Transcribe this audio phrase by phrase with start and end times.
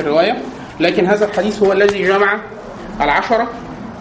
[0.00, 0.42] في الروايه
[0.80, 2.38] لكن هذا الحديث هو الذي جمع
[3.00, 3.48] العشرة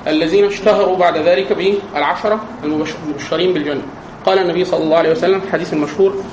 [0.08, 3.82] الذين اشتهروا بعد ذلك بالعشرة المبشرين بالجنة.
[4.26, 6.24] قال النبي صلى الله عليه وسلم الحديث المشهور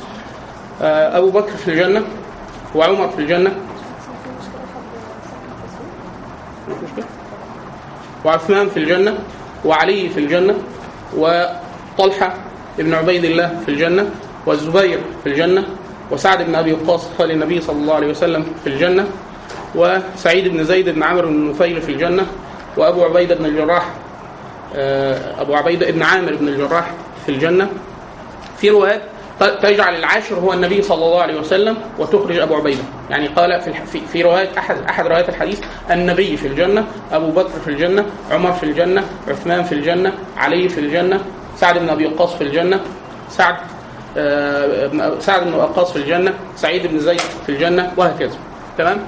[0.83, 2.03] آه، أبو بكر في الجنة
[2.75, 3.53] وعمر في الجنة.
[8.25, 9.19] وعثمان في الجنة
[9.65, 10.55] وعلي في الجنة
[11.17, 12.35] وطلحة
[12.79, 14.11] ابن عبيد الله في الجنة
[14.47, 15.65] والزبير في الجنة
[16.11, 19.07] وسعد بن أبي وقاص قال النبي صلى الله عليه وسلم في الجنة.
[19.77, 22.27] وسعيد بن زيد بن عمرو بن نفيل في الجنة
[22.77, 23.91] وأبو عبيدة بن الجراح
[24.77, 26.91] آه، أبو عبيدة بن عامر بن الجراح
[27.27, 27.69] في الجنة.
[28.59, 29.03] في روايات
[29.63, 32.83] تجعل العاشر هو النبي صلى الله عليه وسلم وتخرج أبو عبيدة.
[33.11, 37.61] يعني قال في في, في رواية احد أحد روايات الحديث النبي في الجنة أبو بكر
[37.65, 41.21] في الجنة عمر في الجنة عثمان في الجنة علي في الجنة
[41.57, 42.81] سعد بن أبي وقاص في الجنة
[43.31, 43.57] سعد
[44.17, 48.37] آه، سعد بن وقاص في الجنة سعيد بن زيد في الجنة وهكذا.
[48.79, 48.99] تمام؟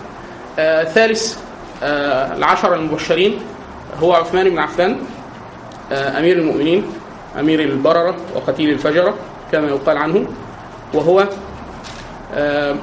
[0.85, 1.39] ثالث
[1.83, 3.39] آه، العشر المبشرين
[4.01, 4.99] هو عثمان بن عفان
[5.93, 6.85] آه، أمير المؤمنين
[7.41, 9.15] أمير البررة وقتيل الفجرة
[9.53, 10.27] كما يقال عنه
[10.95, 11.29] وهو
[12.35, 12.75] آه،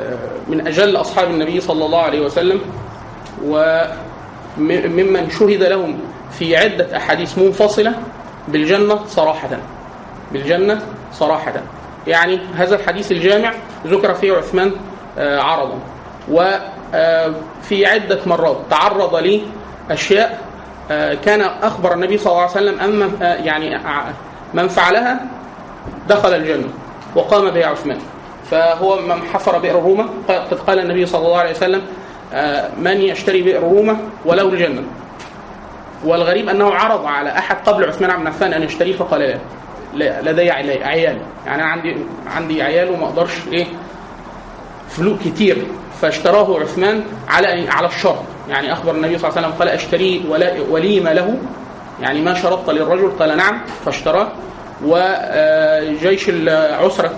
[0.00, 0.16] آه،
[0.48, 2.60] من أجل أصحاب النبي صلى الله عليه وسلم
[3.44, 5.98] وممن شهد لهم
[6.38, 7.94] في عدة أحاديث منفصلة
[8.48, 9.48] بالجنة صراحة
[10.32, 11.52] بالجنة صراحة.
[12.06, 13.52] يعني هذا الحديث الجامع
[13.86, 14.72] ذكر فيه عثمان
[15.18, 15.78] آه، عرضا.
[16.30, 19.42] وفي عدة مرات تعرض لي
[19.90, 20.38] أشياء
[20.90, 24.04] آه، كان أخبر النبي صلى الله عليه وسلم أن آه، يعني ع-
[24.54, 25.20] من فعلها
[26.08, 26.68] دخل الجنة
[27.14, 27.98] وقام بها عثمان.
[28.50, 31.82] فهو من حفر بئر روما قد قال النبي صلى الله عليه وسلم
[32.32, 34.82] آه، من يشتري بئر روما ولو الجنة.
[36.04, 39.38] والغريب أنه عرض على أحد قبل عثمان بن عفان أن يشتريه فقال
[39.94, 41.18] لا لدي عيال عيال.
[41.46, 43.66] يعني أنا عندي عندي عيال وما أقدرش إيه
[44.88, 45.66] فلوس كتير.
[46.00, 48.22] فاشتراه عثمان على على الشرط.
[48.48, 51.38] يعني أخبر النبي صلى الله عليه وسلم قال اشتري ولا وليمه له.
[52.00, 54.28] يعني ما شرطت للرجل قال نعم فاشتراه.
[54.84, 57.10] وجيش العسرة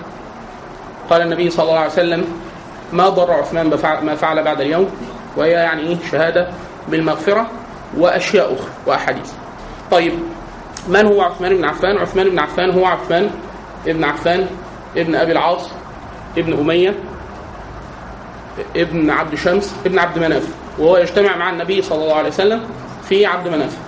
[1.10, 2.25] قال النبي صلى الله عليه وسلم
[2.93, 3.71] ما ضر عثمان
[4.03, 4.91] ما فعل بعد اليوم.
[5.37, 6.49] وهي يعني إيه؟ شهادة
[6.88, 7.47] بالمغفرة
[7.99, 9.32] وأشياء أخرى وأحاديث.
[9.91, 10.12] طيب
[10.88, 13.31] من هو عثمان بن عفان؟ عثمان بن عفان هو عثمان
[13.87, 14.47] ابن عفان
[14.97, 15.71] ابن أبي العاص
[16.38, 16.94] ابن أمية
[18.76, 20.48] ابن عبد شمس ابن عبد مناف.
[20.78, 22.62] وهو يجتمع مع النبي صلى الله عليه وسلم
[23.09, 23.78] في عبد مناف.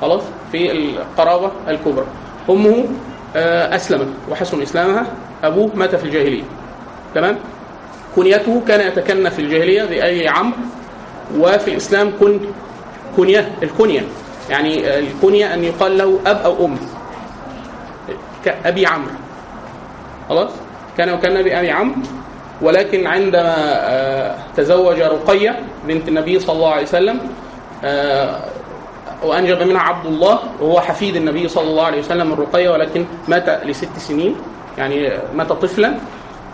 [0.00, 2.06] خلاص؟ في القرابة الكبرى.
[2.50, 2.84] أمه
[3.36, 5.06] آه، أسلمت وحسن إسلامها.
[5.44, 6.42] أبوه مات في الجاهلية.
[7.14, 7.38] تمام؟
[8.16, 10.58] كنيته كان يتكنى في الجاهلية بأي عمرو.
[11.38, 12.40] وفي الإسلام كن
[13.16, 14.02] كنية الكنية.
[14.50, 16.76] يعني الكنية أن يقال له أب أو أم.
[18.44, 19.10] كأبي عمرو.
[20.28, 20.50] خلاص؟
[20.98, 21.96] كان يكنى بأبي عمرو.
[22.62, 27.20] ولكن عندما آه، تزوج رقية بنت النبي صلى الله عليه وسلم
[27.84, 28.40] آه،
[29.22, 33.64] وأنجب منها عبد الله وهو حفيد النبي صلى الله عليه وسلم من رقية ولكن مات
[33.64, 34.36] لست سنين
[34.78, 35.94] يعني مات طفلا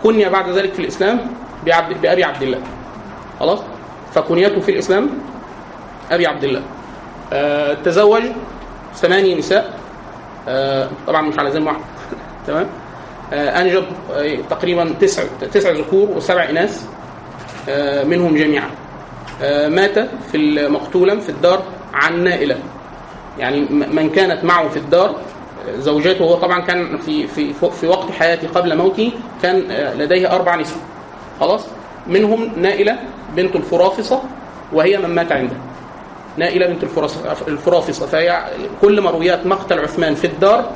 [0.03, 1.19] كني بعد ذلك في الإسلام
[1.65, 2.59] بعبد بأبي عبد الله.
[3.39, 3.59] خلاص؟
[4.13, 5.09] فكنيته في الإسلام
[6.11, 6.61] أبي عبد الله.
[7.33, 8.23] آه، تزوج
[8.95, 9.79] ثمانية نساء.
[11.07, 11.81] طبعا مش على ذمة واحد.
[12.47, 12.67] تمام؟
[13.33, 15.23] أنجب آه، تقريبا تسع
[15.53, 16.85] تسع ذكور وسبع إناث
[17.69, 18.69] آه، منهم جميعا.
[19.41, 19.99] آه، مات
[20.31, 21.63] في مقتولا في الدار
[21.93, 22.57] عن نائلة.
[23.39, 28.11] يعني من كانت معه في الدار آه، زوجاته هو طبعا كان في في في وقت
[28.11, 29.11] حياته قبل موته
[29.43, 30.77] كان آه، لديه أربع نساء.
[31.39, 31.65] خلاص؟
[32.07, 32.99] منهم نائلة
[33.35, 34.21] بنت الفرافصة
[34.73, 35.55] وهي من مات عنده.
[36.37, 36.83] نائلة بنت
[37.47, 38.05] الفرافصة.
[38.05, 38.45] فهي
[38.81, 40.71] كل مرويات مقتل عثمان في الدار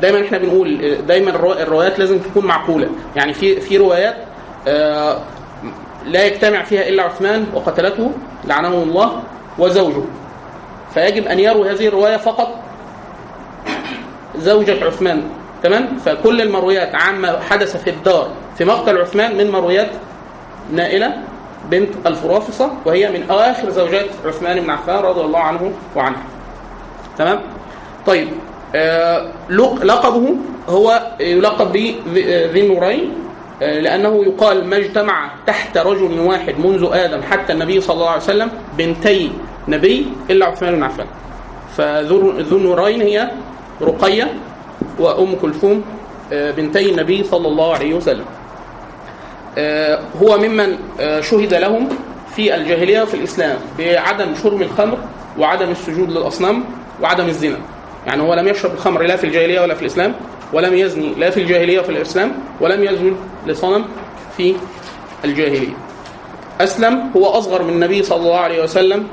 [0.00, 2.88] دايما إحنا بنقول دايما الرو- الروايات لازم تكون معقولة.
[3.16, 4.16] يعني في في روايات
[4.68, 5.18] آه،
[6.06, 8.10] لا يجتمع فيها إلا عثمان وقتلته
[8.44, 9.22] لعنه الله
[9.58, 10.02] وزوجه.
[10.94, 12.48] فيجب أن يروي هذه الرواية فقط
[14.38, 15.22] زوجة عثمان.
[15.62, 18.28] تمام؟ فكل المرويات عما حدث في الدار
[18.58, 19.90] في مقتل عثمان من مرويات
[20.72, 21.14] نائلة
[21.70, 26.22] بنت الفرافصة وهي من آخر زوجات عثمان بن عفان رضي الله عنه وعنها.
[27.18, 27.40] تمام؟
[28.06, 28.28] طيب.
[29.82, 30.34] لقبه
[30.68, 33.14] هو يلقب بذي النورين
[33.62, 38.22] آه، لأنه يقال ما اجتمع تحت رجل واحد منذ آدم حتى النبي صلى الله عليه
[38.22, 39.30] وسلم بنتي
[39.68, 41.06] نبي إلا عثمان بن عفان.
[41.76, 43.30] فذو ذو النورين هي
[43.82, 44.34] رقية
[44.98, 45.84] وأم كلثوم
[46.32, 48.24] آه، بنتي النبي صلى الله عليه وسلم.
[49.58, 51.88] آه، هو ممن آه، شهد لهم
[52.36, 54.98] في الجاهلية وفي الإسلام بعدم شرب الخمر
[55.38, 56.64] وعدم السجود للأصنام
[57.02, 57.58] وعدم الزنا.
[58.08, 60.14] يعني هو لم يشرب الخمر لا في الجاهلية ولا في الإسلام
[60.52, 63.16] ولم يزني لا في الجاهلية ولا في الإسلام ولم يسجد
[63.46, 63.84] لصنم
[64.36, 64.54] في
[65.24, 65.74] الجاهلية.
[66.60, 69.06] أسلم هو أصغر من النبي صلى الله عليه وسلم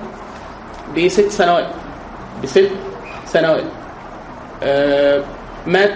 [0.97, 1.67] بست سنوات
[2.43, 2.69] بست
[3.25, 3.63] سنوات.
[4.63, 5.21] آه
[5.67, 5.93] مات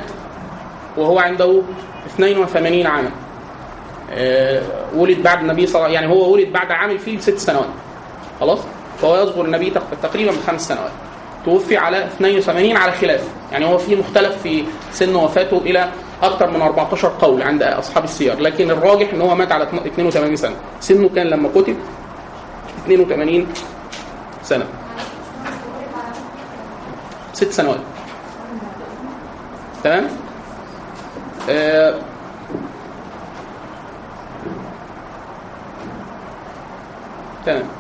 [0.97, 1.61] وهو عنده
[2.15, 3.11] 82 عاما.
[4.11, 4.61] آه
[4.95, 7.69] ولد بعد النبي صلى الله يعني هو ولد بعد عام الفيل بست سنوات.
[8.39, 8.59] خلاص؟
[9.01, 10.91] فهو يصغر النبي تق- تقريبا بخمس سنوات.
[11.49, 13.23] توفي على 82 على خلاف.
[13.51, 15.89] يعني هو في مختلف في سن وفاته إلى
[16.23, 18.39] أكثر من 14 قول عند أصحاب السير.
[18.39, 20.55] لكن الراجح إن هو مات على 82 سنة.
[20.79, 21.77] سنه كان لما كتب
[22.85, 23.47] 82
[24.43, 24.65] سنة.
[27.33, 27.79] ست سنوات.
[29.83, 30.07] تمام؟
[31.49, 31.93] آه
[37.45, 37.78] تمام.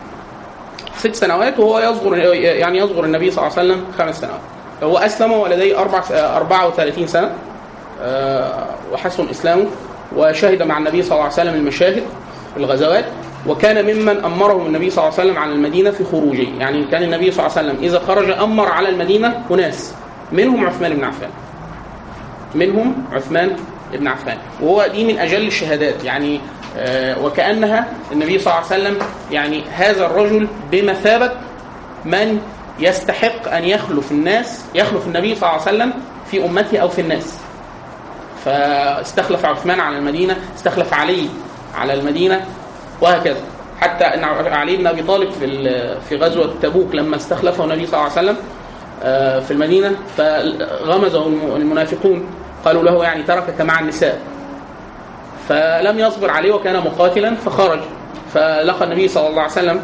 [0.99, 4.39] ست سنوات وهو يصغر يعني يصغر النبي صلى الله عليه وسلم خمس سنوات.
[4.83, 7.31] هو أسلم ولديه أربع 34 سنة
[8.01, 9.65] آه، وحسن إسلامه
[10.15, 12.03] وشهد مع النبي صلى الله عليه وسلم المشاهد
[12.53, 13.05] في الغزوات
[13.47, 16.47] وكان ممن أمرهم النبي صلى الله عليه وسلم على المدينة في خروجه.
[16.59, 19.93] يعني كان النبي صلى الله عليه وسلم إذا خرج أمر على المدينة أناس
[20.31, 21.29] منهم عثمان بن عفان.
[22.55, 23.55] منهم عثمان
[23.93, 24.37] بن عفان.
[24.61, 26.03] وهو دي من أجل الشهادات.
[26.03, 26.39] يعني
[26.77, 28.97] آه، وكأنها النبي صلى الله عليه وسلم
[29.31, 31.31] يعني هذا الرجل بمثابة
[32.05, 32.41] من
[32.79, 35.93] يستحق أن يخلف الناس يخلف النبي صلى الله عليه وسلم
[36.31, 37.37] في أمته أو في الناس.
[38.45, 41.29] فاستخلف عثمان على المدينة استخلف علي
[41.75, 42.45] على المدينة
[43.01, 43.37] وهكذا.
[43.81, 45.47] حتى إن علي بن أبي طالب في
[46.09, 48.37] في غزوة تبوك لما استخلفه النبي صلى الله عليه وسلم
[49.03, 52.25] آه، في المدينة فغمزه الم- المنافقون.
[52.65, 54.19] قالوا له يعني تركك مع النساء.
[55.49, 57.79] فلم يصبر عليه وكان مقاتلا فخرج.
[58.33, 59.79] فلقى النبي صلى الله عليه وسلم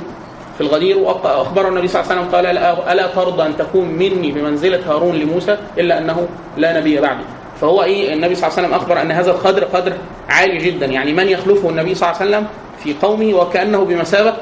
[0.57, 2.45] في الغدير واخبر النبي صلى الله عليه وسلم قال
[2.89, 6.27] ألا ترضى أن تكون مني بمنزلة هارون لموسى إلا أنه
[6.57, 7.24] لا نبي بعدي.
[7.62, 9.94] فهو إيه النبي صلى الله عليه وسلم أخبر أن هذا القدر قدر
[10.30, 10.86] عالي جدا.
[10.86, 12.48] يعني من يخلفه النبي صلى الله عليه وسلم
[12.83, 14.33] في قومه وكأنه بمثابة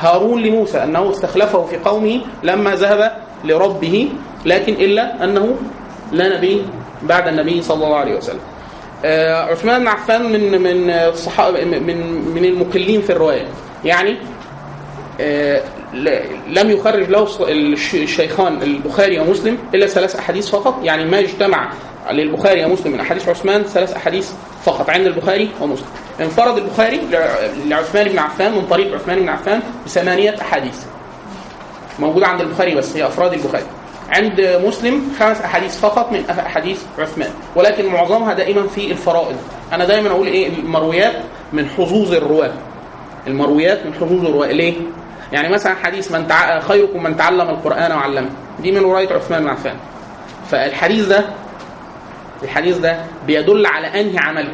[0.00, 3.12] هارون لموسى أنه استخلفه في قومه لما ذهب
[3.44, 4.08] لربه
[4.46, 5.56] لكن إلا أنه
[6.12, 6.62] لا نبي
[7.04, 8.40] بعد النبي صلى الله عليه وسلم.
[9.04, 13.46] آه، عثمان بن عفان من من الصحابه من من المقلين في الرواية.
[13.84, 14.16] يعني
[15.20, 15.62] آه،
[16.48, 17.28] لم يخرج له
[17.94, 20.74] الشيخان البخاري ومسلم إلا ثلاث أحاديث فقط.
[20.82, 21.68] يعني ما اجتمع
[22.10, 24.30] للبخاري ومسلم من أحاديث عثمان ثلاث أحاديث
[24.64, 25.86] فقط عند البخاري ومسلم.
[26.20, 27.36] انفرد البخاري لع-
[27.66, 30.78] لعثمان بن عفان من طريق عثمان بن عفان بثمانية أحاديث.
[31.98, 33.64] موجوده عند البخاري بس هي أفراد البخاري.
[34.10, 37.30] عند مسلم خمس أحاديث فقط من أحاديث عثمان.
[37.56, 39.36] ولكن معظمها دائما في الفرائض.
[39.72, 41.14] أنا دايما أقول إيه؟ المرويات
[41.52, 42.52] من حظوظ الرواة.
[43.26, 44.46] المرويات من حظوظ الرواة.
[44.46, 44.74] ليه؟
[45.32, 46.60] يعني مثلا حديث من تع...
[46.60, 48.30] خيركم من تعلم القرآن وعلمه.
[48.60, 49.76] دي من رواية عثمان بن عفان.
[50.50, 51.24] فالحديث ده
[52.42, 54.48] الحديث ده بيدل على أنهي عمل؟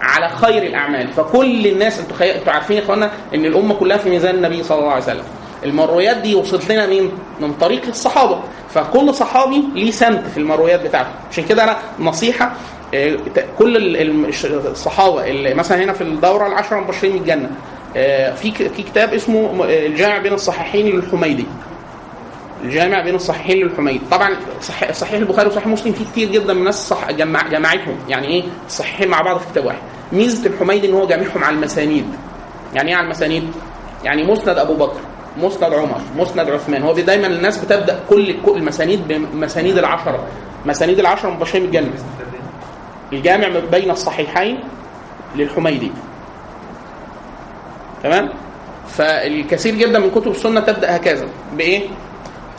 [0.00, 1.08] على خير الأعمال.
[1.08, 2.38] فكل الناس أنتوا خي...
[2.38, 5.24] أنتوا عارفين يا اخوانا إن الأمة كلها في ميزان النبي صلى الله عليه وسلم.
[5.64, 7.10] المرويات دي وصلت لنا مين؟
[7.40, 8.40] من طريق الصحابة.
[8.74, 11.08] فكل صحابي ليه سمت في المرويات بتاعته.
[11.30, 12.52] عشان كده أنا نصيحة
[12.94, 13.16] آه،
[13.58, 17.50] كل ال- ال- الصحابة اللي مثلا هنا في الدورة العشرة المبشرين بالجنه
[17.96, 21.46] آه، في في كتاب اسمه آه، الجامع بين الصحيحين للحميدي.
[22.64, 24.00] الجامع بين الصحيحين للحميدي.
[24.10, 24.30] طبعا
[24.62, 28.42] صحيح, صحيح البخاري وصحيح مسلم في كتير جدا من الناس صح جمع جمعتهم يعني إيه؟
[28.66, 29.78] الصحيحين مع بعض في كتاب واحد.
[30.12, 32.06] ميزة الحميدي إن هو جامعهم على المسانيد.
[32.74, 33.50] يعني إيه على المسانيد؟
[34.04, 35.00] يعني مسند أبو بكر.
[35.42, 36.82] مسند عمر مسند عثمان.
[36.82, 40.26] هو دايما الناس بتبدأ كل المسانيد بمسانيد العشرة.
[40.66, 41.90] مسانيد العشرة مبشرين بالجنه
[43.12, 44.60] الجامع بين الصحيحين
[45.36, 45.92] للحميدي.
[48.02, 48.28] تمام؟
[48.88, 51.28] فالكثير جدا من كتب السنة تبدأ هكذا.
[51.56, 51.88] بإيه؟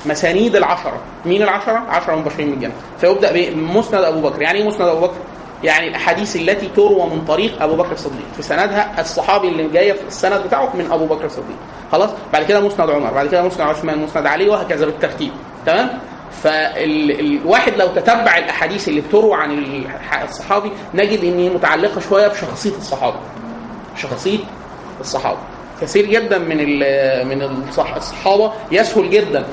[0.06, 0.98] مسانيد العشرة.
[1.26, 4.42] مين العشرة؟ عشرة مبشرين بالجنة فيبدأ بمسند أبو بكر.
[4.42, 5.18] يعني إيه مسند أبو بكر؟
[5.64, 8.26] يعني الأحاديث التي تروى من طريق أبو بكر الصديق.
[8.36, 11.56] في سندها الصحابي اللي جاية في السند بتاعه من أبو بكر الصديق.
[11.92, 15.32] خلاص؟ بعد كده مسند عمر بعد كده مسند عثمان مسند علي وهكذا بالترتيب.
[15.66, 15.90] تمام؟
[16.44, 19.64] فالواحد لو تتبع الأحاديث اللي بتروى عن
[20.24, 23.16] الصحابي نجد إن هي متعلقة شوية بشخصية الصحابة.
[23.98, 24.40] شخصية
[25.00, 25.38] الصحابة.
[25.82, 26.58] كثير جدا من
[27.28, 29.46] من الصح- الصحابة يسهل جدا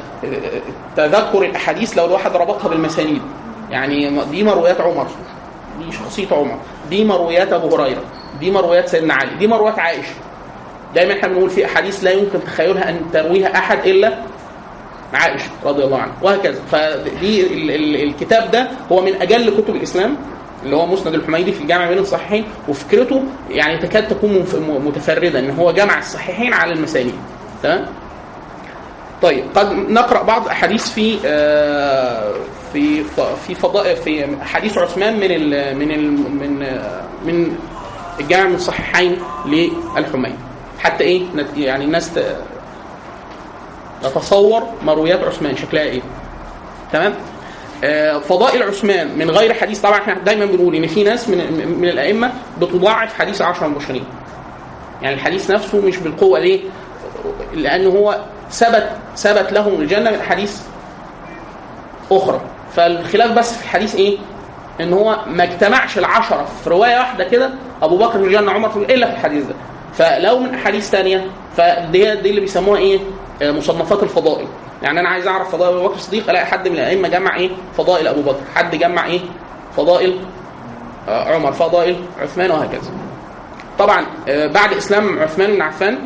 [0.97, 3.23] تذكر الأحاديث لو الواحد ربطها بالمسانيد.
[3.71, 5.07] يعني دي مرويات عمر.
[5.85, 6.59] دي شخصية عمر.
[6.91, 8.03] دي مرويات أبو هريرة.
[8.41, 9.35] دي مرويات سيدنا علي.
[9.39, 10.15] دي مرويات عائشة.
[10.95, 14.19] دايما إحنا بنقول في أحاديث لا يمكن تخيلها أن ترويها أحد إلا
[15.15, 16.15] عائشة رضي الله عنها.
[16.23, 16.61] وهكذا.
[16.73, 20.17] فدي ال- ال- الكتاب ده هو من أجل كتب الإسلام
[20.65, 24.45] اللي هو مسند الحميدي في الجامع بين الصحيحين وفكرته يعني تكاد تكون
[24.85, 27.15] متفردة إن هو جمع الصحيحين على المسانيد.
[27.63, 27.87] تمام؟
[29.23, 32.33] طيب قد نقرأ بعض أحاديث في آه،
[32.73, 33.05] في
[33.47, 36.59] في فضاء في حديث عثمان من ال من ال من
[37.25, 37.57] من
[38.21, 40.35] الجامع من الصحيحين للحميدي
[40.79, 41.23] حتى إيه
[41.57, 42.11] يعني الناس
[44.03, 46.03] تتصور مرويات عثمان شكلها إيه.
[46.93, 47.15] تمام؟
[47.85, 51.89] آه، فضائل عثمان من غير حديث طبعا إحنا دايما بنقول إن في ناس من من
[51.89, 54.05] الأئمة بتضاعف حديث عشرة المبشرين
[55.03, 56.61] يعني الحديث نفسه مش بالقوة ليه؟
[57.55, 58.21] لأن هو
[58.51, 60.61] ثبت ثبت لهم الجنة من احاديث
[62.13, 62.41] أخرى.
[62.77, 64.19] فالخلاف بس في الحديث إيه؟
[64.81, 67.51] إن هو ما اجتمعش العشرة في رواية واحدة كده
[67.83, 69.55] أبو بكر في الجنه عمر في إلا في الحديث ده
[69.95, 72.99] فلو من أحاديث ثانية فدي دي اللي بيسموها إيه؟
[73.43, 74.47] آه، مصنفات الفضائل
[74.83, 78.09] يعني أنا عايز أعرف فضائل أبو بكر الصديق ألاقي حد من الأئمة جمع إيه؟ فضائل
[78.09, 79.21] أبو بكر حد جمع إيه؟
[79.77, 80.17] فضائل
[81.09, 82.91] آه، عمر فضائل عثمان وهكذا
[83.79, 85.99] طبعا آه، بعد إسلام عثمان بن عفان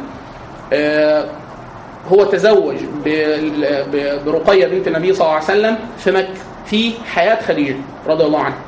[2.12, 2.76] هو تزوج
[4.26, 8.58] برقية بنت النبي صلى الله عليه وسلم في مكة في حياة خديجه رضي الله عنها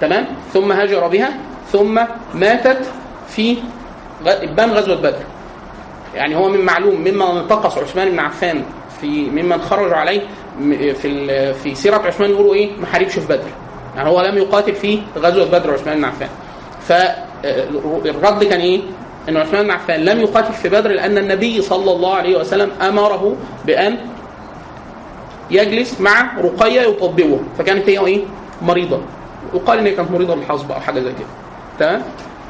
[0.00, 1.30] تمام؟ ثم هاجر بها
[1.72, 2.00] ثم
[2.34, 2.86] ماتت
[3.28, 3.56] في
[4.24, 5.22] غ- ابان غزوة بدر.
[6.14, 8.62] يعني هو من معلوم مما انتقص عثمان بن عفان
[9.00, 10.20] في ممن خرجوا عليه
[10.94, 13.48] في في سيرة عثمان يقولوا إيه؟ ما حاربش في بدر.
[13.96, 16.28] يعني هو لم يقاتل في غزوة بدر عثمان بن عفان.
[16.88, 18.80] فالرد كان إيه؟
[19.28, 23.36] إن عثمان بن عفان لم يقاتل في بدر لأن النبي صلى الله عليه وسلم أمره
[23.66, 23.96] بأن
[25.52, 28.20] يجلس مع رقية يطببها فكانت هي إيه؟
[28.62, 29.00] مريضة.
[29.54, 31.28] وقال إن هي كانت مريضة بالحصبه أو حاجة زي كده.
[31.78, 32.02] تمام؟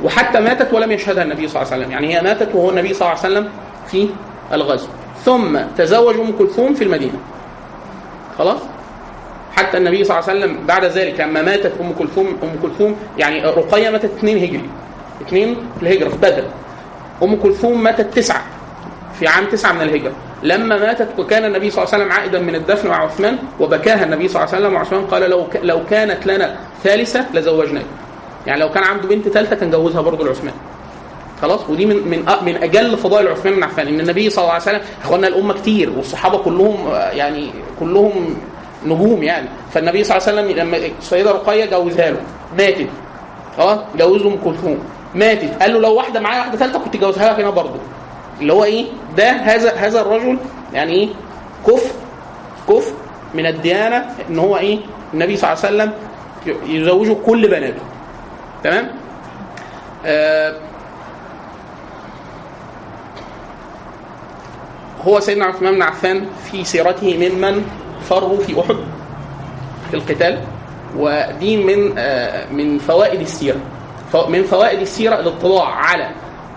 [0.05, 1.93] وحتى ماتت ولم يشهدها النبي صلى الله عليه وسلم.
[1.93, 3.49] يعني هي ماتت وهو النبي صلى الله عليه وسلم
[3.87, 4.09] في
[4.53, 4.89] الغزو.
[5.25, 7.19] ثم تزوج أم كلثوم في المدينة.
[8.39, 8.61] خلاص؟
[9.57, 13.45] حتى النبي صلى الله عليه وسلم بعد ذلك لما ماتت أم كلثوم أم كلثوم يعني
[13.45, 14.71] رقية ماتت اثنين هجري.
[15.27, 16.45] اثنين في الهجرة في بدر.
[17.23, 18.43] أم كلثوم ماتت تسعة.
[19.19, 20.13] في عام تسعة من الهجرة.
[20.43, 24.29] لما ماتت وكان النبي صلى الله عليه وسلم عائدا من الدفن مع عثمان وبكاها النبي
[24.29, 27.85] صلى الله عليه وسلم وعثمان قال لو لو كانت لنا ثالثة لزوجناك.
[28.47, 30.55] يعني لو كان عنده بنت ثالثة كان جوزها برضه لعثمان.
[31.43, 33.89] خلاص؟ ودي من من من أجل فضائل عثمان بن عفان.
[33.89, 38.37] إن النبي صلى الله عليه وسلم اخواننا الأمة كتير والصحابة كلهم يعني كلهم
[38.87, 39.49] نجوم يعني.
[39.73, 42.21] فالنبي صلى الله عليه وسلم لما السيدة رقية جوزها له
[42.59, 42.89] ماتت.
[43.59, 44.79] خلاص؟ جوزه ام كلثوم
[45.15, 45.63] ماتت.
[45.63, 47.77] قال له لو واحدة معايا واحدة ثالثة كنت جوزها لك هنا برضه.
[48.43, 50.39] اللي هو إيه؟ ده هذا هذا الرجل
[50.73, 51.09] يعني إيه؟
[51.67, 51.91] كفر
[52.69, 52.93] كفر
[53.35, 54.79] من الديانة إن هو إيه؟
[55.15, 55.93] النبي صلى الله عليه وسلم
[56.67, 57.83] يزوجه كل بناته.
[58.65, 58.89] تمام؟
[60.07, 60.55] آه
[65.07, 67.65] هو سيدنا عثمان بن عفان في سيرته ممن
[68.09, 68.77] فروا في أحد
[69.91, 70.41] في القتال
[70.97, 73.59] ودي من آه، من فوائد السيرة.
[74.29, 76.11] من فوائد السيرة الاطلاع على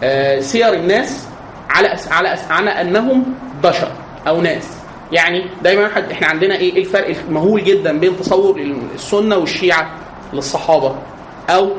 [0.03, 1.27] آه، سير الناس
[1.69, 3.23] على أس- على أس- على أنهم
[3.63, 3.87] بشر
[4.27, 4.67] أو ناس.
[5.11, 8.59] يعني دايما حد إحنا عندنا إيه إيه الفرق المهول جدا بين تصور
[8.95, 9.91] السنة والشيعة
[10.33, 10.95] للصحابة
[11.49, 11.69] أو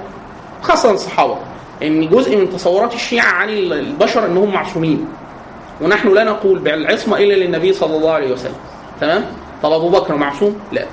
[0.62, 1.36] خاصة الصحابة.
[1.82, 5.08] إن جزء من تصورات الشيعة عن البشر انهم معصومين.
[5.80, 8.54] ونحن لا نقول بالعصمة إلا للنبي صلى الله عليه وسلم.
[9.00, 9.24] تمام؟
[9.62, 10.84] طب أبو بكر معصوم؟ لا.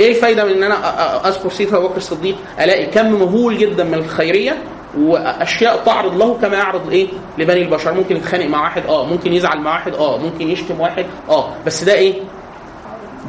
[0.00, 3.94] إيه الفايدة من إن أنا أذكر سيره أبو بكر الصديق؟ ألاقي كم مهول جدا من
[3.94, 4.58] الخيرية
[4.98, 7.94] وأشياء تعرض له كما يعرض إيه؟ لبني البشر.
[7.94, 11.84] ممكن يتخانق مع واحد آه ممكن يزعل مع واحد آه ممكن يشتم واحد آه بس
[11.84, 12.14] ده إيه؟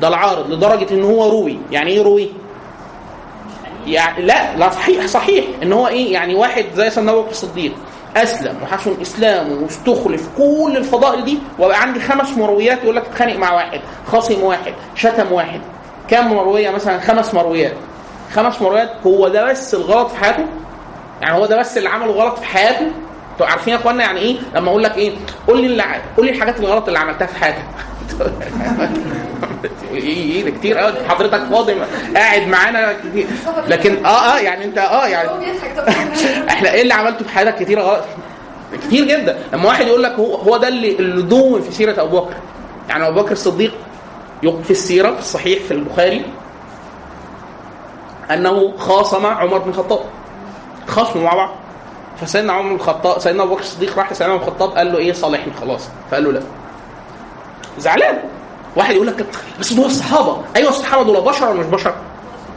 [0.02, 1.58] ده العارض لدرجة إن هو روي.
[1.72, 2.30] يعني إيه روي؟
[3.88, 7.72] يعني لا لا صحيح صحيح إن هو إيه؟ يعني واحد زي سيدنا أبو بكر الصديق
[8.18, 13.54] أسلم وحسن اسلامه واستخلف كل الفضائل دي وبقى عندي خمس مرويات يقول لك اتخانق مع
[13.54, 15.62] واحد خاصم واحد شتم واحد.
[16.08, 17.74] كم مروية مثلا؟ خمس مرويات.
[18.34, 20.46] خمس مرويات هو ده بس الغلط في حياته؟
[21.22, 22.92] يعني هو ده بس اللي عمله غلط في حياته؟
[23.34, 25.12] أنتوا عارفين يا اخوانا يعني إيه؟ لما أقول لك إيه
[25.48, 25.84] قول لي اللي
[26.18, 27.64] قول لي الحاجات الغلط اللي عملتها في حياتك.
[29.92, 30.02] إيه
[30.32, 30.94] إيه ده كتير قوي.
[31.10, 31.76] حضرتك فاضي؟
[32.16, 33.28] قاعد معانا كتير.
[33.68, 35.30] لكن آه آه يعني انت آه يعني
[36.50, 38.04] إحنا إيه اللي عملته في حياتك كتير غلط؟
[38.88, 39.38] كتير جدا.
[39.54, 42.34] لما واحد يقول لك هو هو ده اللي اللي دون في سيرة أبو بكر.
[42.90, 43.74] يعني أبو بكر الصديق
[44.44, 46.26] يق- في السيرة في الصحيح في البخاري
[48.32, 50.00] أنه خاصم عمر بن الخطاب.
[50.92, 51.50] خاصموا مع بعض
[52.22, 55.54] فسيدنا عمر الخطاب سيدنا أبو بكر الصديق راح لسيدنا عمر الخطاب قال له إيه صالحني
[55.62, 55.90] خلاص.
[56.12, 56.42] فقال له لا.
[57.78, 58.18] زعلان.
[58.76, 59.26] واحد يقول لك
[59.60, 61.94] بس دول الصحابه أيوه الصحابة دول بشر ولا مش بشر؟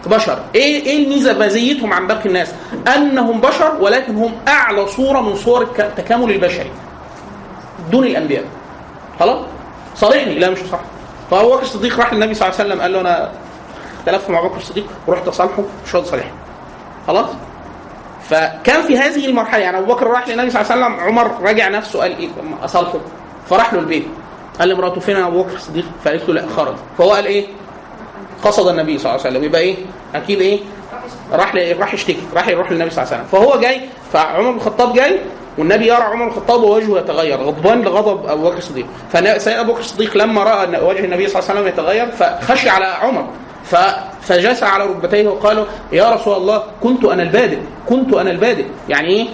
[0.07, 0.39] بشر.
[0.55, 2.53] إيه إيه الميزة مزيتهم عن باقي الناس؟
[2.97, 6.71] أنهم بشر ولكن هم أعلى صورة من صور التكامل البشري
[7.91, 8.45] دون الأنبياء.
[9.21, 9.39] خلاص؟
[9.97, 10.39] صالحني.
[10.39, 10.81] لا مش صح.
[11.31, 13.31] فأبو بكر الصديق راح للنبي صلى الله عليه وسلم قال له أنا
[13.99, 16.31] اختلفت مع بكر الصديق ورحت أصالحه مش راضي صالحني
[17.07, 17.29] خلاص؟
[18.31, 21.69] فكان في هذه المرحلة يعني أبو بكر راح للنبي صلى الله عليه وسلم عمر راجع
[21.69, 22.99] نفسه قال إيه أما أصالحه
[23.51, 24.05] فراح له البيت.
[24.61, 26.75] قال لمراته فين أبو بكر الصديق؟ فقالت له لا خرج.
[26.99, 27.47] فهو قال إيه؟
[28.45, 29.45] قصد النبي صلى الله عليه وسلم.
[29.45, 29.77] يبقى إيه؟
[30.15, 30.61] أكيد إيه؟
[31.33, 33.41] راح ل- راح يشتكي راح يروح للنبي صلى الله عليه وسلم.
[33.41, 33.81] فهو جاي
[34.13, 35.21] فعمر بن الخطاب جاي
[35.59, 38.87] والنبي يرى عمر بن الخطاب ووجهه يتغير غضبان لغضب أبو بكر الصديق.
[39.13, 42.85] فسيدنا أبو بكر الصديق لما رأى وجه النبي صلى الله عليه وسلم يتغير فخشي على
[42.85, 43.27] عمر.
[43.65, 43.77] ف
[44.25, 48.65] فجلس على ركبتيه وقال يا رسول الله كنت أنا البادئ كنت أنا البادئ.
[48.89, 49.27] يعني إيه؟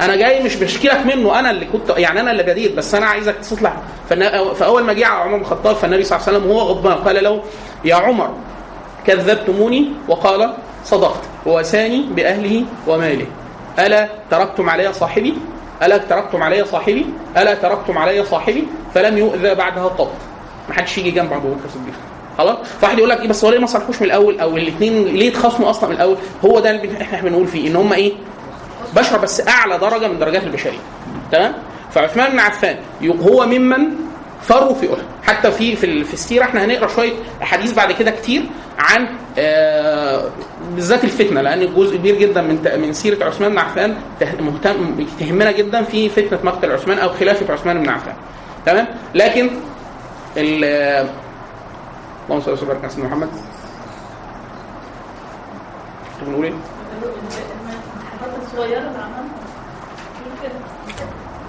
[0.00, 3.06] أنا جاي مش بشكي لك منه أنا اللي كنت يعني أنا اللي بديت بس أنا
[3.06, 3.76] عايزك تصلح.
[4.54, 7.24] فاول ما جه على عمر بن الخطاب فالنبي صلى الله عليه وسلم وهو غضبان قال
[7.24, 7.42] له
[7.84, 8.30] يا عمر
[9.06, 10.54] كذبتموني وقال
[10.84, 13.26] صدقت ووساني بأهله وماله.
[13.78, 15.34] ألا تركتم علي صاحبي؟
[15.82, 18.64] ألا تركتم علي صاحبي؟ ألا تركتم علي صاحبي؟
[18.94, 20.12] فلم يؤذى بعدها قط
[20.68, 21.94] ما حدش يجي جنب أبو بكر الصديق.
[22.38, 25.30] خلاص؟ فواحد يقول لك إيه بس هو ليه ما صالحوش من الأول؟ أو الاثنين ليه
[25.30, 28.12] اتخاصموا أصلا من الأول؟ هو ده اللي إحنا بنقول فيه إن هم إيه؟
[28.96, 30.78] بشر بس أعلى درجة من درجات البشرية.
[31.32, 31.52] تمام؟
[31.90, 32.76] فعثمان بن عفان
[33.20, 33.78] هو ممن
[34.42, 35.02] فروا في أحد.
[35.22, 38.42] حتى في في, في السيرة إحنا هنقرأ شوية أحاديث بعد كده كتير
[38.78, 40.24] عن آه،
[40.74, 43.94] بالذات الفتنة لأن جزء كبير جدا من من سيرة عثمان بن عفان
[44.40, 48.14] مهتم تهمنا جدا في فتنة مقتل عثمان أو خلافة عثمان بن عفان.
[48.66, 49.50] تمام؟ لكن
[52.28, 53.28] اللهم صل وسلم على سيدنا محمد.
[56.20, 56.52] كنت بنقول إيه؟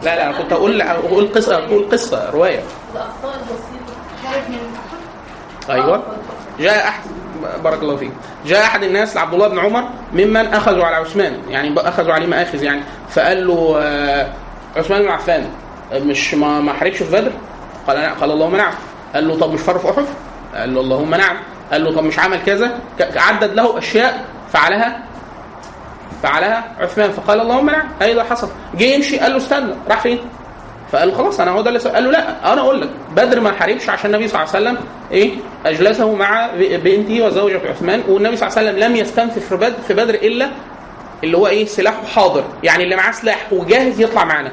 [0.03, 2.59] لا لا أنا كنت أقول أقول قصة أقول قصة رواية.
[4.23, 4.73] خارج من
[5.69, 6.03] أيوه.
[6.59, 7.01] جاء أحد
[7.63, 8.11] بارك الله فيك.
[8.45, 9.83] جاء أحد الناس لعبد الله بن عمر
[10.13, 12.81] ممن أخذوا على عثمان يعني أخذوا عليه مآخذ يعني.
[13.09, 14.33] فقال له آه،
[14.75, 15.49] عثمان بن عفان
[15.93, 17.31] مش ما ما في بدر؟
[17.87, 18.73] قال قال اللهم نعم
[19.13, 20.05] قال له طب مش فر في أحد؟
[20.55, 21.37] قال له اللهم نعم.
[21.71, 22.79] قال له طب مش عمل كذا؟
[23.15, 25.03] عدد له أشياء فعلها
[26.23, 27.11] فعلها عثمان.
[27.11, 27.87] فقال اللهم نعم.
[28.01, 28.49] أيوه حصل.
[28.75, 29.73] جه يمشي قال له استنى.
[29.89, 30.19] راح فين؟
[30.91, 31.79] فقال له خلاص أنا هو ده اللي.
[31.79, 32.53] قال له لا.
[32.53, 34.77] أنا أقول لك بدر ما حاربش عشان النبي صلى الله عليه وسلم
[35.11, 35.31] إيه؟
[35.65, 38.03] أجلسه مع ب- بنتي وزوجة عثمان.
[38.07, 40.49] والنبي صلى الله عليه وسلم لم يستنفذ في بدر في بدر إلا
[41.23, 42.43] اللي هو إيه؟ سلاحه حاضر.
[42.63, 44.51] يعني اللي معاه سلاح وجاهز يطلع معانا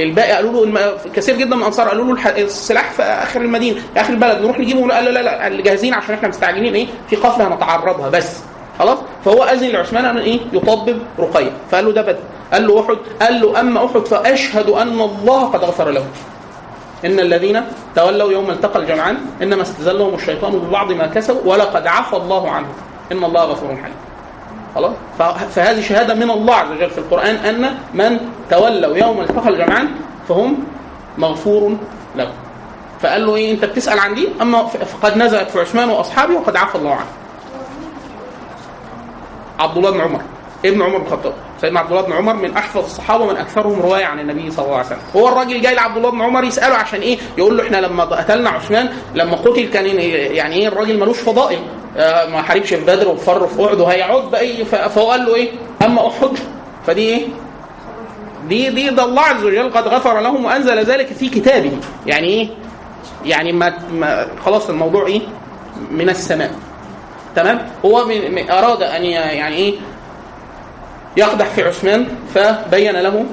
[0.00, 0.96] الباقي قالوا له.
[1.14, 2.28] كثير جدا من الأنصار قالوا له.
[2.42, 4.94] السلاح في آخر المدينة في آخر البلد نروح نجيبه.
[4.94, 8.40] قال لا لا اللي جاهزين عشان إحنا مستعجلين إيه؟ في قفلة هنتعرضها بس.
[8.78, 11.50] خلاص؟ فهو اذن لعثمان ان إيه؟ يطبب رقية.
[11.70, 12.18] فقال له ده بدر.
[12.52, 12.96] قال له أحد.
[13.22, 16.04] قال له أما أحد فأشهد أن الله قد غفر له.
[17.04, 17.62] إن الذين
[17.96, 22.72] تولوا يوم التقى الجمعان إنما استزلهم الشيطان ببعض ما كسبوا ولقد عفى الله عنهم.
[23.12, 24.05] إن الله غفور حليم.
[24.74, 24.92] خلاص؟
[25.54, 28.18] فهذه شهادة من الله عز وجل في القرآن أن من
[28.50, 29.88] تولوا يوم التقى الجمعان
[30.28, 30.56] فهم
[31.18, 31.76] مغفور
[32.16, 32.32] لهم.
[33.00, 36.74] فقال له إيه أنت بتسأل عن دي؟ أما فقد نزلت في عثمان وأصحابه وقد عفى
[36.74, 37.06] الله عنه.
[39.58, 40.20] عبد الله بن عمر
[40.64, 41.34] ابن عمر بن الخطاب.
[41.60, 44.76] سيدنا عبد الله بن عمر من أحفظ الصحابة ومن أكثرهم رواية عن النبي صلى الله
[44.76, 44.98] عليه وسلم.
[45.16, 48.50] هو الراجل جاي لعبد الله بن عمر يسأله عشان إيه؟ يقول له إحنا لما قتلنا
[48.50, 51.58] عثمان لما قتل كان يعني إيه؟ الراجل ملوش فضائل.
[51.96, 55.50] آه ما حاربش في بدر وفر في أحد وهيعود باي فهو قال له إيه؟
[55.84, 56.28] أما أحد.
[56.86, 57.26] فدي إيه؟
[58.48, 61.72] دي دي ده الله عز وجل قد غفر لهم وأنزل ذلك في كتابه.
[62.06, 62.48] يعني إيه؟
[63.24, 65.20] يعني ما, ما خلاص الموضوع إيه؟
[65.90, 66.50] من السماء.
[67.36, 69.74] تمام؟ هو من من- أراد أن يعني إيه؟
[71.16, 73.24] يقدح في عثمان فبين له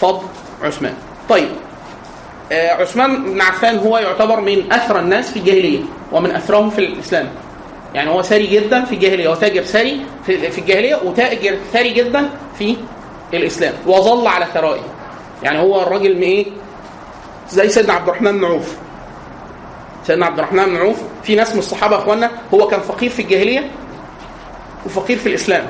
[0.00, 0.26] فضل
[0.62, 0.94] عثمان.
[1.28, 1.48] طيب
[2.52, 5.80] آه، عثمان بن عفان هو يعتبر من اثرى الناس في الجاهلية
[6.12, 7.28] ومن أثرهم في الإسلام.
[7.94, 12.76] يعني هو ثري جدا في الجاهلية وتاجر ثري في الجاهلية وتاجر ثري جدا في
[13.34, 13.74] الإسلام.
[13.86, 14.82] وظل على ثرائه.
[15.42, 16.46] يعني هو الراجل من إيه؟
[17.50, 18.76] زي سيدنا عبد الرحمن بن عوف.
[20.06, 23.22] سيدنا عبد الرحمن بن عوف في ناس من الصحابة يا اخوانا هو كان فقير في
[23.22, 23.70] الجاهلية
[24.86, 25.66] وفقير في الإسلام.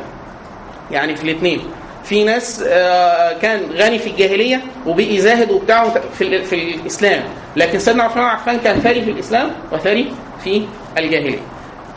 [0.92, 1.60] يعني في الاثنين.
[2.04, 7.22] في ناس آه، كان غني في الجاهلية وبقي زاهد وبتاع في في الإسلام.
[7.56, 10.12] لكن سيدنا عثمان عفان كان ثري في الإسلام وثري
[10.44, 10.62] في
[10.98, 11.38] الجاهلية.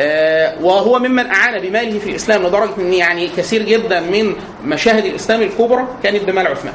[0.02, 5.42] آه، وهو ممن أعان بماله في الإسلام لدرجة إن يعني كثير جدا من مشاهد الإسلام
[5.42, 6.74] الكبرى كانت بمال عثمان.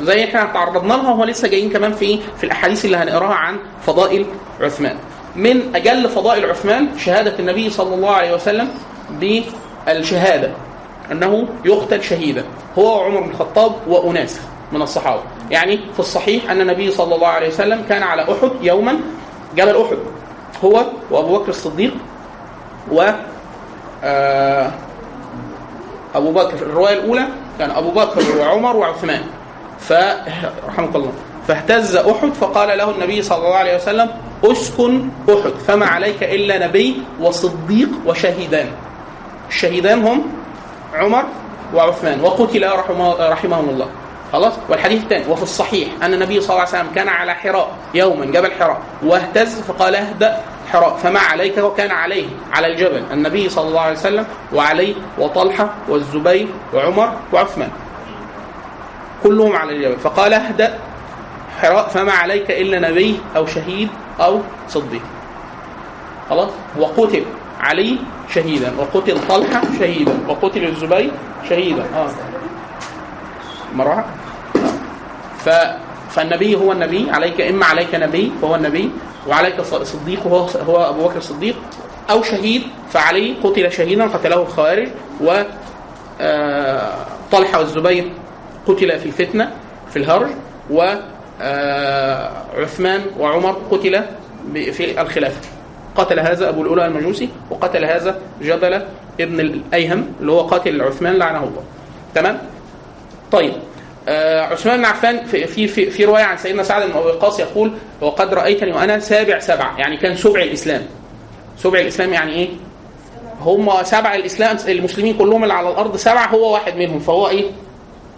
[0.00, 4.26] زي إحنا تعرضنا لها وهو لسه جايين كمان في في الأحاديث اللي هنقراها عن فضائل
[4.60, 4.96] عثمان.
[5.36, 8.68] من أجل فضائل عثمان شهادة النبي صلى الله عليه وسلم
[9.10, 10.50] بالشهادة.
[11.12, 12.44] أنه يقتل شهيدا.
[12.78, 14.40] هو وعمر بن الخطاب وأناس
[14.72, 15.22] من الصحابة.
[15.50, 18.96] يعني في الصحيح أن النبي صلى الله عليه وسلم كان على أحد يوما
[19.56, 19.98] جبل أحد.
[20.64, 21.94] هو وأبو بكر الصديق
[22.92, 23.10] و
[24.04, 24.70] آه،
[26.14, 26.54] أبو بكر.
[26.54, 29.22] الرواية الأولى كان أبو بكر وعمر وعثمان.
[29.78, 29.92] ف
[30.68, 31.12] رحمك الله.
[31.48, 34.10] فاهتز أحد فقال له النبي صلى الله عليه وسلم
[34.44, 35.52] أسكن أحد.
[35.66, 38.66] فما عليك إلا نبي وصديق وشهيدان.
[39.48, 40.22] الشهيدان هم
[40.94, 41.24] عمر
[41.74, 42.20] وعثمان.
[42.20, 43.88] وقتل رحمه رحمهم الله.
[44.32, 48.24] خلاص؟ والحديث الثاني وفي الصحيح أن النبي صلى الله عليه وسلم كان على حراء يوما
[48.24, 50.40] جبل حراء واهتز فقال اهدأ
[50.72, 56.48] حراء فما عليك وكان عليه على الجبل النبي صلى الله عليه وسلم وعلي وطلحة والزبير
[56.74, 57.70] وعمر وعثمان.
[59.22, 59.96] كلهم على الجبل.
[59.96, 60.78] فقال اهدأ
[61.62, 63.88] حراء فما عليك إلا نبي أو شهيد
[64.20, 65.02] أو صديق.
[66.30, 67.24] خلاص؟ وقتل.
[67.60, 67.96] علي
[68.34, 71.10] شهيدا وقتل طلحة شهيدا وقتل الزبير
[71.48, 71.84] شهيدا.
[71.94, 72.10] آه.
[73.74, 74.04] مروحة
[75.38, 75.48] ف
[76.10, 78.90] فالنبي هو النبي عليك إما عليك نبي فهو النبي
[79.28, 81.56] وعليك صديق وهو هو أبو بكر الصديق
[82.10, 84.88] أو شهيد فعلي قتل شهيدا قتله الخوارج
[85.20, 85.42] و
[86.20, 86.92] آه،
[87.32, 88.12] طلحة والزبير
[88.66, 89.52] قتل في الفتنه
[89.90, 90.30] في الهرج
[90.70, 90.94] و
[91.42, 94.04] آه، عثمان وعمر قتل
[94.54, 95.40] في الخلافة.
[96.00, 98.82] قتل هذا أبو الأولى المجوسي وقتل هذا جبل
[99.20, 101.62] ابن الأيهم اللي هو قاتل عثمان لعنه الله.
[102.14, 102.38] تمام؟
[103.32, 103.52] طيب
[104.08, 107.40] آه عثمان بن عفان في في في, في رواية عن سيدنا سعد بن أبي وقاص
[107.40, 110.82] يقول وقد رأيتني وأنا سابع سبعه يعني كان سبع الإسلام.
[111.58, 112.48] سبع الإسلام يعني إيه؟
[113.40, 117.44] هم سبع الإسلام المسلمين كلهم اللي على الأرض سبعه هو واحد منهم فهو إيه؟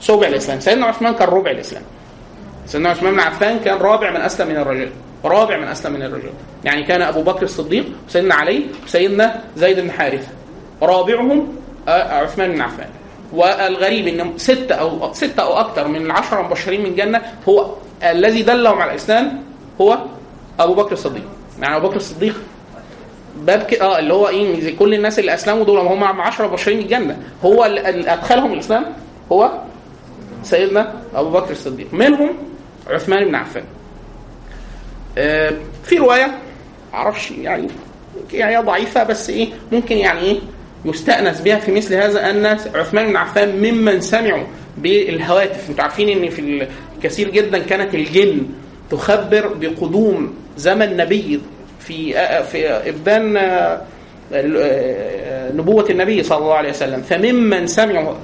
[0.01, 0.61] سبع الإسلام.
[0.61, 1.83] سيدنا عثمان كان ربع الإسلام.
[2.67, 4.91] سيدنا عثمان بن عفان كان رابع من أسلم من الرجال.
[5.25, 6.33] رابع من أسلم من الرجال
[6.65, 10.29] يعني كان أبو بكر الصديق وسيدنا علي وسيدنا زيد بن حارثة.
[10.83, 11.49] رابعهم
[11.89, 12.89] آه، عثمان بن عفان.
[13.33, 17.67] والغريب إن ستة أو ستة أو أكثر من العشرة المبشرين من الجنة هو
[18.03, 19.43] الذي دلهم على الإسلام
[19.81, 19.99] هو
[20.61, 21.25] أبو بكر الصديق.
[21.61, 22.41] يعني أبو بكر الصديق
[23.37, 23.75] باب.
[23.81, 27.17] آه اللي هو إيه زي كل الناس اللي أسلموا دول هم 10 مبشرين الجنة.
[27.45, 28.85] هو اللي أدخلهم الإسلام
[29.33, 29.51] هو
[30.43, 31.87] سيدنا أبو بكر الصديق.
[31.93, 32.31] منهم
[32.91, 33.63] عثمان بن عفان.
[33.63, 33.82] آه،
[35.85, 36.39] في رواية
[36.93, 37.69] معرفش يعني
[38.33, 40.39] يعني ضعيفة بس إيه ممكن يعني إيه
[40.85, 44.45] يستأنس بها في مثل هذا أن عثمان بن عفان ممن سمعوا
[44.79, 45.71] بالهواتف.
[45.71, 48.47] أنتوا عارفين إن في الكثير جدا كانت الجن
[48.91, 51.41] تخبر بقدوم زمن نبي
[51.81, 53.83] في آه، في إبان آه،
[55.53, 57.03] نبوة النبي صلى الله عليه وسلم.
[57.03, 58.15] فممن سمعوا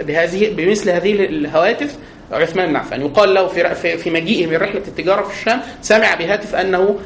[0.00, 1.96] بهذه بمثل هذه الهواتف
[2.32, 6.54] عثمان بن عفان يقال له في في- مجيئه من رحلة التجارة في الشام سمع بهاتف
[6.54, 6.96] أنه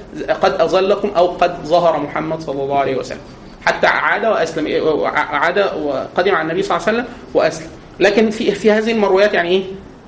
[0.42, 3.18] قد أظلكم أو قد ظهر محمد صلى الله عليه وسلم.
[3.66, 4.66] حتى عاد وأسلم
[5.16, 7.68] عاد وقدم على النبي صلى الله عليه وسلم وأسلم.
[8.00, 9.62] لكن في في هذه المرويات يعني إيه؟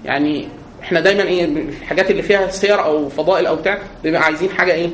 [0.05, 0.49] يعني
[0.83, 4.89] إحنا دايما إيه الحاجات اللي فيها سير أو فضائل أو بتاع بيبقى عايزين حاجة إيه؟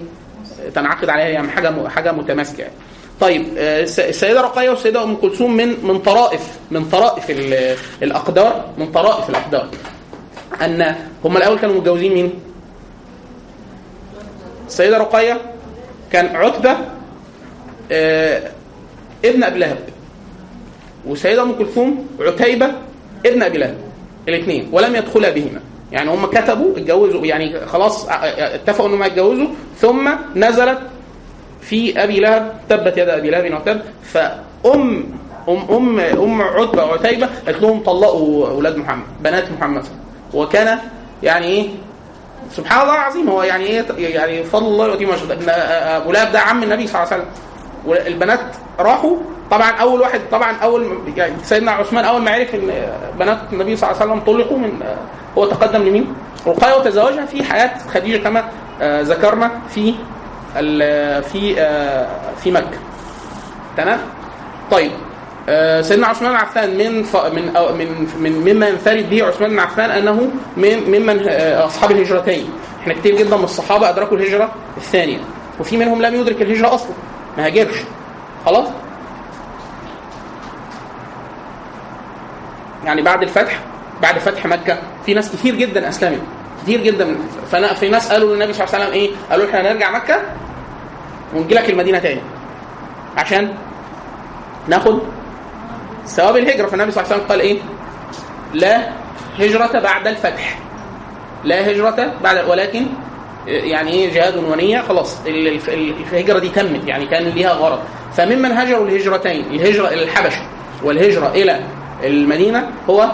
[0.74, 2.72] تنعقد عليها يعني حاجة حاجة متماسكة يعني.
[3.20, 8.64] طيب آه، الس- السيدة رقية والسيدة أم كلثوم من من طرائف من طرائف ال- الأقدار
[8.78, 9.68] من طرائف الأقدار.
[10.64, 12.32] أن هم الأول كانوا متجوزين مين؟
[14.66, 15.40] السيدة رقية
[16.12, 16.76] كان عتبة
[17.92, 18.50] آه،
[19.24, 19.78] ابن أبي لهب.
[21.06, 22.72] والسيده أم كلثوم عتيبة
[23.26, 23.76] ابن أبي لهب.
[24.28, 24.68] الاثنين.
[24.72, 25.60] ولم يدخلا بهما.
[25.92, 29.46] يعني هم كتبوا اتجوزوا يعني خلاص ا- ا- اتفقوا إنهم هيتجوزوا.
[29.78, 30.78] ثم نزلت
[31.60, 35.04] في أبي لهب تبت يد أبي لهب وتب فأم
[35.48, 39.84] أم أم أم عتبة وعتيبه قالت لهم طلقوا أولاد محمد بنات محمد.
[40.34, 40.78] وكان
[41.22, 41.68] يعني إيه
[42.50, 45.38] سبحان الله العظيم هو يعني إيه يعني فضل الله يؤتيه ما يشاء.
[45.96, 47.32] ابو لهب ده عم النبي صلى الله عليه وسلم
[47.86, 48.40] والبنات
[48.78, 49.16] راحوا
[49.50, 52.70] طبعا أول واحد طبعا أول يعني سيدنا عثمان أول ما عرف إن
[53.18, 54.82] بنات النبي صلى الله عليه وسلم طلقوا من
[55.38, 56.14] هو تقدم لمين؟
[56.46, 58.44] رقية وتزوجها في حياة خديجة كما
[58.82, 59.94] آه، ذكرنا في
[61.22, 62.06] في آه،
[62.42, 62.78] في مكة
[63.76, 63.98] تمام؟
[64.70, 65.09] طيب آه،
[65.82, 67.16] سيدنا عثمان عفان من ف...
[67.16, 72.50] من من من مما ينفرد به عثمان بن عفان أنه من ممن آه، أصحاب الهجرتين.
[72.80, 75.18] إحنا كتير جدا من الصحابة أدركوا الهجرة الثانية.
[75.60, 76.92] وفي منهم لم يدرك الهجرة أصلا.
[77.38, 77.76] ما هاجرش.
[78.46, 78.68] خلاص؟
[82.84, 83.60] يعني بعد الفتح
[84.02, 86.20] بعد فتح مكة في ناس كتير جدا أسلمت.
[86.62, 87.16] كتير جدا.
[87.52, 90.20] فانا في ناس قالوا للنبي صلى الله عليه وسلم إيه؟ قالوا إحنا هنرجع مكة
[91.34, 92.20] ونجي لك المدينة تاني.
[93.16, 93.54] عشان
[94.68, 95.00] ناخد
[96.06, 96.66] ثواب الهجرة.
[96.66, 97.58] فالنبي صلى الله عليه وسلم قال إيه؟
[98.54, 98.88] لا
[99.38, 100.58] هجرة بعد الفتح.
[101.44, 102.86] لا هجرة بعد ولكن
[103.46, 104.80] يعني إيه؟ جهاد ونية.
[104.80, 106.88] خلاص الهجرة دي تمت.
[106.88, 107.80] يعني كان ليها غرض.
[108.16, 110.42] فممن هاجروا الهجرتين الهجرة إلى الحبشة
[110.82, 111.60] والهجرة إلى
[112.04, 113.10] المدينة هو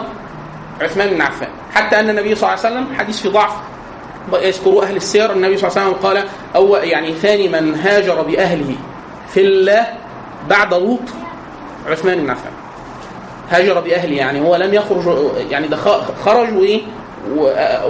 [0.81, 1.49] عثمان بن عفان.
[1.75, 3.53] حتى أن النبي صلى الله عليه وسلم حديث في ضعف.
[4.33, 5.33] يذكروا أهل السير.
[5.33, 6.25] النبي صلى الله عليه وسلم قال
[6.57, 8.75] أو يعني ثاني من هاجر بأهله
[9.29, 9.87] في الله
[10.49, 11.01] بعد لوط
[11.87, 12.53] عثمان بن عفان.
[13.51, 15.19] هاجر بأهله يعني هو لم يخرج
[15.51, 15.77] يعني ده
[16.25, 16.83] خرج وإيه
[17.37, 17.43] و-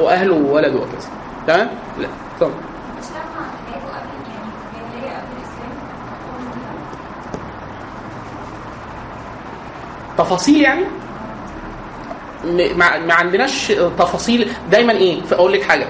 [0.05, 1.09] وأهله وولده وكذا.
[1.47, 2.51] تمام؟ لا الإسلام
[10.19, 10.85] تفاصيل يعني؟
[12.77, 14.53] ما عندناش تفاصيل.
[14.71, 15.87] دايما إيه؟ أقول لك حاجة.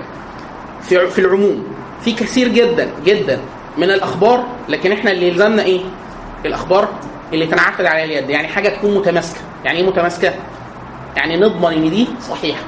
[0.83, 1.64] في في العموم
[2.05, 3.38] في كثير جدا جدا
[3.79, 5.81] من الأخبار لكن إحنا اللي يلزمنا إيه؟
[6.44, 6.88] الأخبار
[7.33, 9.41] اللي تنعقد عليها اليد يعني حاجة تكون متماسكة.
[9.65, 10.35] يعني إيه متماسكة؟
[11.17, 12.62] يعني نضمن إن دي صحيحة.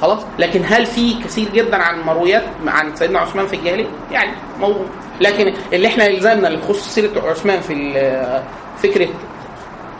[0.00, 4.86] خلاص؟ لكن هل في كثير جدا عن مرويات عن سيدنا عثمان في الجاهلية؟ يعني موجود
[5.20, 7.92] لكن اللي إحنا يلزمنا اللي تخص سيرة عثمان في
[8.78, 9.08] فكرة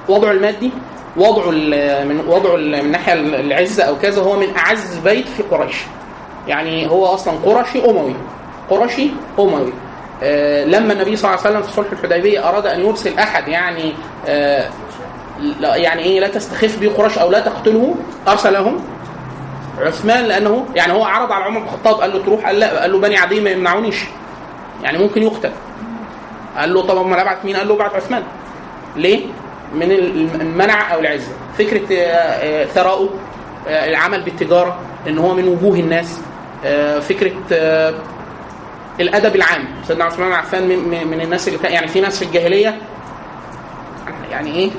[0.09, 0.71] وضعه المادي
[1.17, 1.51] وضعه
[2.05, 5.77] من وضعه من الناحيه العزة أو كذا هو من أعز بيت في قريش.
[6.49, 8.15] يعني هو أصلا قرشي أموي.
[8.71, 9.73] قرشي أموي.
[10.67, 13.95] لما النبي صلى الله عليه وسلم في صلح الحديبية أراد أن يرسل أحد يعني
[14.29, 14.71] آه
[15.63, 17.95] يعني إيه لا تستخف به قريش أو لا تقتله
[18.29, 18.85] أرسلهم؟
[19.81, 22.93] عثمان لأنه يعني هو عرض على عمر بن الخطاب قال له تروح؟ قال لا قال
[22.93, 24.05] له بني عدي ما يمنعونيش.
[24.83, 25.51] يعني ممكن يقتل.
[26.59, 28.23] قال له طب امال ابعت مين؟ قال له ابعت عثمان.
[28.97, 29.27] ليه؟
[29.75, 29.93] من
[30.41, 33.09] المنع أو العزه فكرة آه، آه، ثراؤه
[33.69, 34.79] آه، العمل بالتجارة
[35.09, 36.21] إن هو من وجوه الناس.
[36.65, 37.95] آه، فكرة آه،
[39.01, 39.65] الأدب العام.
[39.89, 42.79] سيدنا عثمان بن عفان من, من- الناس اللي كان يعني في ناس في الجاهلية
[44.31, 44.71] يعني إيه؟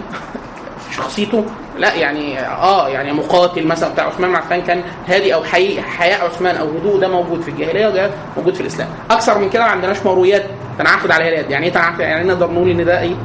[0.98, 1.46] شخصيته؟
[1.78, 6.26] لا يعني آه يعني مقاتل مثلا بتاع عثمان بن عفان كان هادي أو حي حياء
[6.26, 8.88] عثمان أو هدوء ده موجود في الجاهلية وده موجود في الإسلام.
[9.12, 10.46] أكثر من كده ما عندناش مرويات
[10.80, 11.52] تنعقد عليها اليد.
[11.52, 13.16] يعني إيه تنعقد؟ يعني نقدر نقول إن ده إيه؟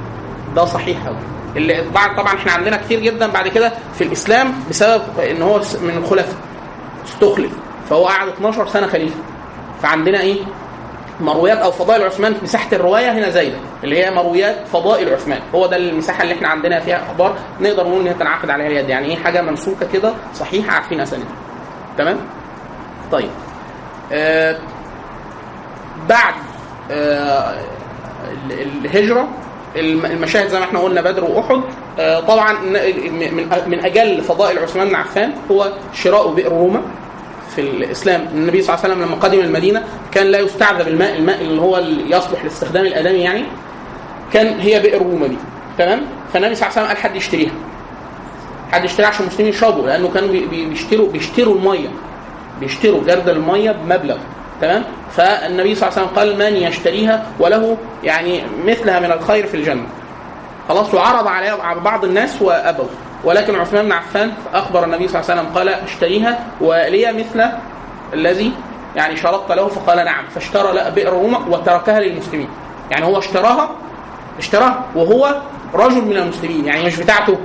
[0.56, 1.16] ده صحيح أوي.
[1.56, 5.96] اللي بعد طبعا إحنا عندنا كتير جدا بعد كده في الإسلام بسبب إن هو من
[5.96, 6.36] الخلفاء
[7.06, 7.52] استخلف
[7.90, 9.16] فهو قعد 12 سنة خليفة.
[9.82, 10.36] فعندنا إيه؟
[11.20, 15.40] مرويات أو فضائل عثمان مساحة الرواية هنا زايدة اللي هي مرويات فضائل عثمان.
[15.54, 18.88] هو ده المساحة اللي إحنا عندنا فيها أخبار نقدر نقول إن هي تنعقد عليها اليد
[18.88, 21.32] يعني إيه حاجة ممسوكه كده صحيحة عارفين اسانيدها
[21.98, 22.16] تمام؟
[23.12, 23.30] طيب.
[24.12, 24.56] آه
[26.08, 26.34] بعد
[26.90, 27.54] آه
[28.50, 29.28] ال- الهجرة
[29.76, 31.60] الم- المشاهد زي ما إحنا قلنا بدر وأحد.
[31.98, 36.82] آه طبعا من من أجل فضائل عثمان بن عفان هو شراء بئر روما.
[37.56, 38.28] في الإسلام.
[38.34, 41.78] النبي صلى الله عليه وسلم لما قدم المدينة كان لا يستعذب الماء الماء اللي هو
[41.78, 43.44] اللي يصلح لاستخدام الأدمي يعني
[44.32, 45.36] كان هي بئر روما دي
[45.78, 47.50] تمام؟ فالنبي صلى الله عليه وسلم قال حد يشتريها.
[48.72, 51.88] حد يشتريها عشان المسلمين يشربوا لأنه كانوا بي- بي- بيشتروا بيشتروا المية.
[52.60, 54.16] بيشتروا جرد المية بمبلغ.
[54.60, 54.82] تمام؟
[55.16, 59.86] فالنبي صلى الله عليه وسلم قال من يشتريها وله يعني مثلها من الخير في الجنة.
[60.68, 62.84] خلاص وعرض على بعض الناس وأبوا.
[63.26, 67.50] ولكن عثمان بن عفان أخبر النبي صلى الله عليه وسلم قال اشتريها ولي مثل
[68.12, 68.52] الذي
[68.96, 72.48] يعني شرطت له فقال نعم فاشترى بئر روما وتركها للمسلمين.
[72.90, 73.70] يعني هو اشتراها
[74.38, 75.36] اشتراها وهو
[75.74, 77.38] رجل من المسلمين يعني مش بتاعته.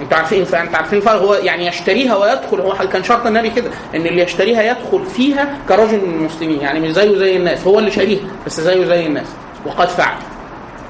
[0.00, 4.22] أنتوا عارفين فأنتوا عارفين هو يعني يشتريها ويدخل هو كان شرط النبي كده إن اللي
[4.22, 8.60] يشتريها يدخل فيها كرجل من المسلمين يعني مش زيه زي الناس هو اللي شاريها بس
[8.60, 9.26] زيه زي الناس.
[9.66, 10.16] وقد فعل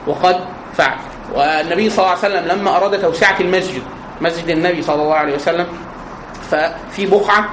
[0.07, 0.41] وقد
[0.75, 0.97] فعل.
[1.35, 3.83] والنبي صلى الله عليه وسلم لما أراد توسعة المسجد
[4.21, 5.67] مسجد النبي صلى الله عليه وسلم
[6.51, 7.49] ففي بقعة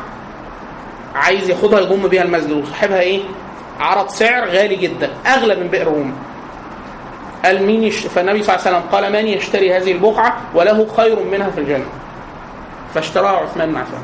[1.15, 3.21] عايز ياخدها يضم بيها المسجد وصاحبها إيه؟
[3.79, 6.13] عرض سعر غالي جدا أغلى من بئر روما
[7.45, 7.99] قال مين يش...
[7.99, 11.85] فالنبي صلى الله عليه وسلم قال من يشتري هذه البقعة؟ وله خير منها في الجنة.
[12.93, 14.01] فاشتراها عثمان بن عفان.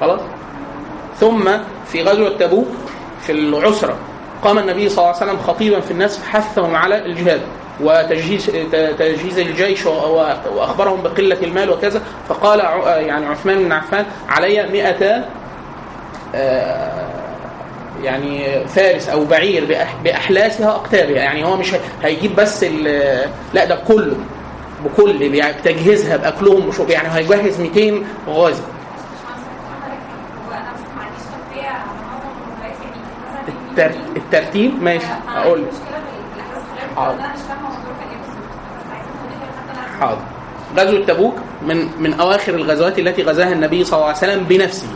[0.00, 0.20] خلاص؟
[1.20, 1.50] ثم
[1.86, 2.68] في غزوة تبوك
[3.22, 3.96] في العسرة
[4.44, 7.40] قام النبي صلى الله عليه وسلم خطيبا في الناس حثهم على الجهاد.
[7.82, 8.46] وتجهيز
[8.98, 12.02] تجهيز الجيش وأخبرهم بقلة المال وكذا.
[12.28, 15.24] فقال ع- يعني عثمان بن عفان علي 200
[16.34, 17.06] آه،
[18.02, 21.16] يعني فارس أو بعير بأحلاسها أقتابها.
[21.16, 22.64] يعني هو مش هيجيب بس
[23.54, 24.16] لا ده كله
[24.84, 28.62] بكل يعني بتجهيزها بأكلهم يعني هيجهز 200 غازي
[34.16, 37.16] الترتيب؟ ماشي أقول لك المشكلة في الاحداث الغير حاضر.
[40.00, 40.18] حاضر.
[40.76, 44.88] غزوة تبوك من من أواخر الغزوات التي غزاها النبي صلى الله عليه وسلم بنفسه.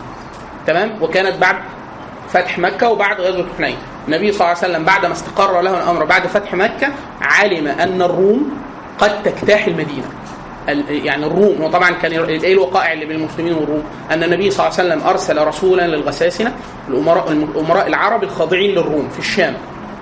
[0.67, 1.55] تمام؟ وكانت بعد
[2.29, 3.77] فتح مكة وبعد غزوة حنين.
[4.07, 6.87] النبي صلى الله عليه وسلم بعد ما استقر له الأمر بعد فتح مكة
[7.21, 8.57] علم أن الروم
[8.99, 10.07] قد تجتاح المدينة.
[10.69, 14.79] ال- يعني الروم وطبعا كان إيه الوقائع اللي بين المسلمين والروم؟ أن النبي صلى الله
[14.79, 16.53] عليه وسلم أرسل رسولا للغساسنة
[16.89, 19.53] الأمراء الأمراء العرب الخاضعين للروم في الشام.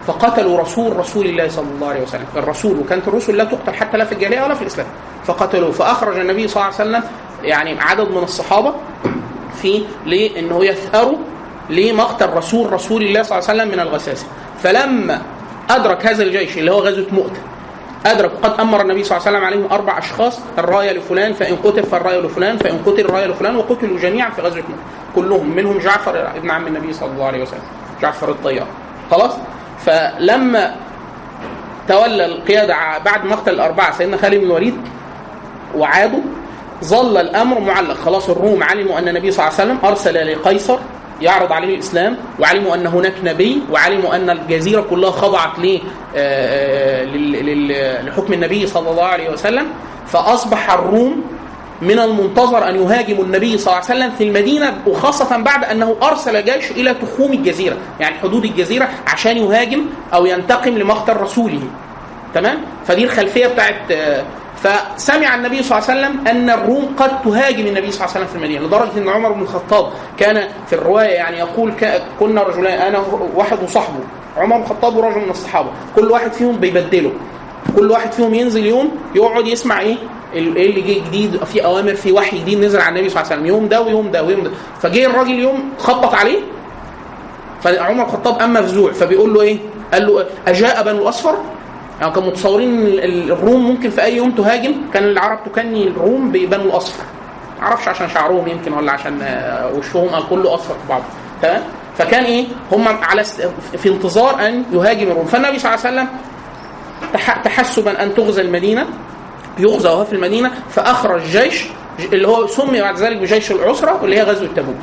[0.07, 2.25] فقتلوا رسول رسول الله صلى الله عليه وسلم.
[2.35, 4.87] الرسول وكانت الرسل لا تقتل حتى لا في الجاهليه ولا في الإسلام.
[5.25, 7.03] فقتلوه فأخرج النبي صلى الله عليه وسلم
[7.43, 8.73] يعني عدد من الصحابة
[9.61, 11.17] في لأنه يثأروا
[11.69, 14.25] لمقتل رسول رسول الله صلى الله عليه وسلم من الغساسه
[14.63, 15.21] فلما
[15.69, 17.39] أدرك هذا الجيش اللي هو غزوة مؤتة
[18.05, 21.83] أدرك قد أمر النبي صلى الله عليه وسلم عليهم أربع أشخاص الراية لفلان فإن قتل
[21.83, 24.83] فالراية لفلان فإن قتل الراية لفلان وقتلوا جميعا في غزوة مؤتة.
[25.15, 27.63] كلهم منهم جعفر ابن عم النبي صلى الله عليه وسلم
[28.01, 28.67] جعفر الطيار.
[29.11, 29.31] خلاص؟
[29.85, 30.75] فلما
[31.87, 34.75] تولى القيادة بعد مقتل الأربعة سيدنا خالد بن الوليد
[35.75, 36.19] وعادوا
[36.83, 37.93] ظل الأمر معلق.
[37.97, 40.77] خلاص الروم علموا أن النبي صلى الله عليه وسلم أرسل لقيصر
[41.21, 45.79] يعرض عليه الإسلام وعلموا ان هناك نبي وعلموا أن الجزيرة كلها خضعت ل
[46.15, 49.65] آه، لل- لحكم النبي صلى الله عليه وسلم.
[50.07, 51.23] فأصبح الروم
[51.83, 56.45] من المنتظر أن يهاجموا النبي صلى الله عليه وسلم في المدينة وخاصة بعد أنه أرسل
[56.45, 61.61] جيش إلى تخوم الجزيرة، يعني حدود الجزيرة عشان يهاجم أو ينتقم لمقتل رسوله.
[62.33, 64.23] تمام؟ فدي الخلفية بتاعت آه،
[64.63, 68.27] فسمع النبي صلى الله عليه وسلم أن الروم قد تهاجم النبي صلى الله عليه وسلم
[68.27, 71.73] في المدينة لدرجة إن عمر بن الخطاب كان في الرواية يعني يقول
[72.19, 73.03] كنا رجلان أنا
[73.35, 73.99] واحد وصاحبه
[74.37, 77.11] عمر بن الخطاب ورجل من الصحابة كل واحد فيهم بيبدله
[77.77, 79.95] كل واحد فيهم ينزل يوم يقعد يسمع إيه؟
[80.33, 83.41] إيه اللي جه جديد؟ في أوامر في وحي جديد نزل على النبي صلى الله عليه
[83.41, 83.55] وسلم.
[83.55, 84.51] يوم ده ويوم ده ويوم ده.
[84.81, 86.39] فجه الراجل يوم خبط عليه.
[87.61, 88.91] فعمر الخطاب قام مفزوع.
[88.91, 89.57] فبيقول له إيه؟
[89.93, 91.37] قال له أجاء بنو الاصفر؟
[92.01, 92.85] يعني كانوا متصورين
[93.31, 94.75] الروم ممكن في أي يوم تهاجم.
[94.93, 97.03] كان العرب تكني الروم ببنو الاصفر
[97.61, 99.19] معرفش عشان شعرهم يمكن ولا عشان
[99.77, 101.03] وشهم كله أصفر في بعضه
[101.41, 101.61] تمام؟
[101.97, 103.23] فكان إيه؟ هم على.
[103.77, 105.25] في انتظار أن يهاجم الروم.
[105.25, 106.07] فالنبي صلى الله عليه وسلم.
[107.43, 108.85] تحسبا أن تغزى المدينة
[109.59, 111.65] يغزى وهو في المدينة فأخرج جيش
[111.99, 114.77] اللي هو سمي بعد ذلك بجيش العسرة واللي هي غزوة تبوك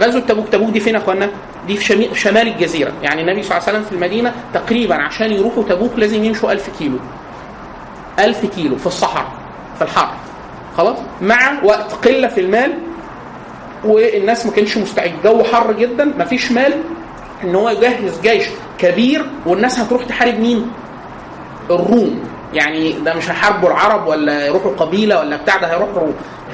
[0.00, 1.30] غزوة تبوك تبوك دي فين يا أخوانا؟
[1.66, 5.62] دي في شمال, الجزيرة، يعني النبي صلى الله عليه وسلم في المدينة تقريبا عشان يروحوا
[5.62, 6.98] تبوك لازم يمشوا 1000 كيلو.
[8.18, 9.26] 1000 كيلو في الصحراء
[9.78, 10.10] في الحر.
[10.76, 12.78] خلاص؟ مع وقت قلة في المال
[13.84, 16.72] والناس ما كانش مستعد، الجو حر جدا ما فيش مال
[17.44, 18.44] إن هو يجهز جيش
[18.78, 20.70] كبير والناس هتروح تحارب مين؟
[21.70, 22.20] الروم.
[22.54, 26.06] يعني ده مش هيحاربوا العرب ولا يروحوا قبيلة ولا بتاع ده هيروحوا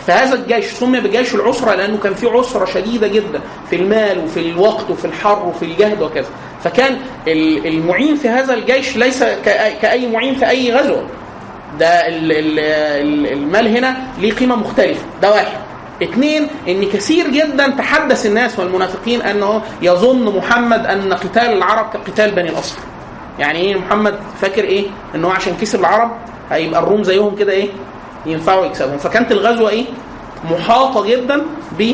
[0.06, 4.90] فهذا الجيش سمي بجيش العسرة لأنه كان فيه عسرة شديدة جدا في المال وفي الوقت
[4.90, 6.28] وفي الحر وفي الجهد وكذا.
[6.64, 6.96] فكان
[7.28, 11.02] ال- المعين في هذا الجيش ليس كأي- معين في أي غزوة.
[11.78, 15.04] ده ال- ال- ال- المال هنا ليه قيمة مختلفة.
[15.22, 15.58] ده واحد.
[16.02, 22.48] اثنين إن كثير جدا تحدث الناس والمنافقين أنه يظن محمد أن قتال العرب كقتال بني
[22.48, 22.80] الاصفر
[23.38, 26.10] يعني إيه محمد فاكر إيه؟ إن هو عشان كسب العرب
[26.50, 27.68] هيبقى الروم زيهم كده إيه؟
[28.26, 28.98] ينفعوا يكسبهم.
[28.98, 29.84] فكانت الغزوة إيه؟
[30.50, 31.42] محاطة جدا
[31.78, 31.92] ب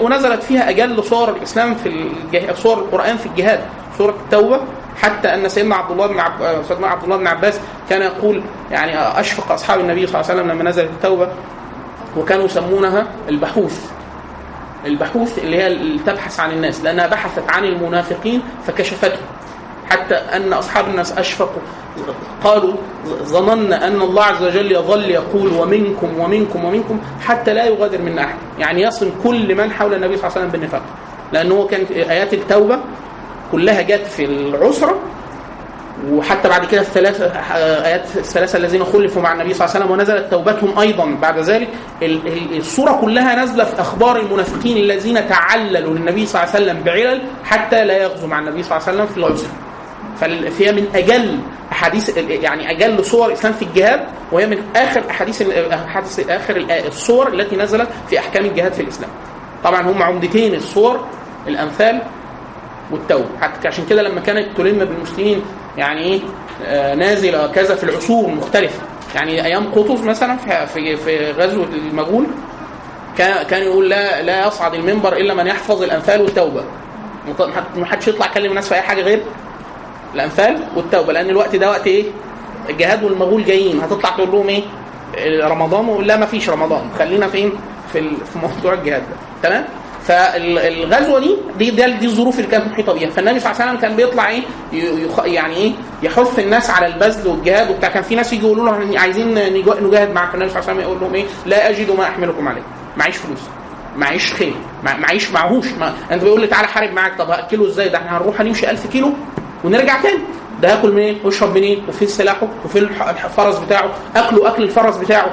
[0.00, 2.10] ونزلت فيها أجل صور الإسلام في.
[2.54, 3.60] صور القرآن في الجهاد
[3.98, 4.60] سوره التوبة.
[5.02, 6.62] حتى أن سيدنا عبد الله بن عب...
[6.68, 7.60] سيدنا عبد الله بن عباس
[7.90, 11.28] كان يقول يعني أشفق أصحاب النبي صلى الله عليه وسلم لما نزلت التوبة
[12.16, 13.90] وكانوا يسمونها البحوث.
[14.86, 19.20] البحوث اللي هي اللي تبحث عن الناس لأنها بحثت عن المنافقين فكشفتهم.
[19.90, 21.62] حتى أن أصحاب الناس أشفقوا.
[22.44, 22.74] قالوا
[23.22, 28.36] ظننا أن الله عز وجل يظل يقول ومنكم ومنكم ومنكم حتى لا يغادر منا أحد.
[28.58, 30.82] يعني يصل كل من حول النبي صلى الله عليه وسلم بالنفاق.
[31.32, 32.78] لأنه هو كانت آيات التوبة
[33.52, 34.98] كلها جت في العسرة
[36.08, 37.26] وحتى بعد كده الثلاثة
[37.84, 41.68] آيات الثلاثة الذين خلفوا مع النبي صلى الله عليه وسلم ونزلت توبتهم أيضا بعد ذلك.
[42.02, 46.82] ال- ال- الصورة كلها نازلة في أخبار المنافقين الذين تعللوا للنبي صلى الله عليه وسلم
[46.82, 49.46] بعلل حتى لا يغزوا مع النبي صلى الله عليه وسلم في العسر
[50.50, 51.38] فهي من أجل
[51.72, 54.00] أحاديث يعني أجل صور الإسلام في الجهاد
[54.32, 55.42] وهي من آخر أحاديث
[56.30, 59.10] آخر الصور التي نزلت في أحكام الجهاد في الإسلام.
[59.64, 61.00] طبعا هم عمدتين الصور
[61.48, 62.02] الأمثال
[62.90, 63.24] والتوبة.
[63.40, 65.42] حتى عشان كده لما كانت تلم بالمسلمين
[65.78, 66.20] يعني إيه؟
[66.66, 68.80] آه، نازله كذا في العصور المختلفه
[69.14, 72.26] يعني أيام قطز مثلا في في, غزوة المغول
[73.18, 76.64] كان يقول لا لا يصعد المنبر إلا من يحفظ الامثال والتوبة.
[77.76, 79.22] ما حدش يطلع يكلم الناس في أي حاجة غير
[80.14, 82.04] الامثال والتوبة لأن الوقت ده وقت إيه؟
[82.68, 83.80] الجهاد والمغول جايين.
[83.80, 84.62] هتطلع تقول لهم إيه؟
[85.46, 86.82] رمضان ولا لا ما فيش رمضان.
[86.98, 87.52] خلينا فين؟
[87.92, 88.00] في
[88.32, 89.48] في موضوع الجهاد ده.
[89.48, 89.64] تمام؟
[90.06, 93.10] فالغزوة دي دي دي, دي الظروف اللي كانت محيطة بيها.
[93.10, 94.42] فالنبي صلى الله عليه وسلم كان بيطلع إيه
[95.24, 97.88] يعني إيه يحث الناس على البذل والجهاد وبتاع.
[97.88, 100.80] كان في ناس يجي يقولوا له عايزين نجا- نجاهد معاك النبي صلى الله عليه وسلم
[100.80, 102.62] يقول لهم إيه لا اجد ما احملكم عليه.
[102.96, 103.38] معيش فلوس
[103.96, 105.66] معيش خيل مع- معيش معهوش.
[105.80, 107.18] ما انت بيقول لي تعالى حارب معاك.
[107.18, 109.12] طب هاكله إزاي؟ ده إحنا هنروح هنمشي 1000 كيلو
[109.64, 110.18] ونرجع تاني.
[110.62, 112.82] ده هاكل منين؟ ويشرب منين؟ وفين سلاحه وفين
[113.24, 113.90] الفرس بتاعه.
[114.16, 115.30] اكله أكل الفرس بتاعه.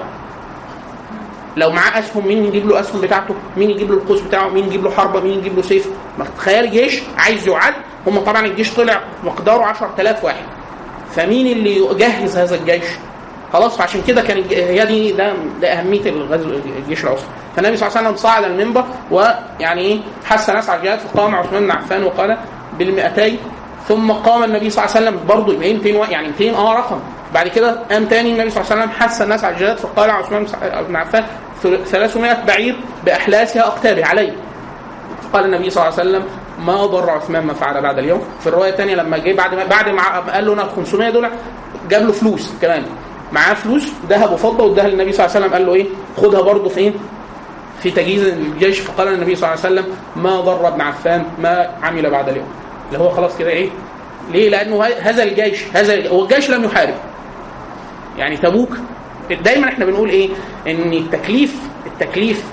[1.57, 4.83] لو معاه أسهم مين يجيب له أسهم بتاعته؟ مين يجيب له القوس بتاعه؟ مين يجيب
[4.83, 5.87] له حربة؟ مين يجيب له سيف؟
[6.19, 7.73] ما تخيل جيش عايز يعد
[8.07, 10.43] هم طبعا الجيش طلع مقداره 10000 واحد.
[11.15, 12.83] فمين اللي يجهز هذا الجيش؟
[13.53, 17.97] خلاص فعشان كده كان هي دي ده, ده أهمية الغزو الجيش العسري فالنبي صلى الله
[17.97, 22.37] عليه وسلم صعد المنبر ويعني إيه حث الناس على الجهاد فقام عثمان بن عفان وقال
[22.79, 23.37] بالمئتين.
[23.87, 26.99] ثم قام النبي صلى الله عليه وسلم برضه يبقى 200 وا- يعني 200 آه رقم.
[27.33, 30.45] بعد كده قام تاني النبي صلى الله عليه وسلم حث الناس على الجهاد فقال عثمان
[30.89, 31.25] بن عفان
[31.61, 34.33] 300 بعير بأحلاسها أقتابه علي
[35.33, 36.23] قال النبي صلى الله عليه وسلم
[36.65, 38.21] ما ضر عثمان ما فعل بعد اليوم.
[38.39, 41.29] في الرواية الثانية لما جه بعد ما بعد ما قال له أنا ال 500 دول
[41.89, 42.83] جاب له فلوس كمان.
[43.31, 45.85] معاه فلوس ذهب وفضة واداها للنبي صلى الله عليه وسلم قال له إيه؟
[46.17, 46.93] خدها برضه فين؟
[47.83, 52.09] في تجهيز الجيش فقال النبي صلى الله عليه وسلم ما ضر ابن عفان ما عمل
[52.09, 52.47] بعد اليوم.
[52.87, 53.69] اللي هو خلاص كده إيه؟
[54.31, 56.95] ليه؟ لأنه هذا الجيش هذا هو الجيش لم يحارب.
[58.17, 58.77] يعني تبوك
[59.35, 60.29] دايما إحنا بنقول إيه؟
[60.67, 61.55] إن التكليف
[61.85, 62.43] التكليف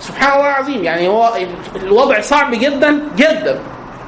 [0.00, 1.32] سبحان الله العظيم يعني هو
[1.76, 3.58] الوضع صعب جدا جدا.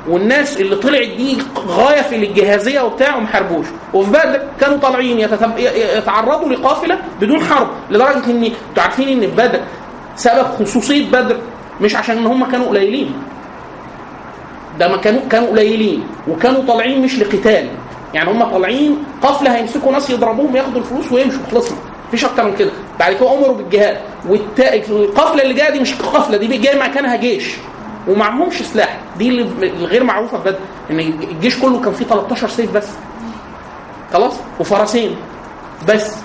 [0.09, 3.67] والناس اللي طلعت دي غاية في الجهازية وبتاع وما حاربوش.
[3.95, 5.21] وفي بدر كانوا طالعين.
[5.97, 9.61] يتعرضوا لقافلة بدون حرب لدرجة إن أنتوا عارفين إن في بدر
[10.17, 11.37] سبب خصوصية بدر
[11.81, 13.13] مش عشان إن هم كانوا قليلين.
[14.79, 17.69] ده ما كانوا كانوا قليلين وكانوا طالعين مش لقتال.
[18.15, 21.77] يعني هم طالعين قافله هيمسكوا ناس يضربوهم ياخدوا الفلوس ويمشوا خلصنا.
[22.09, 22.71] مفيش أكتر من كده.
[22.99, 23.97] بعد كده امروا بالجهاد
[24.29, 24.75] والتا...
[24.75, 27.55] القافله اللي جاية دي مش قافله دي جاية مكانها جيش.
[28.09, 28.99] ومعهمش سلاح.
[29.19, 30.59] دي اللي الغير معروفة في بدر
[30.91, 32.89] إن الجيش كله كان فيه 13 سيف بس.
[34.13, 35.17] خلاص؟ وفرسين
[35.89, 36.17] بس.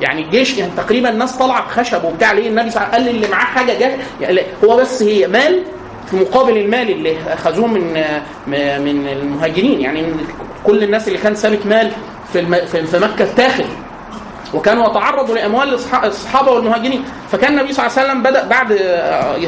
[0.00, 3.16] يعني الجيش يعني تقريبا الناس طالعة بخشب وبتاع ليه النبي صلى الله عليه وسلم قال
[3.16, 5.62] اللي معاه حاجة جاه يعني هو بس هي مال
[6.10, 7.92] في مقابل المال اللي أخذوه من
[8.46, 9.80] من المهاجرين.
[9.80, 10.04] يعني
[10.64, 11.92] كل الناس اللي كان سابت مال
[12.32, 13.64] في في مكة اتاخد
[14.54, 17.04] وكانوا يتعرضوا لأموال الصح- الصحابة والمهاجرين.
[17.32, 18.72] فكان النبي صلى الله عليه وسلم بدأ بعد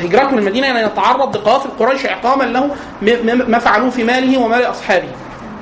[0.04, 2.70] هجرته المدينة أن يتعرض لقوافل قريش إعقاما له
[3.48, 5.08] ما فعلوه في ماله ومال اصحابه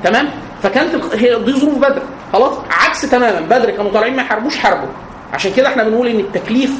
[0.04, 0.28] تمام؟
[0.62, 2.02] فكانت هي دي ظروف بدر.
[2.32, 3.40] خلاص؟ عكس تماما.
[3.40, 4.88] بدر كانوا طالعين ما يحاربوش حربوا
[5.32, 6.70] عشان كده إحنا بنقول إن التكليف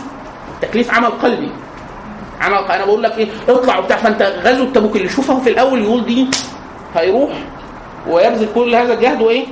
[0.55, 1.51] التكليف عمل قلبي.
[2.41, 3.97] عمل أنا بقول لك إيه؟ اطلع وبتاع.
[3.97, 6.27] فأنت غزو تبوك اللي يشوفه في الأول يقول دي
[6.97, 7.31] هيروح
[8.11, 9.47] ويبذل كل هذا الجهد وإيه؟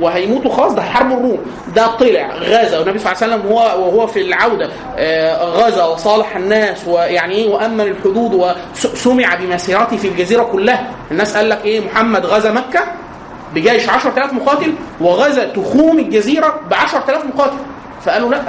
[0.00, 1.38] وهيموتوا خلاص ده هيحاربوا الروم.
[1.76, 2.78] ده طلع غزا.
[2.78, 7.48] والنبي صلى الله عليه وسلم هو وهو في العودة آه، غزا وصالح الناس ويعني إيه
[7.54, 10.86] وأمن الحدود وسمع بمسيرته في الجزيرة كلها.
[11.10, 12.80] الناس قال لك إيه؟ محمد غزا مكة
[13.54, 17.56] بجيش 10000 مقاتل وغزا تخوم الجزيرة ب 10000 مقاتل.
[18.04, 18.42] فقالوا لا.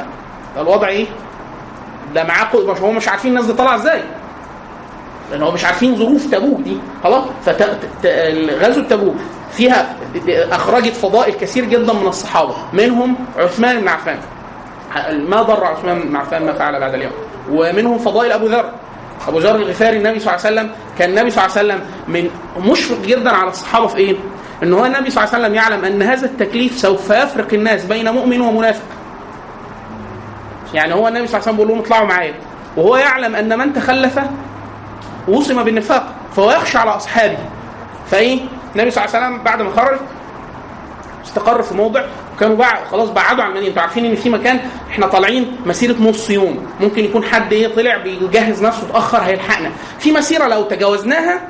[0.61, 1.05] الوضع إيه؟
[2.15, 4.01] ده معاه مش مش عارفين الناس دي طالعة إزاي.
[5.35, 9.15] لأن هو مش عارفين ظروف تبوك دي خلاص؟ فغزوه تبوك
[9.51, 9.95] فيها
[10.27, 14.17] أخرجت فضائل كثير جدا من الصحابة منهم عثمان بن عفان.
[15.27, 17.11] ما ضر عثمان بن عفان ما فعل بعد اليوم.
[17.51, 18.65] ومنهم فضائل أبو ذر.
[19.27, 22.29] أبو ذر الغفاري النبي صلى الله عليه وسلم كان النبي صلى الله عليه وسلم من
[22.71, 24.15] مشفق جدا على الصحابة في إيه؟
[24.63, 28.09] إن هو النبي صلى الله عليه وسلم يعلم أن هذا التكليف سوف يفرق الناس بين
[28.13, 28.85] مؤمن ومنافق.
[30.73, 32.33] يعني هو النبي صلى الله عليه وسلم بيقول لهم اطلعوا معايا.
[32.77, 34.19] وهو يعلم أن من تخلف
[35.27, 37.37] وصم بالنفاق فهو يخشى على أصحابه.
[38.11, 38.39] فإيه؟
[38.75, 39.99] النبي صلى الله عليه وسلم بعد ما خرج
[41.25, 42.03] استقر في موضع
[42.35, 43.69] وكانوا بعد خلاص بعدوا عن المدينة.
[43.69, 44.59] أنتوا عارفين إن في مكان
[44.91, 46.67] إحنا طالعين مسيرة نص يوم.
[46.79, 49.71] ممكن يكون حد إيه طلع بيجهز نفسه اتأخر هيلحقنا.
[49.99, 51.41] في مسيرة لو تجاوزناها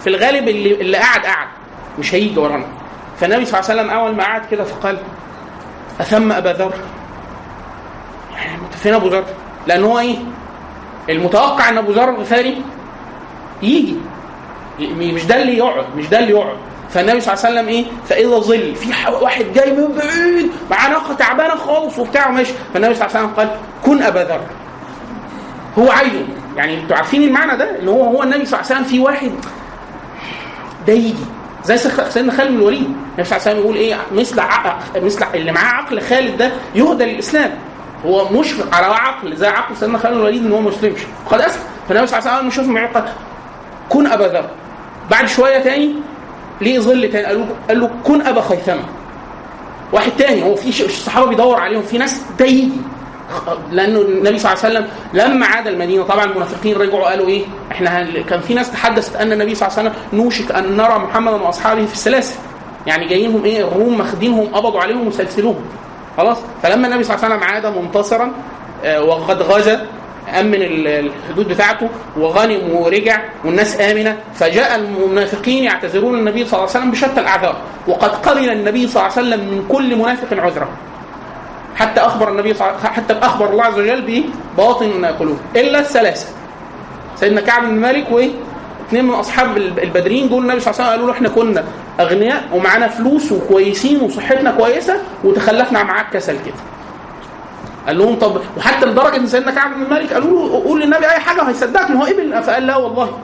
[0.00, 1.48] في الغالب اللي اللي قاعد قاعد.
[1.98, 2.66] مش هيجي ورانا.
[3.20, 4.98] فالنبي صلى الله عليه وسلم أول ما قعد كده فقال
[6.00, 6.74] أثم أبا ذر؟
[8.36, 9.24] يعني فين أبو ذر؟
[9.66, 10.16] لأن هو إيه؟
[11.08, 12.62] المتوقع ان ابو ذر الغفاري
[13.62, 13.96] يجي.
[14.80, 16.56] مش ده اللي يقعد مش ده اللي يقعد.
[16.90, 18.88] فالنبي صلى الله عليه وسلم إيه؟ فإذا ظل في
[19.20, 22.52] واحد جاي من بعيد معاه ناقه تعبانة خالص وبتاع وماشي.
[22.74, 24.40] فالنبي صلى الله عليه وسلم قال كن أبا ذر.
[25.78, 26.24] هو عايزه.
[26.56, 29.32] يعني أنتوا عارفين المعنى ده؟ ان هو هو النبي صلى الله عليه وسلم في واحد
[30.86, 31.14] ده يجي.
[31.64, 31.76] زي
[32.08, 32.84] سيدنا خالد بن الوليد.
[32.84, 34.42] النبي صلى الله عليه وسلم يقول إيه؟ مثل.
[34.96, 37.50] مثل اللي معاه عقل خالد ده يهدى للإسلام.
[38.06, 41.00] هو مشفق على عقل زي عقل سيدنا خالد الوليد إن هو ما يسلمش
[41.30, 41.62] قد أسلم.
[41.88, 43.04] فالنبي صلى الله عليه وسلم مش معاه قال
[43.88, 44.48] كن أبا ذر.
[45.10, 45.94] بعد شوية تاني
[46.60, 48.84] ليه ظل تاني؟ قال له كن أبا خيثمة.
[49.92, 52.72] واحد تاني هو في الصحابة بيدور عليهم في ناس ده يجي
[53.70, 58.06] لأنه النبي صلى الله عليه وسلم لما عاد المدينة طبعا المنافقين رجعوا قالوا إيه؟ إحنا
[58.22, 61.86] كان في ناس تحدثت أن النبي صلى الله عليه وسلم نوشك أن نرى محمدا وأصحابه
[61.86, 62.34] في السلاسل.
[62.86, 65.64] يعني جايينهم إيه؟ الروم ماخدينهم قبضوا عليهم وسلسلوهم.
[66.16, 68.32] خلاص؟ فلما النبي صلى الله عليه وسلم عاد منتصرا
[68.84, 69.86] آه، وقد غزا
[70.40, 76.78] امن ال- الحدود بتاعته وغنم ورجع والناس آمنة فجاء المنافقين يعتذرون النبي صلى الله عليه
[76.78, 77.56] وسلم بشتى الأعذار.
[77.88, 80.68] وقد قبل النبي صلى الله عليه وسلم من كل منافق عذرة.
[81.76, 84.24] حتى أخبر النبي صلى حتى أخبر الله عز وجل
[84.56, 86.26] بباطن قلوب إلا الثلاثة.
[87.16, 88.30] سيدنا كعب بن مالك وإيه؟
[88.88, 91.64] اثنين من أصحاب البدرين دول النبي صلى الله عليه وسلم قالوا له إحنا كنا
[92.02, 96.54] أغنياء ومعانا فلوس وكويسين وصحتنا كويسة وتخلفنا معاك كسل كده.
[97.86, 101.18] قال لهم طب وحتى لدرجة إن سيدنا كعب بن مالك قالوا له قول للنبي أي
[101.18, 103.18] حاجة هيصدقك ما هو قبل فقال لا والله.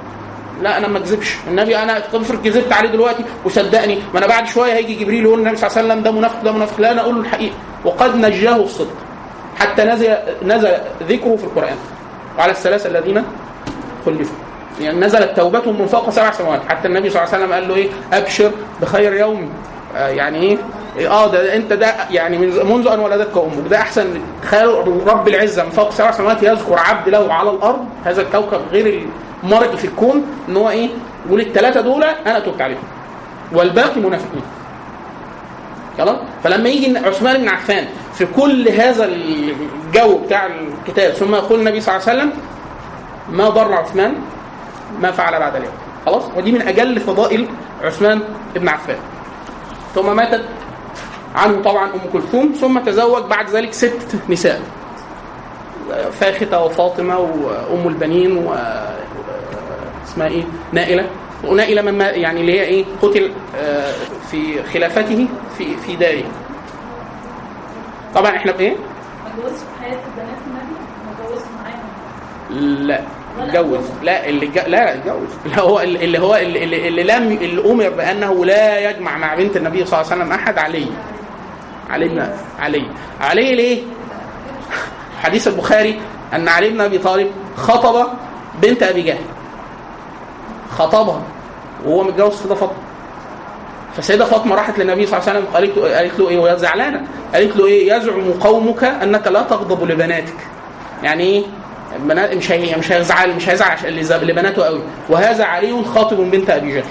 [0.62, 3.98] لا أنا ما اكذبش النبي أنا افرض كذبت عليه دلوقتي وصدقني.
[4.14, 6.52] ما أنا بعد شوية هيجي جبريل يقول للنبي صلى الله عليه وسلم ده منافق ده
[6.52, 6.80] منافق.
[6.80, 7.54] لا أنا أقول له الحقيقة.
[7.84, 8.94] وقد نجاه الصدق.
[9.58, 10.70] حتى نزل نزل
[11.08, 11.76] ذكره في القرآن.
[12.38, 13.24] وعلى الثلاثة الذين
[14.06, 14.36] خلفوا.
[14.80, 17.74] يعني نزلت توبتهم من فوق سبع سماوات حتى النبي صلى الله عليه وسلم قال له
[17.74, 18.50] إيه؟ أبشر
[18.82, 19.48] بخير يوم.
[19.96, 20.58] آه يعني
[20.96, 25.28] إيه؟ آه ده أنت ده يعني من منذ أن ولدتك أمك ده أحسن تخيلوا رب
[25.28, 27.84] العزة من فوق سبع سماوات يذكر عبد له على الأرض.
[28.04, 29.06] هذا الكوكب غير
[29.44, 30.88] المرء في الكون إن هو إيه؟
[31.26, 32.82] يقول الثلاثه دول أنا تبت عليهم.
[33.52, 34.42] والباقي منافقين.
[35.98, 41.80] خلاص فلما يجي عثمان بن عفان في كل هذا الجو بتاع الكتاب ثم يقول النبي
[41.80, 42.32] صلى الله عليه وسلم
[43.30, 44.14] ما ضر عثمان؟
[45.02, 45.72] ما فعل بعد اليوم.
[46.06, 47.48] خلاص؟ ودي من أجل فضائل
[47.82, 48.22] عثمان
[48.54, 48.96] بن عفان.
[49.94, 50.44] ثم ماتت
[51.34, 54.62] عنه طبعا أم كلثوم ثم تزوج بعد ذلك ست نساء.
[56.12, 58.54] فاختة وفاطمة وأم البنين و
[60.04, 61.06] اسمها إيه؟ نائلة.
[61.44, 63.92] ونائلة من ما- يعني اللي هي إيه؟ قتل آه،
[64.30, 65.28] في خلافته
[65.58, 66.24] في في داره.
[68.14, 70.74] طبعا إحنا بإيه؟ ما في حياة بنات النبي؟
[71.06, 73.00] ما معاهم؟ لا.
[73.40, 74.62] اتجوز لا اللي جا...
[74.68, 79.34] لا اتجوز اللي هو اللي هو اللي, اللي, لم اللي أمر بأنه لا يجمع مع
[79.34, 80.86] بنت النبي صلى الله عليه وسلم أحد علي.
[81.90, 82.28] علي بن
[82.58, 82.86] علي.
[83.20, 83.82] علي ليه؟
[85.22, 86.00] حديث البخاري
[86.34, 88.06] أن علي بن أبي طالب خطب
[88.62, 89.24] بنت أبي جهل.
[90.70, 91.22] خطبها
[91.84, 92.78] وهو متجوز سيدة فاطمة.
[93.96, 97.06] فسيدة فاطمة راحت للنبي صلى الله عليه وسلم قالت له قالت له إيه؟ وهي زعلانة.
[97.34, 100.36] قالت له إيه؟ يزعم قومك أنك لا تغضب لبناتك.
[101.02, 101.44] يعني إيه؟
[101.96, 103.76] البنات مش هي مش هيزعل مش هيزعل
[104.26, 104.80] لبناته قوي.
[105.08, 106.84] وهذا علي خاطب بنت أبي جهل.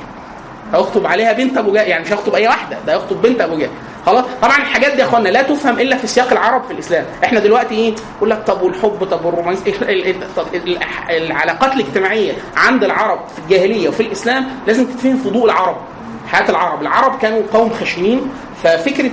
[0.74, 1.88] هيخطب عليها بنت أبو جهل.
[1.88, 3.70] يعني مش هيخطب أي واحدة ده هيخطب بنت أبو جهل.
[4.06, 7.06] خلاص؟ طبعا الحاجات دي يا إخوانا لا تفهم إلا في سياق العرب في الإسلام.
[7.24, 10.78] إحنا دلوقتي إيه؟ يقول لك طب والحب طب والرومانس ال- ال- ال- طب ال-
[11.10, 15.78] العلاقات الاجتماعية عند العرب في الجاهلية وفي الإسلام لازم تتفهم في ضوء العرب
[16.28, 16.82] حياة العرب.
[16.82, 18.22] العرب كانوا قوم خشنين.
[18.64, 19.12] ففكرة.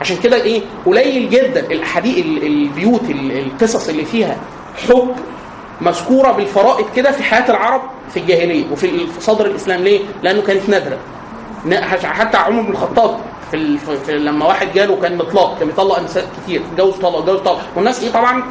[0.00, 4.36] عشان كده إيه؟ قليل جدا الأحاديث ال- البيوت ال- القصص اللي فيها
[4.88, 5.14] حب
[5.80, 9.80] مذكورة بالفرائض كده في حياة العرب في الجاهلية وفي صدر الإسلام.
[9.80, 10.98] ليه؟ لأنه كانت نادرة.
[12.04, 13.18] حتى عمر بن الخطاب
[13.50, 13.78] في.
[13.78, 14.18] في...
[14.18, 16.62] لما واحد جاله كان مطلق كان بيطلق نساء كتير.
[16.78, 17.60] جوز طلق جوز طلق.
[17.76, 18.42] والناس إيه طبعا؟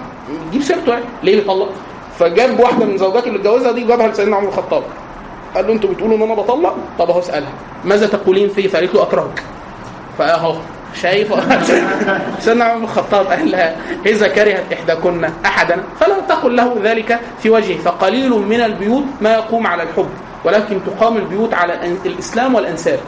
[0.50, 1.06] تجيب سيرته يعني.
[1.24, 1.70] ليه بيطلق؟
[2.20, 4.84] فجاب واحدة من زوجاته اللي اتجوزها دي جابها لسيدنا عمر الخطاب.
[5.56, 7.52] قال له أنتوا بتقولوا إن أنا بطلق؟ طب أهو اسألها.
[7.86, 9.44] ماذا تقولين فيه فقالت له أكرهك.
[10.18, 10.56] فاهو
[10.96, 11.34] شايف
[12.44, 13.76] سيدنا عمر بن الخطاب قال لها
[14.06, 19.68] اذا كرهت إحداكن أحدا؟ فلا تقل له ذلك في وجهه فقليل من البيوت ما يقوم
[19.68, 20.10] على الحب
[20.46, 23.00] ولكن تقام البيوت على الإسلام والإنساب.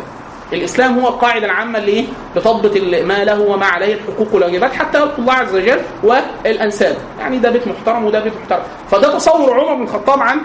[0.53, 2.05] الإسلام هو القاعدة العامة اللي إيه؟
[2.35, 6.97] بتضبط ما له وما عليه الحقوق والواجبات حتى يلقى الله عز وجل والإنساب.
[7.19, 8.63] يعني ده بيت محترم وده بيت محترم.
[8.91, 10.39] فده تصور عمر بن الخطاب عن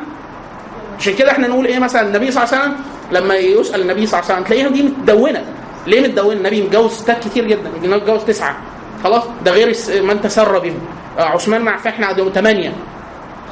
[0.98, 4.20] عشان كده إحنا نقول إيه مثلا النبي صلى الله عليه وسلم لما يسأل النبي صلى
[4.20, 5.44] الله عليه وسلم تلاقيها دي متدونة.
[5.86, 8.56] ليه متدونه؟ النبي متجوز ستات كتير جدا النبي متجوز تسعة.
[9.04, 10.78] خلاص؟ ده غير من تسرى بهم.
[11.18, 12.72] آه، عثمان مع إحنا عندهم ثمانيه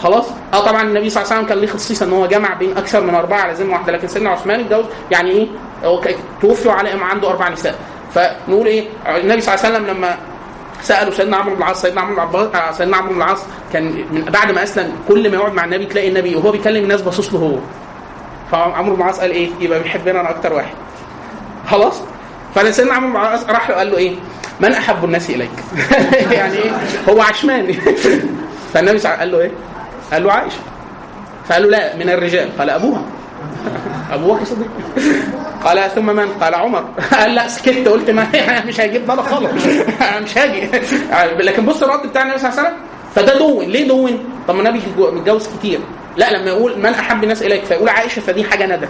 [0.02, 2.76] خلاص؟ آه طبعا النبي صلى الله عليه وسلم كان ليه خصيصه إن هو جمع بين
[2.76, 5.46] أكثر من أربعة على ذمه واحدة لكن سيدنا عثمان اتجوز يعني إيه؟
[5.84, 6.02] هو
[6.42, 7.74] توفي وعلى عنده أربع نساء.
[8.14, 10.16] فنقول إيه؟ النبي صلى الله عليه وسلم لما
[10.82, 13.84] سألوا سيدنا عمرو بن العاص سيدنا عمرو بن العباس آه، سيدنا عمرو بن العاص كان
[14.12, 17.34] من بعد ما أسلم كل ما يقعد مع النبي تلاقي النبي وهو بيكلم الناس باصص
[17.34, 17.58] له هو.
[18.52, 20.74] فعمرو بن العاص قال إيه؟ يبقى بيحبنا أنا أكتر واحد.
[21.70, 22.00] خلاص؟
[22.54, 24.14] فسيدنا العاص راح له قال له إيه؟
[24.60, 25.50] من أحب الناس إليك؟
[26.32, 26.70] يعني إيه؟
[27.08, 27.72] هو عشماني.
[28.74, 29.50] فالنبي صلى قال له إيه؟
[30.12, 30.58] قال له عائشة.
[31.48, 32.58] فقال له لا من الرجال.
[32.58, 33.02] قال أبوها.
[34.12, 34.68] ابو بكر الصديق
[35.64, 36.84] قال ثم من؟ قال عمر.
[37.20, 38.26] قال لا سكت قلت ما
[38.66, 39.66] مش هيجيب بالك خالص.
[40.22, 40.68] مش هاجي.
[41.38, 42.80] لكن بص الرد بتاع النبي صلى الله عليه وسلم.
[43.14, 43.64] فده دون.
[43.64, 45.80] ليه دون؟ طب ما النبي متجوز كتير.
[46.16, 48.86] لا لما يقول من أحب الناس إليك؟ فيقول عائشة فدي حاجة ندى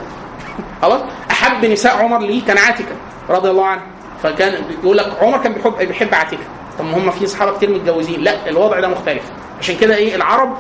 [0.83, 2.95] خلاص؟ أحب نساء عمر ليه كان عاتكة
[3.31, 3.85] رضي الله عنها
[4.23, 6.39] فكان يقول لك عمر كان بيحب بيحب عاتكة.
[6.79, 8.21] طب ما هم في صحابة كتير متجوزين.
[8.21, 9.23] لا الوضع ده مختلف.
[9.61, 10.57] عشان كده إيه العرب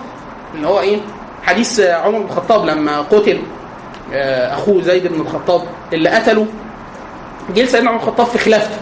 [0.54, 0.98] اللي هو إيه
[1.42, 3.42] حديث عمر بن الخطاب لما قتل
[4.12, 5.62] آه، أخوه زيد بن الخطاب
[5.92, 6.46] اللي قتله
[7.54, 8.76] جه سيدنا عمر بن الخطاب في خلافته.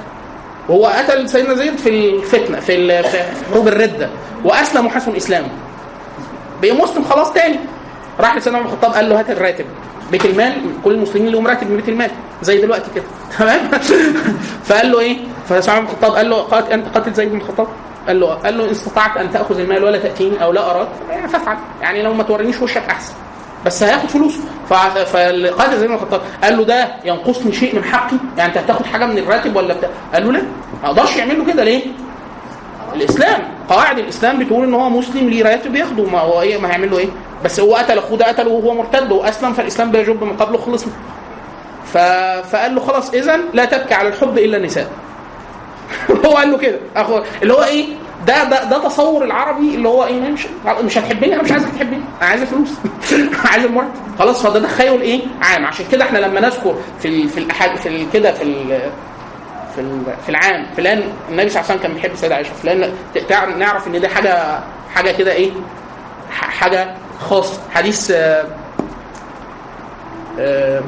[0.69, 3.19] وهو قتل سيدنا زيد في الفتنة في ال- في
[3.53, 4.09] حروب الردة.
[4.45, 5.49] واسلم وحسن إسلامه.
[6.63, 7.59] بقي مسلم خلاص تاني.
[8.21, 9.65] راح لسيدنا عمر بن الخطاب قال له هات الراتب.
[10.11, 10.55] بيت المال
[10.85, 12.11] كل المسلمين لهم راتب من بيت المال
[12.43, 13.05] زي دلوقتي كده.
[13.39, 13.61] تمام؟
[14.65, 15.17] فقال له إيه؟
[15.51, 17.67] عمر بن الخطاب قال له قات أنت قاتل زيد بن الخطاب؟
[18.07, 21.29] قال له قال له ان استطعت أن تأخذ المال ولا تأتيني أو لا اراك يعني
[21.29, 21.57] فافعل.
[21.83, 23.13] يعني لو ما تورينيش وشك أحسن.
[23.67, 24.41] بس هياخد فلوسه.
[25.05, 29.07] فالقائد زي ما الخطاب قال له ده ينقصني شيء من حقي؟ يعني أنت هتاخد حاجة
[29.07, 30.43] من الراتب ولا بتاع قال له لا.
[30.83, 31.65] ما أقدرش يعمل له كده.
[31.65, 31.83] ليه؟
[32.95, 33.43] الإسلام.
[33.69, 36.05] قواعد الإسلام بتقول إن هو مسلم ليه راتب ياخده.
[36.05, 37.09] ما هو إيه؟ ما هيعمل له إيه؟
[37.45, 40.93] بس هو قتل أخوه ده قتله وهو مرتد وأسلم فالإسلام بيجب من قبله خلصنا.
[41.93, 41.99] ف...
[42.53, 44.91] فقال له خلاص اذا لا تبكي على الحب إلا النساء.
[46.27, 46.79] هو قال له كده.
[46.97, 47.87] اخو اللي هو إيه؟
[48.27, 50.47] ده ده ده تصور العربي اللي هو إيه؟ مش
[50.85, 52.01] مش هتحبني؟ أنا مش عايزك تحبني.
[52.23, 52.69] أنا عايز فلوس.
[53.45, 55.67] عايز المرتب خلاص فده تخيل إيه؟ عام.
[55.67, 58.81] عشان كده إحنا لما نذكر في ال في الأحاد في كده في ال
[59.75, 62.53] في ال- في العام فلان النبي صلى الله عليه وسلم كان بيحب السيدة عائشة.
[62.53, 62.93] فلان
[63.59, 64.61] نعرف إن ده حاجة
[64.95, 65.51] حاجة كده إيه؟
[66.31, 68.45] حاجة خاصه حديث آه،
[70.39, 70.81] آه،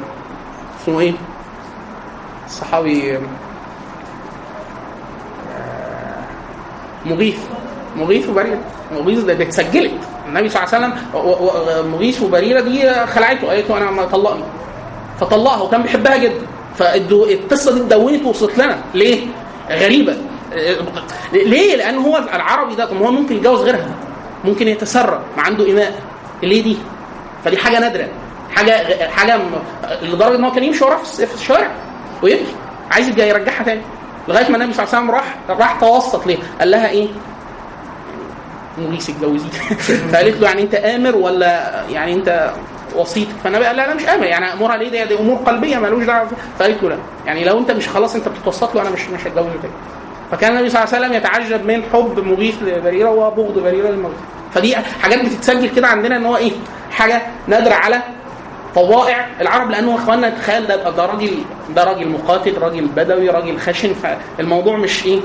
[0.83, 1.13] اسمه إيه؟
[2.45, 3.21] الصحابي آه،
[7.05, 7.37] مغيث.
[7.97, 8.57] مغيث وبريرة.
[8.91, 9.91] مغيث ده, اتسجلت
[10.27, 14.43] النبي صلى الله عليه وسلم مغيث وبريرة دي خلعته قالت له أنا ما طلقني.
[15.19, 16.41] فطلقها وكان بيحبها جدا.
[16.75, 18.77] فالقصة دي اتدونت وصلت لنا.
[18.93, 19.27] ليه؟
[19.69, 20.17] غريبة.
[21.33, 23.95] ليه؟ لأن هو العربي ده ما هو ممكن يتجوز غيرها.
[24.45, 25.93] ممكن يتسرى ما عنده اماء
[26.45, 26.77] ليه دي؟
[27.45, 28.07] فدي حاجة نادرة.
[28.55, 29.39] حاجة حاجة
[30.01, 31.67] لدرجة إن هو كان يمشي وراه في الشارع
[32.23, 32.55] ويبكي
[32.91, 33.81] عايز يرجع- يرجعها تاني.
[34.27, 37.07] لغاية ما النبي صلى الله عليه وسلم راح راح توسط ليه؟ قال لها إيه؟
[38.77, 39.49] مغيث اتجوزيه
[40.11, 42.51] فقالت له يعني أنت آمر ولا يعني أنت
[42.95, 44.23] وسيط؟ فالنبي قال لا أنا مش آمر.
[44.25, 46.27] يعني امورها ليه دي, دي أمور قلبية مالوش دعوة
[46.59, 46.97] فقالت له لا.
[47.25, 49.73] يعني لو أنت مش خلاص أنت بتتوسط له أنا مش مش هتجوزه تاني.
[50.31, 54.15] فكان النبي صلى الله عليه وسلم يتعجب من حب مغيث لبريرة وبغض بريرة لمغيث
[54.53, 56.51] فدي حاجات بتتسجل كده عندنا إن هو إيه؟
[56.91, 58.01] حاجة نادرة على
[58.75, 61.37] طوائع العرب لأنه إخواننا تخيل ده ده راجل
[61.75, 63.93] ده راجل مقاتل راجل بدوي راجل خشن
[64.37, 65.19] فالموضوع مش إيه؟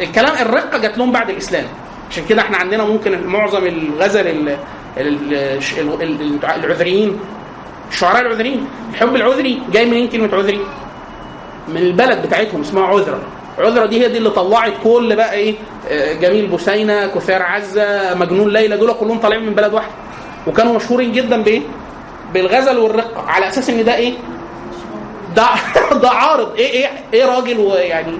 [0.00, 1.64] الكلام الرقة جات لهم بعد الإسلام.
[2.10, 4.56] عشان كده إحنا عندنا ممكن معظم الغزل ال-
[4.98, 5.34] ال-
[5.78, 7.18] ال- ال- العذريين
[7.90, 10.60] الشعراء العذريين الحب العذري جاي منين؟ كلمة عذري؟
[11.68, 13.18] من البلد بتاعتهم اسمها عذرة.
[13.60, 15.54] عذرة دي هي دي اللي طلعت كل بقى إيه
[15.90, 19.92] آه، جميل بوسينة كثار عزة مجنون ليلى دول كلهم طالعين من بلد واحدة
[20.46, 21.62] وكانوا مشهورين جدا بإيه؟
[22.34, 24.12] بالغزل والرقه على أساس إن ده إيه؟
[25.36, 25.46] ده
[26.02, 28.12] ده عارض إيه إيه إيه راجل ويعني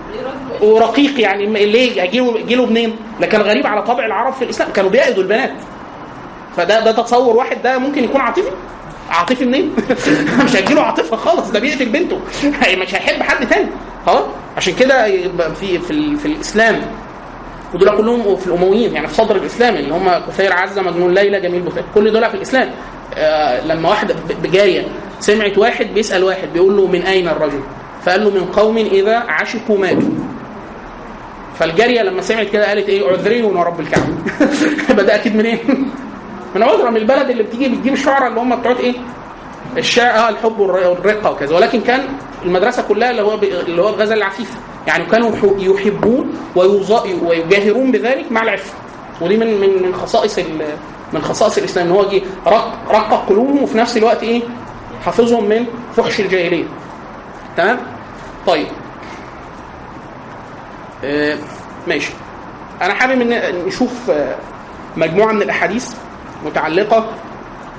[0.61, 4.91] ورقيق يعني ليه هيجيله يجيله منين؟ ده كان غريب على طبع العرب في الإسلام كانوا
[4.91, 5.53] بيعدوا البنات
[6.57, 8.51] فده ده تصور واحد ده ممكن يكون عاطفي
[9.11, 9.73] عاطفي منين؟
[10.45, 12.19] مش هيجيله عاطفة خالص ده بيقتل بنته.
[12.65, 13.69] مش هيحب حد تاني.
[14.07, 14.25] خلاص
[14.57, 15.07] عشان كده
[15.55, 16.81] في في, في الإسلام.
[17.75, 21.63] ودول كلهم في الأمويين يعني في صدر الإسلام اللي هم كثير عزة مجنون ليلى جميل
[21.63, 22.71] بثير كل دول في الإسلام.
[23.15, 24.85] آه لما واحدة بجاريه
[25.21, 27.61] سمعت واحد بيسأل واحد بيقول له من أين الرجل؟
[28.05, 30.11] فقال له من قوم إذا عشقوا ماتوا.
[31.59, 34.15] فالجارية لما سمعت كده قالت إيه؟ عذري ورب الكعبة.
[34.91, 35.91] يبقى ده أكيد منين؟
[36.55, 38.95] من من البلد اللي بتيجي بتجيب الشعراء اللي هم بتوع إيه؟
[39.77, 41.57] الشعر آه الحب والر- والرقة وكذا.
[41.57, 42.01] ولكن كان
[42.45, 44.51] المدرسة كلها اللي هو اللي هو الغزل العفيف.
[44.87, 48.73] يعني كانوا يح- يحبون ويجاهرون بذلك مع العفة.
[49.21, 50.39] ودي من من من خصائص
[51.13, 54.43] من خصائص الإسلام إن هو جه رق رقق قلوبهم وفي نفس الوقت إيه؟
[55.05, 56.65] حافظهم من فحش الجاهلية.
[57.57, 57.79] تمام؟
[58.47, 58.67] طيب.
[61.05, 61.39] آه
[61.89, 62.13] ماشي.
[62.83, 64.37] أنا حابب إن نشوف آه
[64.97, 65.95] مجموعة من الأحاديث.
[66.45, 67.07] متعلقة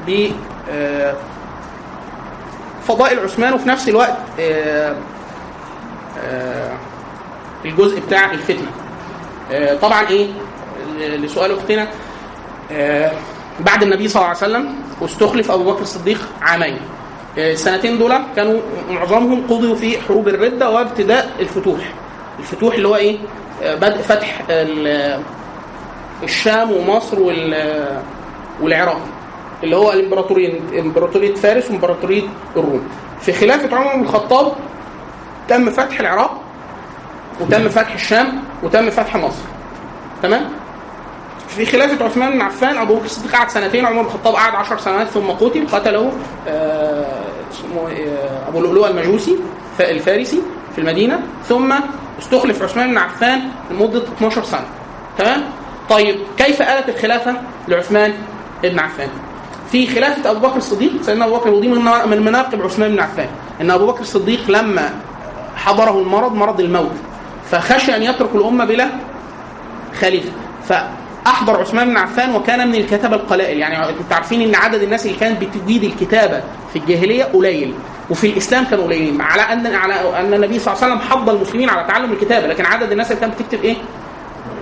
[0.07, 0.27] ب
[0.71, 1.13] آه
[2.87, 4.95] فضائل عثمان وفي نفس الوقت آه
[6.23, 6.71] آه
[7.65, 8.67] الجزء بتاع الفتنة.
[9.51, 10.27] آه طبعا إيه
[10.99, 11.87] لسؤال أختنا
[13.59, 16.79] بعد النبي صلى الله عليه وسلم واستخلف أبو بكر الصديق عامين.
[17.37, 18.59] السنتين دول كانوا
[18.89, 21.79] معظمهم قضوا في حروب الردة وابتداء الفتوح.
[22.39, 23.17] الفتوح اللي هو إيه
[23.63, 25.21] بدء فتح ال-
[26.23, 28.01] الشام ومصر وال-
[28.61, 29.01] والعراق
[29.63, 32.23] اللي هو الامبراطورين إمبراطورية فارس وإمبراطورية
[32.55, 32.81] الروم.
[33.21, 34.53] في خلافه عمر بن الخطاب
[35.47, 36.41] تم فتح العراق
[37.41, 39.41] وتم فتح الشام وتم فتح مصر.
[40.23, 40.49] تمام؟
[41.47, 44.77] في خلافة عثمان بن عفان أبو بكر الصديق قعد سنتين عمر بن الخطاب قعد 10
[44.77, 46.11] سنوات ثم قتل قتله
[46.47, 49.37] آه، اسمه آه، أبو لؤلؤة المجوسي
[49.79, 50.41] الفارسي
[50.75, 51.73] في المدينة ثم
[52.19, 53.41] استخلف عثمان بن عفان
[53.71, 54.65] لمدة 12 سنة.
[55.17, 55.43] تمام؟
[55.89, 57.35] طيب كيف آلت الخلافة
[57.67, 58.13] لعثمان؟
[58.69, 59.09] بن عفان؟
[59.71, 63.27] في خلافة أبو بكر الصديق سيدنا أبو بكر ودي من من مناقب عثمان بن عفان
[63.61, 64.89] إن أبو بكر الصديق لما
[65.55, 66.91] حضره المرض مرض الموت
[67.51, 68.87] فخشي أن يترك الأمة بلا
[69.99, 70.31] خليفة.
[70.69, 73.57] فأحضر عثمان بن عفان وكان من الكتبة القلائل.
[73.57, 76.41] يعني أنتوا عارفين إن عدد الناس اللي كانت بتجيد الكتابة
[76.73, 77.73] في الجاهلية قليل
[78.09, 79.21] وفي الإسلام كانوا قليلين.
[79.21, 82.65] على أن على أن النبي صلى الله عليه وسلم حض المسلمين على تعلم الكتابة لكن
[82.65, 83.75] عدد الناس اللي كانت بتكتب إيه؟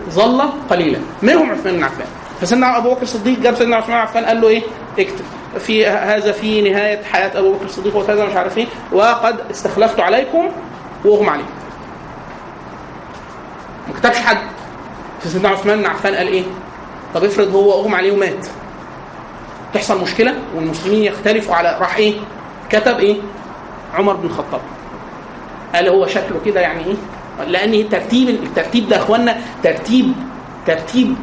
[0.09, 0.99] ظل قليلا.
[1.21, 2.07] منهم عثمان بن عفان.
[2.41, 4.61] فسيدنا أبو بكر الصديق جاب سيدنا عثمان عفان قال له إيه؟
[4.99, 5.25] اكتب
[5.59, 10.49] في هذا في نهاية حياة أبو بكر الصديق وكذا مش عارف إيه وقد استخلفت عليكم
[11.05, 11.49] وأغمى عليكم
[13.87, 14.37] ما كتبش حد
[15.21, 16.43] فسيدنا عثمان عفان قال إيه؟
[17.13, 18.47] طب افرض هو أغمى عليه ومات
[19.73, 22.13] تحصل مشكلة والمسلمين يختلفوا على راح إيه؟
[22.69, 23.17] كتب إيه؟
[23.95, 24.61] عمر بن الخطاب
[25.75, 26.95] قال هو شكله كده يعني إيه؟
[27.47, 30.13] لأن الترتيب الترتيب ده اخوانا ترتيب
[30.67, 31.15] ترتيب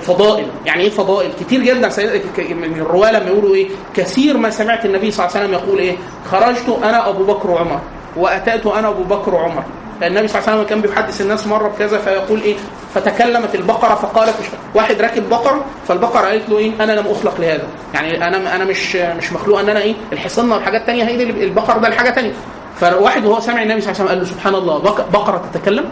[0.00, 0.46] فضائل.
[0.66, 1.88] يعني إيه فضائل؟ كتير جدا
[2.38, 5.96] من الرواة لما يقولوا إيه كثير ما سمعت النبي صلى الله عليه وسلم يقول إيه
[6.30, 7.80] خرجت أنا أبو بكر وعمر
[8.16, 9.62] وأتيت أنا أبو بكر وعمر.
[10.02, 12.54] النبي صلى الله عليه وسلم كان بيحدث الناس مرة بكذا فيقول إيه
[12.94, 14.34] فتكلمت البقرة فقالت
[14.74, 17.64] واحد راكب بقره فالبقرة قالت له إيه أنا لم أخلق لهذا.
[17.94, 21.88] يعني أنا أنا مش مش مخلوق إن أنا إيه الحصان والحاجات الثانية هي البقر ده
[21.88, 22.32] الحاجة ثانية
[22.80, 25.84] فواحد وهو سامع النبي صلى الله عليه وسلم قال له سبحان الله بق- بقرة تتكلم؟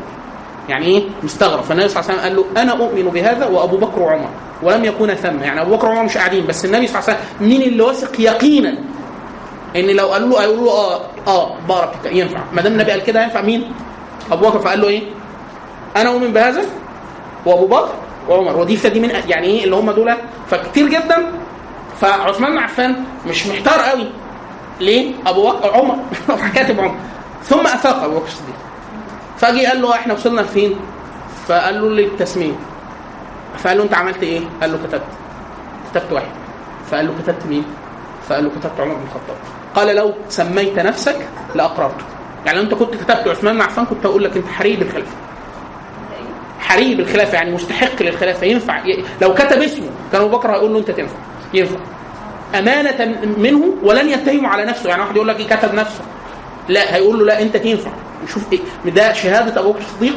[0.69, 1.63] يعني إيه؟ مستغرب.
[1.63, 4.29] فالنبي صلى الله عليه وسلم قال له أنا أؤمن بهذا وأبو بكر وعمر
[4.63, 5.39] ولم يكونا ثم.
[5.43, 8.21] يعني أبو بكر وعمر مش قاعدين بس النبي صلى الله عليه وسلم مين اللي واثق
[8.21, 8.79] يقينا
[9.77, 12.41] إن لو قالوا له هيقولوا له آه آه بارك ينفع.
[12.53, 13.73] ما دام النبي قال كده ينفع مين؟
[14.33, 14.59] أبو بكر.
[14.59, 15.03] فقال له إيه؟
[15.97, 16.63] أنا أؤمن بهذا
[17.47, 17.93] وأبو بكر
[18.29, 18.57] وعمر.
[18.57, 20.15] ودي فدي من يعني إيه؟ اللي هم دول
[20.51, 21.33] فكتير جدا.
[22.01, 24.11] فعثمان بن عفان مش محتار قوي.
[24.81, 25.97] ليه؟ أبو بكر عمر.
[26.55, 26.95] كاتب عمر.
[27.43, 28.55] ثم أفاق أبو بكر الصديق.
[29.45, 30.77] فجي قال له إحنا وصلنا لفين؟
[31.47, 32.53] فقال له للتسميه
[33.59, 35.03] فقال له انت عملت إيه؟ قال له كتبت.
[35.91, 36.29] كتبت واحد.
[36.91, 37.65] فقال له كتبت مين؟
[38.29, 39.37] فقال له كتبت عمر بن الخطاب.
[39.75, 42.05] قال لو سميت نفسك لاقررته
[42.47, 45.17] يعني لو انت كنت كتبت عثمان بن عفان كنت أقول لك انت حري بالخلافه
[46.61, 48.83] حري بالخلافه يعني مستحق للخلافه ينفع.
[49.23, 51.17] لو كتب اسمه كان أبو بكر هيقول له انت تنفع.
[51.55, 51.77] ينفع.
[52.59, 54.89] أمانة منه ولن يتهمه على نفسه.
[54.89, 56.01] يعني واحد يقول لك إيه كتب نفسه.
[56.69, 57.91] لا هيقول له لا انت تنفع.
[58.29, 58.61] شوف إيه.
[58.91, 60.15] ده شهادة أبو بكر الصديق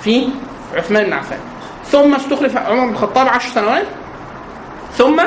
[0.00, 0.28] في
[0.74, 1.38] عثمان بن عفان.
[1.84, 3.86] ثم استخلف عمر بن الخطاب عشر سنوات.
[4.96, 5.20] ثم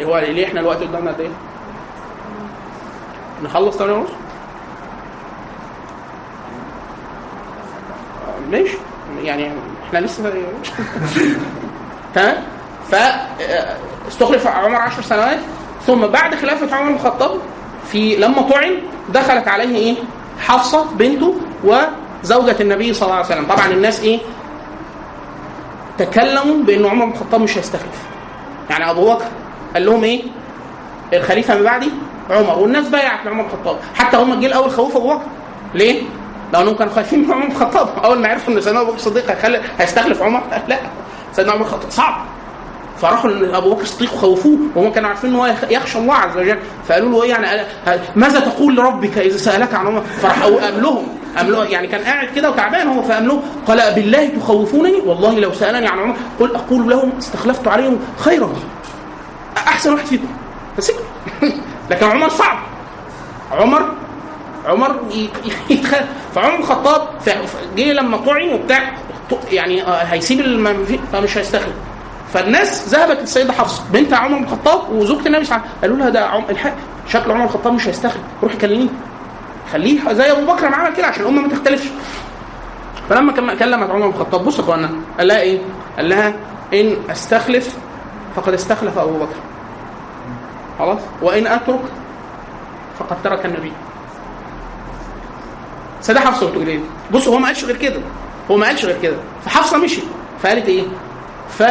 [0.00, 1.28] هو ليه إحنا الوقت قدامنا قد إيه؟
[3.42, 4.10] نخلص 8 ونص؟
[8.50, 8.78] ماشي.
[9.22, 9.52] يعني
[9.86, 10.32] إحنا لسه
[12.14, 12.36] تمام
[12.90, 12.94] ف
[14.14, 15.38] استخلف عمر 10 سنوات
[15.86, 17.38] ثم بعد خلافه عمر بن الخطاب
[17.92, 18.70] في لما طعن
[19.08, 19.94] دخلت عليه إيه؟
[20.40, 21.34] حفصة بنته
[21.64, 24.18] وزوجة النبي صلى الله عليه وسلم طبعا الناس إيه؟
[25.98, 28.02] تكلموا بأن عمر بن الخطاب مش هيستخلف
[28.70, 29.24] يعني أبو بكر
[29.74, 30.22] قال لهم إيه؟
[31.12, 31.90] الخليفة من بعدي
[32.30, 35.22] عمر والناس بايعت لعمر بن الخطاب حتى هم الجيل الأول خوفوا أبو بكر
[35.74, 36.02] ليه؟
[36.52, 39.36] لأنهم كانوا خايفين من عمر بن الخطاب أول ما عرفوا إن سيدنا أبو بكر الصديق
[39.78, 40.78] هيستخلف عمر لا
[41.32, 42.14] سيدنا عمر الخطاب صعب
[43.00, 46.58] فراحوا لأبو بكر الصديق وخوفوه وهم كانوا عارفين إن هو يخ- يخشى الله عز وجل.
[46.88, 47.62] فقالوا له إيه يعني
[48.16, 52.50] ماذا تقول لربك إذا سألك عن عمر؟ فراح قام لهم قام يعني كان قاعد كده
[52.50, 56.16] وتعبان هو فقام له قال بالله تخوفونني؟ والله لو سألني عن عمر.
[56.40, 58.52] قل أقول لهم استخلفت عليهم خيرا.
[59.56, 60.26] أحسن واحد فيكم.
[60.76, 61.04] فسكت.
[61.90, 62.58] لكن عمر صعب.
[63.52, 63.88] عمر
[64.66, 65.28] عمر ي-
[65.70, 65.94] يتخ...
[66.34, 67.08] فعمر الخطاب
[67.76, 68.92] جه لما طعن وبتاع
[69.52, 70.40] يعني آه، هيسيب.
[71.12, 71.72] فمش هيستخدم
[72.34, 76.44] فالناس ذهبت للسيده حفصه بنت عمر بن الخطاب وزوجة النبي صلى قالوا لها ده عم...
[76.50, 76.74] الحق
[77.08, 78.22] شكل عمر بن الخطاب مش هيستخدم.
[78.42, 78.88] روحي كلميه.
[79.72, 81.88] خليه زي أبو بكر ما عمل كده عشان الأمة ما تختلفش.
[83.10, 84.64] فلما كلمت عمر بن الخطاب بص يا
[85.18, 85.58] قال لها إيه؟
[85.96, 86.34] قال لها
[86.74, 87.76] إن أستخلف
[88.36, 89.36] فقد استخلف أبو بكر.
[90.78, 91.80] خلاص؟ وإن أترك
[92.98, 93.72] فقد ترك النبي.
[96.00, 96.80] سيدة حفصه بتقول إيه؟
[97.12, 98.00] بص هو ما قالش غير كده.
[98.50, 99.16] هو ما قالش غير كده.
[99.44, 100.00] فحفصة مشي
[100.42, 100.84] فقالت إيه؟
[101.48, 101.62] ف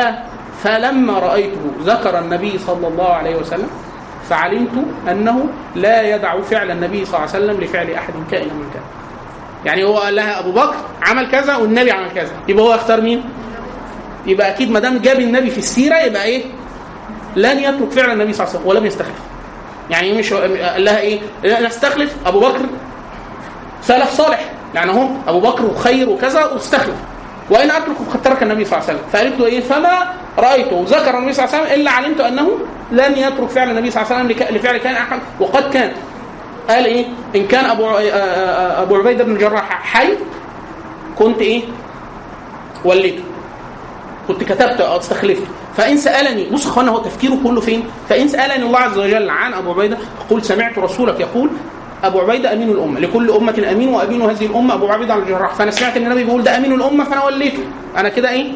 [0.63, 3.69] فلما رأيته ذكر النبي صلى الله عليه وسلم
[4.29, 5.45] فعلمت أنه
[5.75, 8.81] لا يدع فعل النبي صلى الله عليه وسلم لفعل أحد كائنا من كان.
[9.65, 13.23] يعني هو قال لها أبو بكر عمل كذا والنبي عمل كذا يبقى هو يختار مين؟
[14.25, 16.43] يبقى أكيد ما دام جاب النبي في السيرة يبقى إيه؟
[17.35, 19.19] لن يترك فعل النبي صلى الله عليه وسلم ولم يستخلف.
[19.89, 22.65] يعني مش قال لها إيه؟ نستخلف أبو بكر
[23.81, 26.95] سلف صالح يعني هم أبو بكر وخير وكذا واستخلف
[27.49, 30.83] وإن اترك قد ترك النبي صلى الله عليه وسلم فقالت له إيه فما رأيته.
[30.87, 32.49] ذكر النبي صلى الله عليه وسلم إلا علمت أنه
[32.91, 35.91] لن يترك فعل النبي صلى الله عليه وسلم لفعل كان احد وقد كان.
[36.69, 37.05] قال إيه؟
[37.35, 40.09] إن كان أبو ع- آه، آه، أبو عبيده بن الجراح حي
[41.19, 41.61] كنت إيه؟
[42.85, 43.23] وليته.
[44.27, 45.43] كنت كتبت أو استخلفت.
[45.77, 49.71] فإن سألني بص أخوانا هو تفكيره كله فين؟ فإن سألني الله عز وجل عن أبو
[49.71, 51.49] عبيدة أقول سمعت رسولك يقول
[52.03, 52.99] أبو عبيدة أمين الأمة.
[52.99, 55.53] لكل أمة أمين وأمين هذه الأمة أبو عبيدة الجراح.
[55.53, 57.63] فأنا سمعت إن النبي بيقول ده أمين الأمة فأنا وليته.
[57.97, 58.51] أنا كده إيه؟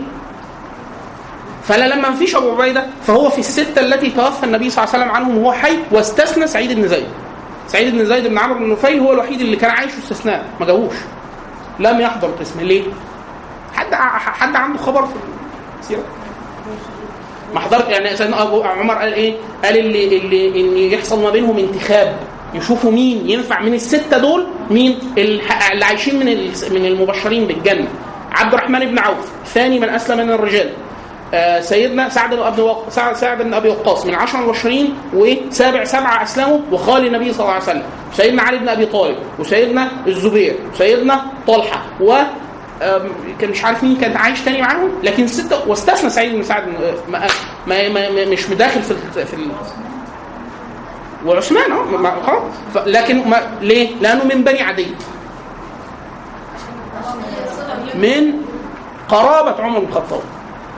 [1.68, 5.16] فانا لما مفيش ابو عبيدة فهو في السته التي توفى النبي صلى الله عليه وسلم
[5.16, 7.08] عنهم وهو حي واستثنى سعيد بن زيد.
[7.68, 10.96] سعيد بن زيد بن عمرو بن نفيل هو الوحيد اللي كان عايش استثناء ما جابوش.
[11.80, 12.84] لم يحضر القسم ليه؟
[13.76, 15.14] حد حد عنده خبر في
[15.80, 16.04] السيرة؟
[17.54, 21.58] ما حضرت يعني سيدنا أبو عمر قال إيه؟ قال اللي اللي إن يحصل ما بينهم
[21.58, 22.20] انتخاب
[22.54, 26.26] يشوفوا مين ينفع من الستة دول مين اللي عايشين من
[26.72, 27.88] من المبشرين بالجنة
[28.32, 30.74] عبد الرحمن بن عوف ثاني من أسلم من الرجال
[31.60, 32.64] سيدنا سعد بن أبي.
[32.90, 37.64] سعد, بن أبي وقاص من عشر المبشرين وسابع سبعه أسلموا وخال النبي صلى الله عليه
[37.64, 42.16] وسلم سيدنا علي بن أبي طالب وسيدنا الزبير وسيدنا طلحة و
[43.40, 46.74] كان مش عارف مين كان عايش تاني معاهم لكن سته واستثنى سعيد بن سعد بن-
[47.12, 47.28] ما
[47.68, 49.38] ما ما ما- مش مداخل في في
[51.26, 52.44] وعثمان ما- خلاص
[52.88, 54.88] لكن ما ليه؟ لأنه من بني عدي
[57.96, 58.34] من
[59.10, 60.22] قرابة عمر بن الخطاب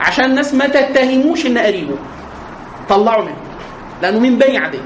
[0.00, 1.94] عشان الناس ما تتهموش إن قريبه.
[2.88, 3.36] طلعوا منه.
[4.02, 4.78] لأنه من بني عدي.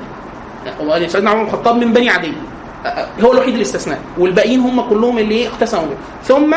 [0.80, 2.32] هو سيدنا عمر بن الخطاب من بني عدي.
[3.22, 3.98] هو الوحيد الاستثناء.
[4.18, 6.56] والباقيين هم كلهم اللي اقتسموا به ثم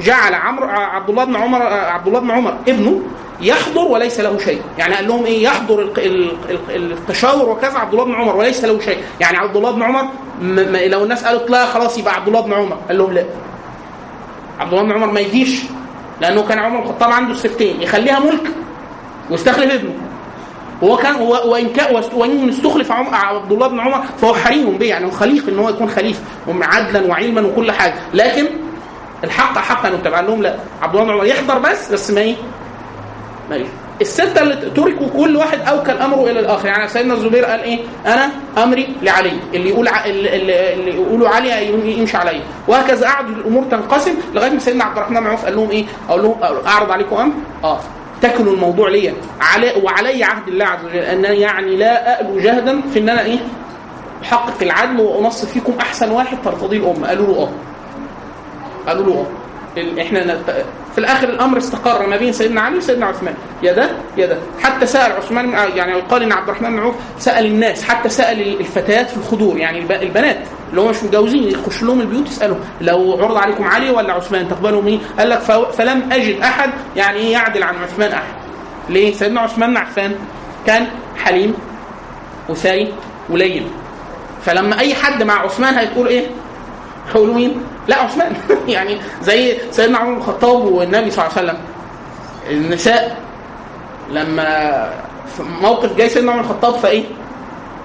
[0.00, 3.02] جعل عمرو عبد الله بن عمر عبد الله بن عمر ابنه
[3.40, 4.62] يحضر وليس له شيء.
[4.78, 5.92] يعني قال لهم إيه يحضر
[6.70, 8.98] التشاور وكذا عبد الله بن عمر وليس له شيء.
[9.20, 10.04] يعني عبد الله بن عمر
[10.86, 12.78] لو الناس قالت لا خلاص يبقى عبد الله بن عمر.
[12.88, 13.24] قال لهم لا.
[14.58, 15.62] عبد الله بن عمر ما يجيش.
[16.20, 18.50] لأنه كان عمر الخطاب عنده السبتين يخليها ملك
[19.30, 19.94] ويستخلف ابنه.
[20.82, 21.96] هو كان وإن كان
[22.48, 26.20] استخلف عبد الله بن عمر فهو حريم به يعني خليق إن هو يكون خليفه
[26.62, 27.94] عدلا وعلما وكل حاجة.
[28.14, 28.46] لكن
[29.24, 32.36] الحق حقا وتبع لهم لا عبد الله بن عمر يحضر بس بس ما إيه
[33.50, 33.56] ما
[34.00, 36.66] الستة اللي تركوا كل واحد أوكل أمره إلى الآخر.
[36.68, 38.30] يعني سيدنا الزبير قال إيه؟ أنا
[38.62, 39.32] أمري لعلي.
[39.54, 40.04] اللي يقول ع...
[40.06, 41.66] اللي, يقولوا علي
[41.98, 42.40] يمشي علي.
[42.68, 46.22] وهكذا قعدوا الأمور تنقسم لغاية ما سيدنا عبد الرحمن بن عوف قال لهم إيه؟ أقول
[46.22, 46.34] لهم
[46.66, 47.32] أعرض عليكم أمر؟
[47.64, 47.80] آه.
[48.22, 49.14] تكلوا الموضوع ليا.
[49.40, 50.96] علي وعلي عهد الله عز وجل.
[50.98, 53.38] أن يعني لا أألو جهدا في أن أنا إيه؟
[54.22, 57.08] أحقق العدل وأنصف فيكم أحسن واحد ترتضيه الأمة.
[57.08, 57.48] قالوا له آه.
[58.88, 59.39] قالوا له ال-
[60.00, 60.38] إحنا.
[60.92, 64.86] في الآخر الأمر استقر ما بين سيدنا علي وسيدنا عثمان يا ده يا ده حتى
[64.86, 69.16] سأل عثمان يعني يقال ان عبد الرحمن بن عوف سأل الناس حتى سأل الفتيات في
[69.16, 69.92] الخدور يعني الب...
[69.92, 70.38] البنات
[70.70, 74.82] اللي هم مش متجوزين يخش لهم البيوت يسألهم لو عرض عليكم علي ولا عثمان تقبلوا
[74.82, 75.38] مين؟ قال لك.
[75.72, 78.34] فلم أجد أحد يعني إيه يعدل عن عثمان أحد
[78.88, 80.14] ليه؟ سيدنا عثمان بن عفان
[80.66, 80.86] كان
[81.18, 81.54] حليم
[82.48, 82.92] وثري
[83.30, 83.66] ولين
[84.44, 86.26] فلما أي حد مع عثمان هيقول إيه؟
[87.14, 87.60] هيقولوا مين؟
[87.90, 88.32] لا عثمان.
[88.68, 91.60] يعني زي سيدنا عمر بن الخطاب والنبي صلى الله عليه وسلم.
[92.50, 93.16] النساء
[94.10, 94.90] لما
[95.36, 97.04] في موقف جاي سيدنا عمر بن الخطاب فإيه؟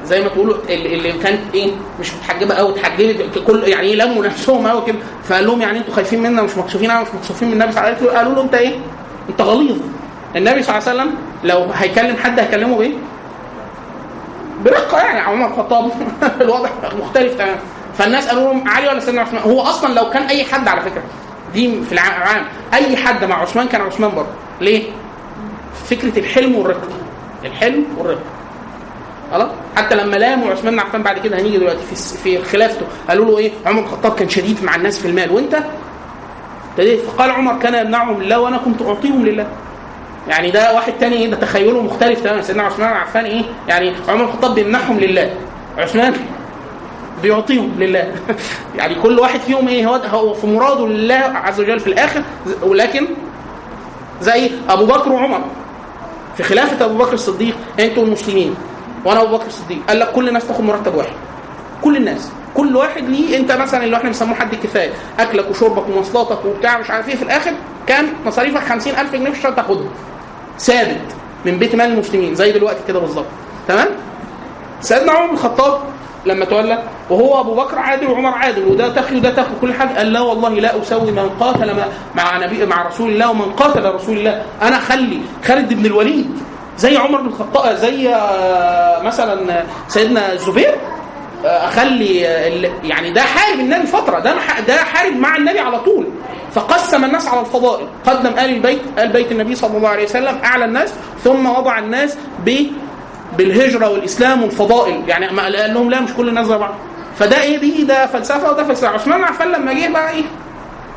[0.03, 4.81] زي ما تقولوا اللي كانت إيه؟ مش متحجبة قوي اتحجبت كل يعني لموا نفسهم قوي
[4.85, 4.97] كده.
[5.23, 7.89] فقال لهم يعني أنتوا خايفين منا مش مكسوفين أنا مش مكسوفين من النبي صلى الله
[7.89, 8.17] عليه وسلم.
[8.17, 8.75] قالوا له أنت إيه؟
[9.29, 9.77] أنت غليظ.
[10.35, 12.93] النبي صلى الله عليه وسلم لو هيكلم حد هيكلمه بإيه؟
[14.65, 15.91] برقة يعني عمر الخطاب.
[16.41, 17.59] الوضع مختلف تماما.
[17.97, 21.03] فالناس قالوا لهم علي ولا سيدنا عثمان؟ هو أصلا لو كان أي حد على فكرة
[21.53, 24.29] دي في العام أي حد مع عثمان كان عثمان برضه.
[24.61, 24.83] ليه؟
[25.89, 26.87] فكرة الحلم والرقه
[27.45, 28.21] الحلم والرقه
[29.31, 32.85] خلاص؟ حتى لما لاموا عثمان بن عفان بعد كده هنيجي دلوقتي في في خلافته.
[33.09, 35.31] قالوا له إيه؟ عمر الخطاب كان شديد مع الناس في المال.
[35.31, 35.59] وأنت؟
[36.71, 39.47] ابتديت فقال عمر كان يمنعهم لله وأنا كنت أعطيهم لله.
[40.27, 42.41] يعني ده واحد تاني إيه؟ ده تخيله مختلف تماما.
[42.41, 45.33] سيدنا عثمان بن عفان إيه؟ يعني عمر الخطاب بيمنحهم لله.
[45.77, 46.13] عثمان
[47.21, 48.15] بيعطيهم لله.
[48.77, 52.23] يعني كل واحد فيهم إيه هو في مراده لله عز وجل في الآخر.
[52.63, 53.07] ولكن
[54.21, 55.41] زي أبو بكر وعمر.
[56.37, 58.55] في خلافة أبو بكر الصديق أنتوا المسلمين.
[59.05, 59.79] وأنا أبو بكر الصديق.
[59.87, 61.13] قال لك كل الناس تاخد مرتب واحد.
[61.81, 62.29] كل الناس.
[62.53, 64.91] كل واحد ليه أنت مثلا اللي إحنا بنسموه حد كفاية.
[65.19, 67.51] أكلك وشربك ومواصلاتك وبتاع مش عارف إيه في الآخر
[67.87, 69.89] كان مصاريفك 50000 جنيه في الشهر تاخدهم.
[70.59, 73.25] ثابت من بيت مال المسلمين زي دلوقتي كده بالظبط.
[73.67, 73.87] تمام؟
[74.81, 75.81] سيدنا عمر بن الخطاب
[76.25, 80.13] لما تولى وهو أبو بكر عادل وعمر عادل وده تخي وده تخي كل حاجة قال
[80.13, 81.73] لا والله لا أسوي من قاتل
[82.15, 84.41] مع- نبي مع رسول الله ومن قاتل رسول الله.
[84.61, 86.39] أنا اخلي خالد بن الوليد
[86.77, 90.75] زي عمر بن الخطاب زي آه، مثلا سيدنا الزبير
[91.45, 94.33] آه، أخلي آه، يعني ده حارب النبي فترة ده
[94.67, 96.07] ده حارب مع النبي على طول.
[96.51, 100.65] فقسم الناس على الفضائل قدم آل البيت آل بيت النبي صلى الله عليه وسلم أعلى
[100.65, 102.55] الناس ثم وضع الناس ب
[103.37, 105.03] بالهجرة والإسلام والفضائل.
[105.07, 106.73] يعني قال لهم لا مش كل الناس زي بعض.
[107.19, 108.87] فده إيه؟ دي ده فلسفة وده فلسفة.
[108.87, 110.23] عثمان عفان لما جه بقى إيه؟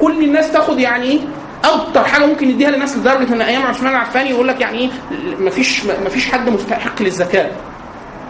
[0.00, 1.20] كل الناس تاخد يعني إيه؟
[1.64, 4.90] أكتر حاجة ممكن يديها للناس لدرجه إن أيام عثمان عفان يقول لك يعني إيه؟
[5.40, 7.50] مفيش مفيش حد مستحق للزكاة.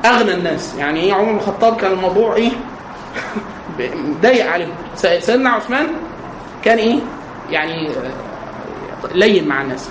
[0.05, 0.75] أغنى الناس.
[0.79, 2.51] يعني إيه؟ عمر بن الخطاب كان الموضوع إيه؟
[4.23, 4.73] ضيق عليهم.
[4.95, 5.87] سيدنا عثمان
[6.65, 6.99] كان إيه؟
[7.51, 7.93] يعني آه،
[9.15, 9.89] لين مع الناس.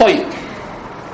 [0.00, 0.24] طيب.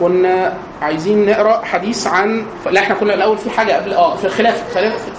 [0.00, 4.64] كنا عايزين نقرأ حديث عن لا إحنا كنا الأول في حاجة قبل آه في خلافه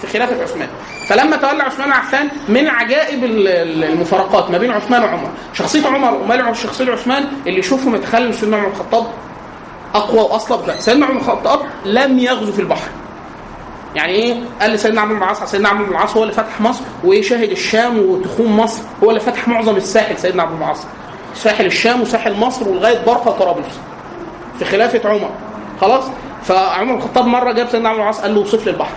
[0.02, 0.68] في خلافه عثمان.
[1.08, 5.30] فلما تولى عثمان عفان من عجائب ال- ال- المفارقات ما بين عثمان وعمر.
[5.54, 9.06] شخصية عمر ومال شخصية عثمان اللي يشوفهم يتخيل سيدنا عمر الخطاب
[9.96, 10.68] أقوى وأصلب.
[10.68, 12.88] لا سيدنا عمر الخطاب لم يغزو في البحر.
[13.96, 16.82] يعني إيه؟ قال لسيدنا عمرو بن العاص سيدنا عمرو بن العاص هو اللي فتح مصر
[17.04, 18.82] وشاهد الشام وتخوم مصر.
[19.04, 20.80] هو اللي فتح معظم الساحل سيدنا عمرو بن العاص.
[21.36, 23.80] ساحل الشام وساحل مصر ولغاية برقه وطرابلس
[24.60, 25.30] في خلافة عمر.
[25.82, 26.04] خلاص؟
[26.44, 28.94] فعمر بن الخطاب مرة جاب سيدنا عمرو العاص قال له اوصف لي البحر.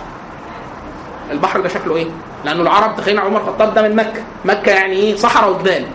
[1.31, 2.07] البحر ده شكله إيه؟
[2.45, 4.21] لأنه العرب تخيل عمر الخطاب ده من مكة.
[4.45, 5.85] مكة يعني إيه؟ صحراء وجبال.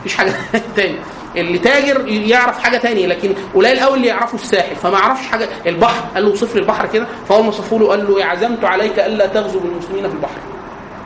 [0.00, 0.32] مفيش حاجة
[0.76, 0.96] تاني.
[1.36, 5.48] اللي تاجر يعرف حاجة تانية لكن قليل قوي اللي يعرفه الساحل فما يعرفش حاجة.
[5.66, 7.06] البحر قال له وصف لي البحر كده.
[7.30, 10.38] ما صفوا له قال له إيه، عزمت عليك ألا تغزو بالمسلمين في البحر.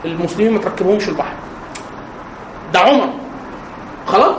[0.05, 1.33] المسلمين ما تركبهمش البحر.
[2.73, 3.09] ده عمر.
[4.07, 4.35] خلاص؟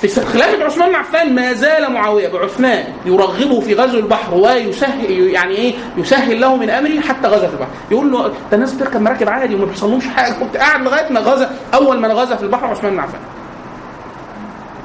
[0.00, 2.28] في خلافة عثمان بن عفان ما زال معاوية.
[2.28, 7.52] بعثمان يرغبه في غزو البحر ويسهل يعني إيه يسهل له من أمره حتى غزا في
[7.54, 7.68] البحر.
[7.90, 10.32] يقول له ده الناس بتركب مراكب عادي وما بيحصلهمش حاجة.
[10.32, 13.20] كنت قاعد لغاية ما غزا أول ما غزا في البحر عثمان بن عفان.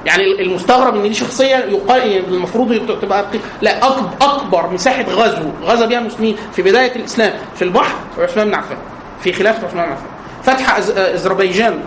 [0.05, 3.25] يعني المستغرب إن دي شخصية يقال المفروض تبقى
[3.61, 3.87] لا
[4.21, 8.77] أكبر مساحة غزو غزا بها المسلمين في بداية الإسلام في البحر عثمان بن عفان
[9.21, 10.05] في خلافة عثمان بن عفان.
[10.43, 11.79] فتح أز- أذربيجان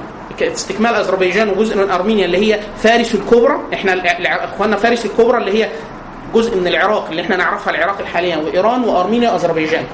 [0.43, 3.61] استكمال أذربيجان وجزء من أرمينيا اللي هي فارس الكبرى.
[3.75, 3.95] إحنا
[4.45, 5.71] إخواننا فارس الكبرى اللي هي
[6.35, 9.85] جزء من العراق اللي إحنا نعرفها العراق حاليا وإيران وأرمينيا وأذربيجان.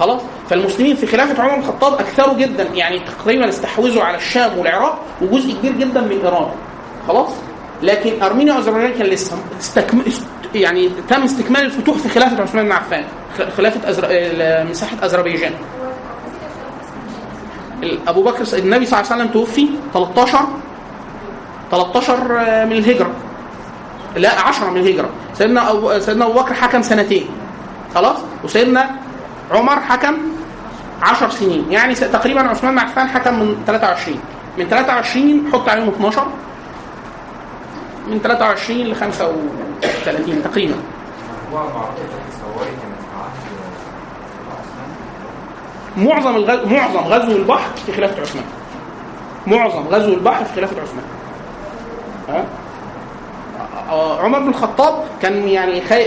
[0.00, 5.02] خلاص؟ فالمسلمين في خلافة عمر بن الخطاب أكثروا جدا يعني تقريبا استحوذوا على الشام والعراق
[5.22, 6.48] وجزء كبير جدا من إيران.
[7.08, 7.30] خلاص؟
[7.82, 10.02] لكن أرمينيا وأذربيجان كان لسه استكم...
[10.06, 10.26] است...
[10.54, 13.04] يعني تم استكمال الفتوح في خلافة عثمان بن عفان
[13.56, 14.08] خلافة أزر...
[14.70, 15.52] مساحة أذربيجان.
[18.08, 20.38] أبو بكر النبي صلى الله عليه وسلم توفي 13
[21.70, 22.24] 13
[22.66, 23.10] من الهجرة.
[24.16, 25.08] لا 10 من الهجرة.
[25.34, 25.98] سيدنا أبو...
[25.98, 27.26] سيدنا أبو بكر حكم سنتين.
[27.94, 28.90] خلاص؟ وسيدنا
[29.52, 30.14] عمر حكم
[31.02, 31.66] 10 سنين.
[31.72, 34.18] يعني تقريبا عثمان بن عفان حكم من 23
[34.58, 36.26] من 23 حط عليهم 12
[38.08, 40.74] من 23 ل 35 تقريبا
[41.52, 43.32] هو معركة الصواري كانت في عهد
[44.50, 44.90] عثمان
[45.96, 48.44] معظم الغزو معظم غزو البحر في خلافه عثمان.
[49.46, 51.04] معظم غزو البحر في خلافه عثمان.
[52.28, 52.44] ها؟
[53.90, 56.04] آه، عمر بن الخطاب كان يعني خي...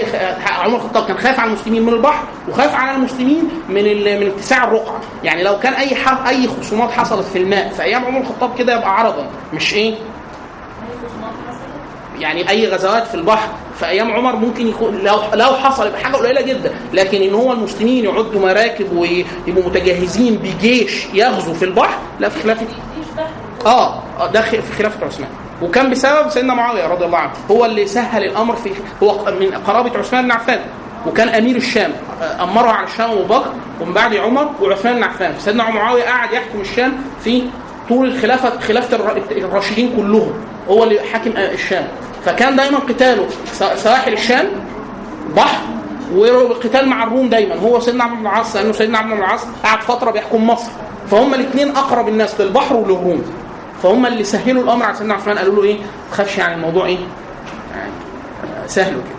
[0.59, 4.19] عمر الخطاب كان خايف على المسلمين من البحر وخايف على المسلمين من ال...
[4.19, 4.99] من اتساع الرقعة.
[5.23, 6.27] يعني لو كان أي ح...
[6.27, 9.95] أي خصومات حصلت في الماء في أيام عمر الخطاب كده يبقى عرضا مش إيه؟
[12.19, 13.47] يعني أي غزوات في البحر
[13.79, 17.51] في أيام عمر ممكن يكون لو لو حصل يبقى حاجة قليلة جدا لكن إن هو
[17.51, 22.65] المسلمين يعدوا مراكب ويبقوا متجهزين بجيش يغزو في البحر لا في خلافه
[23.65, 24.03] آه
[24.33, 25.29] ده في خلافة عثمان.
[25.61, 28.71] وكان بسبب سيدنا معاوية رضي الله عنه هو اللي سهل الأمر في
[29.03, 30.59] هو من قرابة عثمان بن عفان
[31.07, 31.91] وكان أمير الشام
[32.21, 33.51] آه، أمره على الشام ابو بكر
[33.81, 35.33] ومن بعد عمر وعثمان بن عفان.
[35.39, 37.43] سيدنا معاوية قعد يحكم الشام في
[37.89, 40.33] طول الخلافه خلافة الر- الراشدين كلهم
[40.69, 41.87] هو اللي حاكم آه، الشام.
[42.25, 43.27] فكان دايما قتاله
[43.75, 44.45] سواحل الشام
[45.35, 45.61] بحر
[46.15, 47.55] وقتال مع الروم دايما.
[47.55, 50.71] هو سيدنا عمرو بن العاص لأنه سيدنا عمرو بن العاص قعد فترة بيحكم مصر.
[51.11, 53.23] فهم الاثنين أقرب الناس للبحر وللروم.
[53.83, 56.97] فهم اللي سهلوا الأمر على سيدنا عثمان قالوا له إيه؟ ما تخافش يعني الموضوع إيه؟
[57.75, 57.91] يعني
[58.63, 59.15] آه، سهل وكده.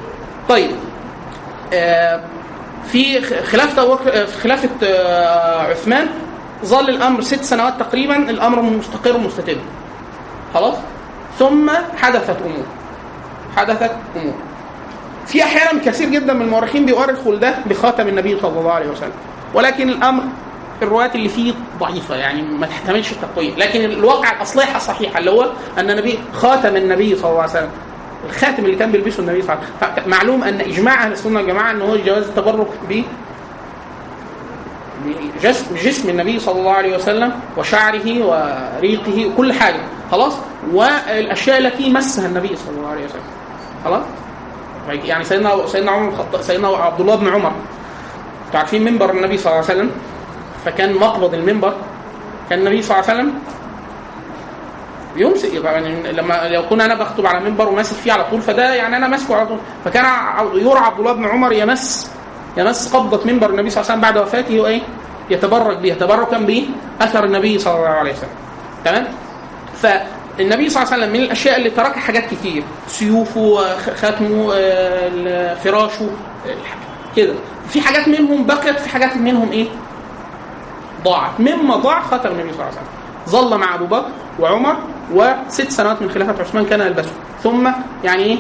[0.49, 0.71] طيب
[1.73, 2.21] آه
[2.93, 3.97] في خلافة
[4.43, 4.69] خلافة
[5.71, 6.07] عثمان
[6.65, 9.57] ظل الأمر ست سنوات تقريبا الأمر مستقر ومستتب
[10.55, 10.75] خلاص؟
[11.39, 12.65] ثم حدثت أمور.
[13.57, 14.35] حدثت أمور.
[15.27, 19.13] في أحيانا كثير جدا من المؤرخين بيؤرخوا لده بخاتم النبي صلى الله عليه وسلم.
[19.55, 20.23] ولكن الأمر
[20.83, 23.55] الروايات اللي فيه ضعيفة يعني ما تحتملش التقويم.
[23.57, 27.71] لكن الواقع الأصليحة صحيحة اللي هو أن النبي خاتم النبي صلى الله عليه وسلم.
[28.29, 30.11] الخاتم اللي كان بيلبسه النبي صلى الله عليه وسلم.
[30.11, 32.69] معلوم أن إجماع أهل السنة والجماعة ان هو جواز التبرك
[35.05, 39.81] ب بجسم جسم النبي صلى الله عليه وسلم وشعره وريقه وكل حاجة.
[40.11, 40.35] خلاص؟
[40.73, 43.23] والأشياء التي مسها النبي صلى الله عليه وسلم.
[43.85, 44.03] خلاص؟
[44.89, 47.53] يعني سيدنا سيدنا عمر سيدنا عبد الله بن عمر.
[48.47, 49.91] أنتوا عارفين منبر النبي صلى الله عليه وسلم؟
[50.65, 51.75] فكان مقبض المنبر.
[52.51, 53.35] كان النبي صلى الله عليه وسلم
[55.17, 58.97] يمسك يعني لما لو كنا أنا بخطب على منبر وماسك فيه على طول فده يعني
[58.97, 59.59] أنا ماسكه على طول.
[59.85, 60.05] فكان
[60.55, 62.11] يرى عبد الله بن عمر يمس
[62.57, 64.81] يمس قبضه منبر النبي صلى الله عليه وسلم بعد وفاته وإيه؟
[65.31, 68.29] يتبرك بها تبركا باثر النبي صلى الله عليه وسلم.
[68.85, 69.07] تمام؟
[69.83, 72.63] فالنبي صلى الله عليه وسلم من الأشياء اللي تركها حاجات كتير.
[72.87, 76.11] سيوفه خ- ختمه آه، فراشه
[77.17, 77.35] كده.
[77.69, 79.67] في حاجات منهم بقيت في حاجات منهم إيه؟
[81.05, 81.41] ضاعت.
[81.41, 82.91] مما ضاع خاتم النبي صلى الله عليه وسلم.
[83.29, 84.09] ظل مع أبو بكر
[84.41, 84.77] وعمر
[85.15, 87.13] وست سنوات من خلافة عثمان كان يلبسه.
[87.43, 87.69] ثم
[88.05, 88.39] يعني إيه؟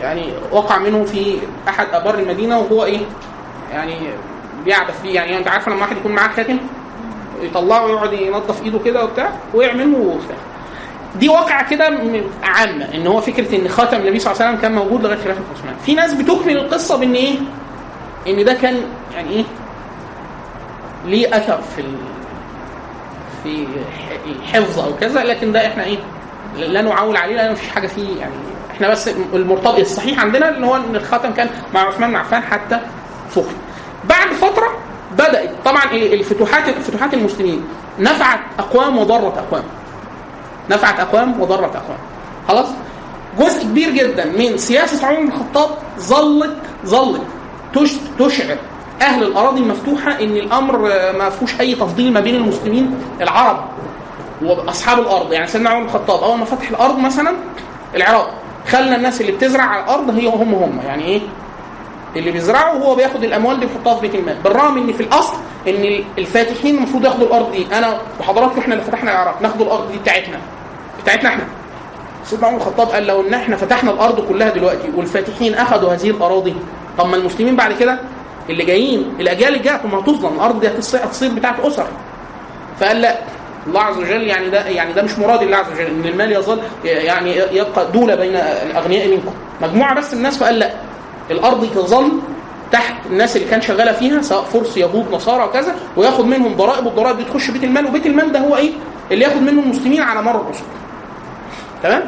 [0.00, 1.36] يعني وقع منه في
[1.68, 3.00] أحد أبار المدينة وهو إيه؟
[3.72, 3.96] يعني
[4.64, 5.14] بيعبث فيه.
[5.14, 6.58] يعني أنت عارف لما واحد يكون معاه خاتم
[7.42, 10.36] يطلعه ويقعد ينظف إيده كده وبتاع وقع منه وبتاع.
[11.16, 11.84] دي واقعة كده
[12.42, 15.40] عامة إن هو فكرة إن خاتم النبي صلى الله عليه وسلم كان موجود لغاية خلافه
[15.56, 17.34] عثمان في ناس بتكمل القصة بإن إيه؟
[18.28, 18.82] إن ده كان
[19.14, 19.44] يعني إيه؟
[21.06, 21.84] ليه أثر في.
[23.44, 23.66] في
[24.26, 25.98] الحفظ أو كذا لكن ده إحنا إيه؟
[26.56, 28.20] لا نعول عليه لأن مفيش حاجة فيه.
[28.20, 28.32] يعني
[28.70, 32.80] إحنا بس المرتبط الصحيح عندنا إن هو إن الخاتم كان مع عثمان بن عفان حتى
[33.30, 33.44] فقد
[34.08, 34.68] بعد فترة
[35.18, 37.64] بدات طبعا الفتوحات فتوحات المسلمين
[37.98, 39.62] نفعت أقوام وضرت أقوام.
[40.70, 41.98] نفعت أقوام وضرت أقوام.
[42.48, 42.66] خلاص؟
[43.38, 46.56] جزء كبير جدا من سياسة عمر بن الخطاب ظلت
[46.86, 47.20] ظلت
[47.74, 48.56] تش- تشعر
[49.02, 50.78] أهل الأراضي المفتوحه إن الأمر
[51.18, 53.64] ما فيهوش أي تفضيل ما بين المسلمين العرب
[54.42, 55.32] وأصحاب الأرض.
[55.32, 57.34] يعني سيدنا عمر بن الخطاب أول ما فتح الأرض مثلا
[57.94, 58.34] العراق.
[58.68, 60.80] خلى الناس اللي بتزرع على الأرض هي هم هم.
[60.86, 61.20] يعني إيه؟
[62.16, 64.36] اللي بيزرعوا هو بياخد الأموال دي يحطها في بيت المال.
[64.44, 65.34] بالرغم إن في الأصل
[65.68, 67.66] إن الفاتحين المفروض ياخدوا الأرض دي.
[67.72, 70.38] أنا وحضراتكم إحنا اللي فتحنا العراق ناخد الأرض دي بتاعتنا.
[71.02, 71.44] بتاعتنا إحنا.
[72.24, 76.54] سيدنا عمر الخطاب قال لو إن إحنا فتحنا الأرض كلها دلوقتي والفاتحين أخذوا هذه الأراضي
[76.98, 77.98] طب ما المسلمين بعد كده
[78.50, 80.34] اللي جايين الأجيال اللي جاية ما هتظلم.
[80.34, 81.86] الأرض دي هتصير بتاعت أسر.
[82.80, 83.18] فقال لا
[83.66, 85.86] الله عز وجل يعني ده يعني ده مش مراد الله عز وجل.
[85.86, 89.32] إن المال يظل يعني يبقى دولة بين الأغنياء منكم.
[89.62, 90.70] مجموعة بس الناس فقال لا.
[91.30, 92.12] الأرض تظل
[92.72, 97.16] تحت الناس اللي كان شغالة فيها سواء فرس يهود نصارى وكذا وياخد منهم ضرائب والضرائب
[97.16, 98.70] دي تخش بيت المال وبيت المال ده هو إيه؟
[99.10, 100.66] اللي ياخد منه المسلمين على مر العصور
[101.82, 102.02] تمام؟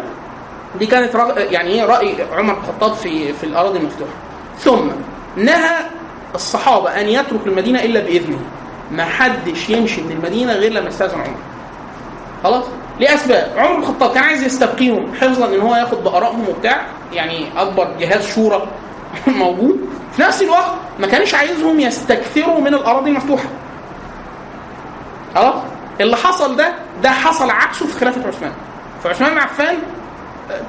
[0.79, 1.39] دي كانت رأ...
[1.39, 4.11] يعني إيه؟ رأي عمر الخطاب في في الأراضي المفتوحة.
[4.59, 4.89] ثم
[5.37, 5.77] نهى
[6.35, 8.39] الصحابة أن يترك المدينة إلا بإذنه.
[8.91, 11.37] ما حدش يمشي من المدينة غير لما يستاذن عمر.
[12.45, 12.64] خلاص؟
[13.01, 13.53] لأسباب.
[13.57, 18.66] عمر الخطاب كان عايز يستبقيهم حفظا إن هو ياخد بآرائهم وبتاع يعني أكبر جهاز شورى.
[19.26, 19.80] موجود.
[20.16, 23.48] في نفس الوقت ما كانش عايزهم يستكثروا من الأراضي المفتوحة.
[25.34, 25.54] خلاص؟
[26.00, 28.52] اللي حصل ده ده حصل عكسه في خلافة عثمان.
[29.04, 29.76] فعثمان بن عفان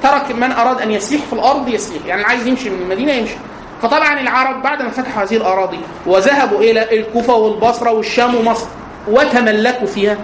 [0.02, 2.06] ترك من أراد أن يسيح في الأرض يسيح.
[2.06, 3.36] يعني عايز يمشي من المدينة يمشي.
[3.82, 8.66] فطبعا العرب بعد ما فتحوا هذه الأراضي وذهبوا إلى الكوفة والبصرة والشام ومصر
[9.08, 10.16] وتملكوا فيها.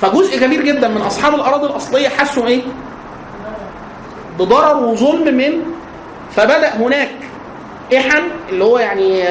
[0.00, 2.62] فجزء كبير جدا من أصحاب الأراضي الأصلية حسوا إيه؟
[4.38, 5.62] بضرر وظلم من
[6.36, 7.25] فبدأ هناك
[7.96, 9.24] إحن اللي هو يعني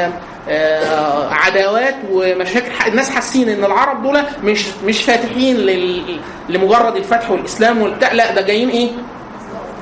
[0.49, 2.71] آه، عداوات ومشاكل.
[2.87, 8.13] الناس حاسين إن العرب دول مش مش فاتحين لل- لمجرد الفتح والإسلام والبتاع.
[8.13, 8.89] لا ده جايين إيه؟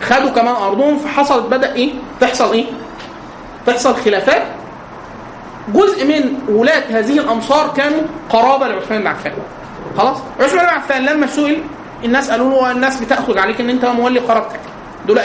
[0.02, 0.98] خدوا كمان أرضهم.
[1.00, 1.90] فحصلت بدأ إيه؟
[2.22, 2.66] تحصل إيه؟
[3.68, 4.44] تحصل خلافات.
[5.74, 9.32] جزء من ولاة هذه الأمصار كانوا قرابة لعثمان بن عفان.
[9.98, 11.64] خلاص؟ عثمان بن عفان لما سئل
[12.04, 14.60] الناس قالوا له الناس بتأخذ عليك إن أنت مولي قرابتك.
[15.08, 15.20] دول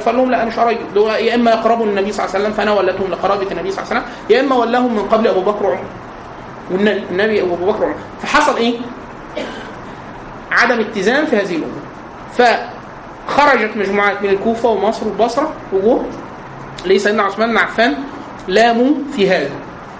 [0.00, 0.78] فقال لهم لا مش قرايب.
[0.94, 3.94] دول يا إما يقربوا النبي صلى الله عليه وسلم فأنا ولتهم لقرابة النبي صلى الله
[3.94, 5.84] عليه وسلم يا إما ولاهم من قبل أبو بكر وعمر.
[6.70, 7.94] والنبي النبي أبو بكر وعمر.
[8.22, 8.78] فحصل إيه؟
[10.50, 11.82] عدم اتزان في هذه الأمور
[12.32, 16.04] فخرجت مجموعات من الكوفة ومصر والبصره وجوه.
[16.86, 17.94] لسيدنا عثمان بن عفان
[18.48, 19.50] لاموا في هذا.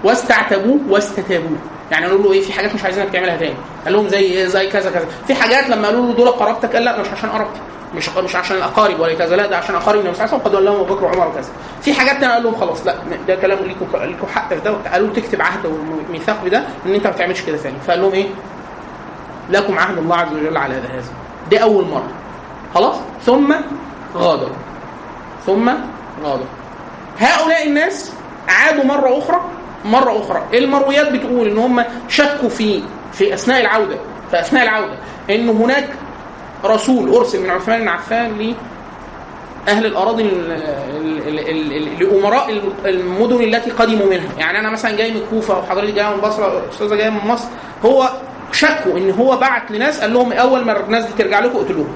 [0.05, 1.59] واستعتبوه واستتابوه.
[1.91, 3.55] يعني قالوا له إيه في حاجات مش عايزينك تعملها تاني.
[3.85, 5.07] قال لهم زي إيه زي كذا كذا.
[5.27, 7.61] في حاجات لما قالوا له دول قرابتك قال لا مش عشان قرابتي
[7.95, 10.55] مش مش عشان الاقارب ولا كذا لا ده عشان أقارب النبي صلى الله عليه قد
[10.55, 11.49] ولاهم أبو بكر وعمر وكذا.
[11.83, 12.95] في حاجات تانية قال لهم خلاص لا
[13.29, 14.75] ده كلام ليكم ليكم حق في ده.
[14.93, 15.67] قالوا تكتب عهد
[16.09, 18.27] وميثاق بده إن أنت ما تعملش كده ثاني فقال لهم إيه؟
[19.51, 21.03] لكم عهد الله عز وجل على هذا.
[21.51, 22.09] دي أول مرة.
[22.75, 23.55] خلاص؟ ثم
[24.17, 24.55] غادروا.
[25.47, 25.69] ثم
[26.25, 26.47] غادروا.
[27.19, 28.13] هؤلاء الناس
[28.49, 29.41] عادوا مرة أخرى
[29.85, 30.43] مرة أخرى.
[30.59, 33.97] المرويات بتقول إن هم شكوا في في أثناء العودة
[34.31, 34.95] في أثناء العودة
[35.31, 35.89] إن هناك
[36.65, 38.55] رسول أرسل من عثمان بن عفان
[39.67, 44.29] لأهل الأراضي ال- ال- ال- ال- لأمراء المدن التي قدموا منها.
[44.39, 47.49] يعني أنا مثلا جاي من الكوفة وحضرتك جاية من البصرة أستاذة جاية من مصر
[47.85, 48.11] هو
[48.53, 51.93] شكوا إن هو بعت لناس قال لهم أول ما الناس دي ترجع لكم اقتلوهم.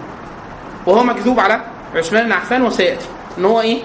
[0.87, 1.61] وهو مكذوب على
[1.95, 3.07] عثمان بن عفان وسيأتي.
[3.39, 3.82] إن هو إيه؟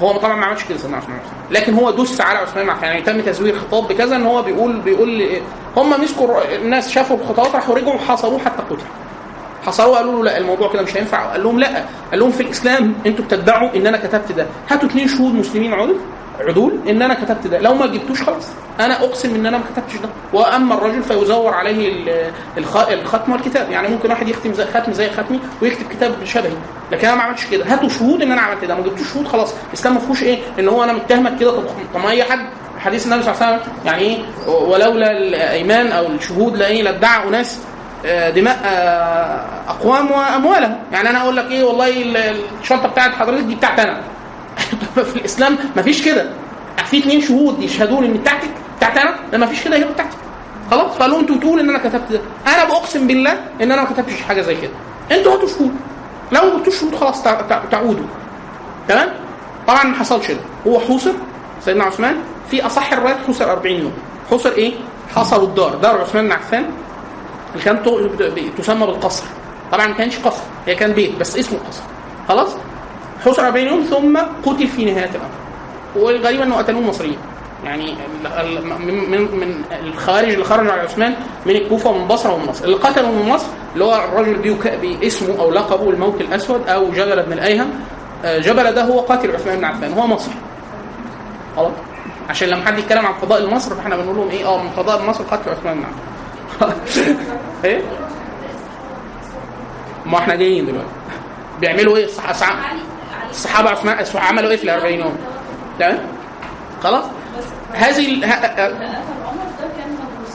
[0.00, 1.18] هو طبعا ما عملش كده سيدنا عثمان
[1.50, 5.26] لكن هو دس على عثمان عفان يعني تم تزوير خطاب بكذا إن هو بيقول بيقول
[5.76, 8.82] هم مسكوا الناس شافوا الخطابات راحوا رجعوا حصروه حتى قتل
[9.66, 11.24] حصروه قالوا له لا الموضوع كده مش هينفع.
[11.32, 11.84] قال لهم لا.
[12.10, 14.46] قال لهم في الإسلام أنتوا بتدعوا إن أنا كتبت ده.
[14.70, 15.96] هاتوا اثنين شهود مسلمين عدل.
[16.40, 17.58] عدول إن أنا كتبت ده.
[17.58, 18.46] لو ما جبتوش خلاص.
[18.80, 20.08] أنا أقسم إن أنا ما كتبتش ده.
[20.32, 23.70] وأما الرجل فيزور عليه ال- الخ- الختم والكتاب.
[23.70, 26.52] يعني ممكن واحد يختم زي ختم زي ختمي ويكتب كتاب شبهي.
[26.92, 27.64] لكن أنا ما عملتش كده.
[27.66, 28.74] هاتوا شهود إن أنا عملت ده.
[28.74, 29.54] ما جبتوش شهود خلاص.
[29.68, 31.50] الإسلام ما فيهوش إيه؟ إن هو أنا متهمك كده.
[31.94, 32.46] طب ما أي حد.
[32.78, 34.18] حديث النبي صلى الله عليه وسلم يعني إيه؟
[34.48, 37.58] ولولا الأيمان أو الشهود لا إيه؟ لادعى أناس
[38.06, 40.76] آه، دماء آه، أقوام وأموالهم.
[40.92, 44.00] يعني أنا أقول لك إيه؟ والله ال- الشنطة بتاعت حضرتك دي بتاعت أنا.
[45.12, 46.30] في الإسلام مفيش كده.
[46.84, 50.16] في اثنين شهود يشهدوا لي ان بتاعتك بتاعت أنا؟ لا مفيش كده هي بتاعتي
[50.70, 52.20] خلاص؟ فقالوا أنتوا بتقولوا إن أنا كتبت ده.
[52.46, 53.32] أنا بقسم بالله
[53.62, 54.70] إن أنا ما كتبتش حاجة زي كده.
[55.12, 55.74] أنتوا هاتوا شهود.
[56.32, 58.06] لو ما شهود خلاص تع- تع- تعودوا.
[58.88, 59.08] تمام؟
[59.68, 60.40] طبعا ما حصلش ده.
[60.66, 61.12] هو حوصر
[61.64, 62.16] سيدنا عثمان
[62.50, 63.92] في أصح الروايات حوصر 40 يوم.
[64.30, 64.72] حوصر إيه؟
[65.14, 65.74] حصروا الدار.
[65.74, 66.64] دار عثمان بن عفان
[67.54, 67.88] اللي كانت
[68.58, 69.24] تسمى بالقصر.
[69.72, 71.82] طبعا ما كانش قصر هي كان بيت بس اسمه قصر.
[72.28, 72.48] خلاص؟
[73.26, 74.18] حصر 40 يوم ثم
[74.50, 75.30] قتل في نهاية الأمر.
[75.96, 77.18] والغريب أنه قتلوه المصريين
[77.64, 77.94] يعني
[78.78, 78.94] من
[79.40, 81.14] من الخوارج اللي خرجوا على عثمان
[81.46, 82.64] من الكوفة ومن بصرة ومن مصر.
[82.64, 87.22] اللي قتلوا من مصر اللي هو الرجل بيك- باسمه أو لقبه الموت الأسود أو جبل
[87.22, 87.70] بن الأيهم
[88.24, 89.92] آه، جبل ده هو قاتل عثمان بن عفان.
[89.92, 90.34] هو مصري.
[91.56, 91.72] خلاص.
[92.30, 95.24] عشان لما حد يتكلم عن فضائل مصر فإحنا بنقول لهم إيه؟ آه من فضائل مصر
[95.24, 95.84] قتل عثمان بن
[96.66, 96.76] عفان.
[97.64, 97.82] إيه؟
[100.06, 100.88] ما إحنا جايين دلوقتي.
[101.60, 102.54] بيعملوا إيه؟ الصح...
[103.30, 103.60] الصح...
[103.60, 105.16] الصحابه عثمان عملوا إيه في ال 40 يوم.
[105.78, 105.98] تمام؟
[106.82, 107.04] خلاص؟
[107.72, 108.24] هذه ال...
[108.24, 108.96] ه...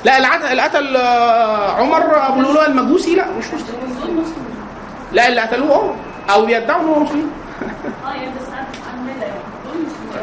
[0.06, 4.26] لا اللي قتل آه، عمر أبو لؤلؤ المجوسي لا مش مسلم.
[5.12, 5.92] لا اللي قتلوه هو.
[6.30, 7.32] أو بيدعوا إن هو مسلم.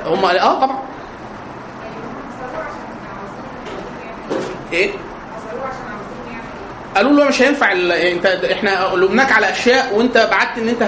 [0.07, 0.79] هم آه طبعا.
[4.73, 4.91] إيه؟
[6.97, 7.93] قالوا له مش هينفع ال...
[7.93, 10.83] انت إحنا لومناك على أشياء وانت بعت إن انت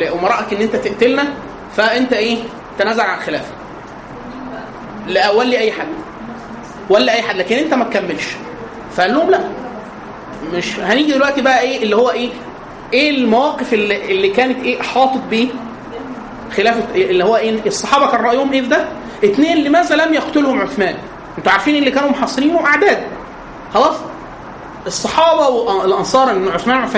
[0.00, 1.24] لأمرائك إن انت تقتلنا
[1.76, 2.38] فأنت إيه؟
[2.78, 3.52] تنازل عن الخلافه
[5.06, 5.86] لا ولي اي حد.
[6.90, 8.24] ولا أي حد لكن انت ما تكملش.
[8.96, 9.40] فقال لهم لا.
[10.52, 12.28] مش هنيجي دلوقتي بقى إيه اللي هو إيه؟
[12.92, 15.48] إيه المواقف اللي, اللي كانت إيه حاطط بيه
[16.56, 18.84] خلافة اللي هو إيه الصحابة كان رأيهم إيه في ده؟
[19.24, 20.94] اثنين لماذا لم يقتلهم عثمان؟
[21.38, 23.02] أنتوا عارفين اللي كانوا محاصرينه أعداد.
[23.74, 23.96] خلاص؟
[24.86, 26.88] الصحابة والأنصار ان عثمان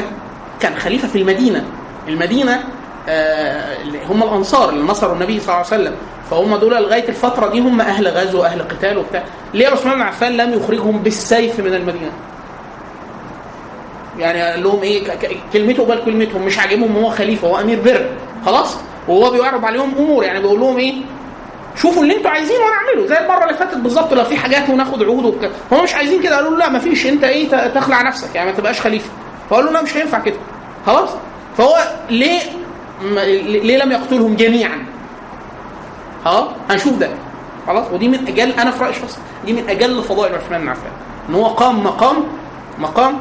[0.60, 1.64] كان خليفة في المدينة.
[2.08, 2.64] المدينة
[3.08, 5.94] آه اللي هم الأنصار اللي نصروا النبي صلى الله عليه وسلم.
[6.30, 9.24] فهم دول لغاية الفترة دي هم أهل غزو وأهل قتال وبتاع.
[9.54, 12.12] ليه عثمان بن عفان لم يخرجهم بالسيف من المدينة؟
[14.18, 15.04] يعني قال لهم إيه
[15.52, 18.06] كلمته قبل كلمتهم مش عاجبهم هو خليفة هو أمير بر.
[18.46, 18.76] خلاص؟
[19.08, 20.24] وهو بيعرض عليهم أمور.
[20.24, 20.94] يعني بيقول لهم إيه؟
[21.82, 23.06] شوفوا اللي أنتوا عايزينه وأنا اعمله.
[23.06, 26.36] زي المرة اللي فاتت بالظبط لو في حاجات وناخد عهود وكده هم مش عايزين كده.
[26.36, 28.34] قالوا له لا ما فيش انت إيه؟ تخلع نفسك.
[28.34, 29.10] يعني ما تبقاش خليفة.
[29.50, 30.36] فقالوا له لا مش هينفع كده.
[30.86, 31.10] خلاص.
[31.58, 31.76] فهو
[32.10, 32.40] ليه
[33.44, 34.86] ليه لم يقتلهم جميعا؟
[36.24, 36.48] خلاص.
[36.70, 37.10] هنشوف ده.
[37.66, 37.86] خلاص.
[37.92, 40.90] ودي من أجل أنا في رأيي الشخصي دي من أجل فضائل عثمان بن عفان
[41.28, 42.16] إن هو قام مقام
[42.78, 43.20] مقام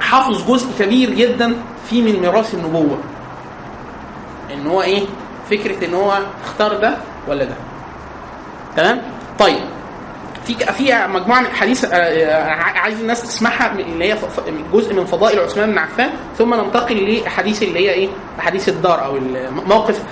[0.00, 1.54] حافظ جزء كبير جدا
[1.90, 2.98] فيه من ميراث النبوة.
[4.54, 5.02] إن هو إيه؟
[5.50, 6.96] فكرة إن هو اختار ده
[7.28, 7.54] ولا ده.
[8.76, 9.02] تمام؟
[9.38, 9.60] طيب.
[10.46, 14.18] في في مجموعة من الاحاديث آه، آه، عايز الناس تسمعها اللي هي
[14.72, 18.08] جزء من فضائل عثمان بن عفان ثم ننتقل لأحاديث اللي هي إيه؟
[18.38, 19.18] أحاديث الدار أو
[19.66, 20.02] موقف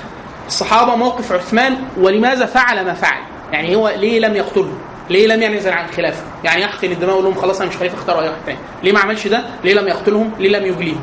[0.47, 3.21] الصحابة موقف عثمان ولماذا فعل ما فعل؟
[3.53, 4.73] يعني هو ليه لم يقتله؟
[5.11, 8.23] ليه لم ينزل عن الخلافة؟ يعني يحقن الدماء ويقول لهم خلاص أنا مش خليفة اختاروا
[8.23, 11.03] اي واحد تاني ليه ما عملش ده؟ ليه لم يقتلهم؟ ليه لم يجليهم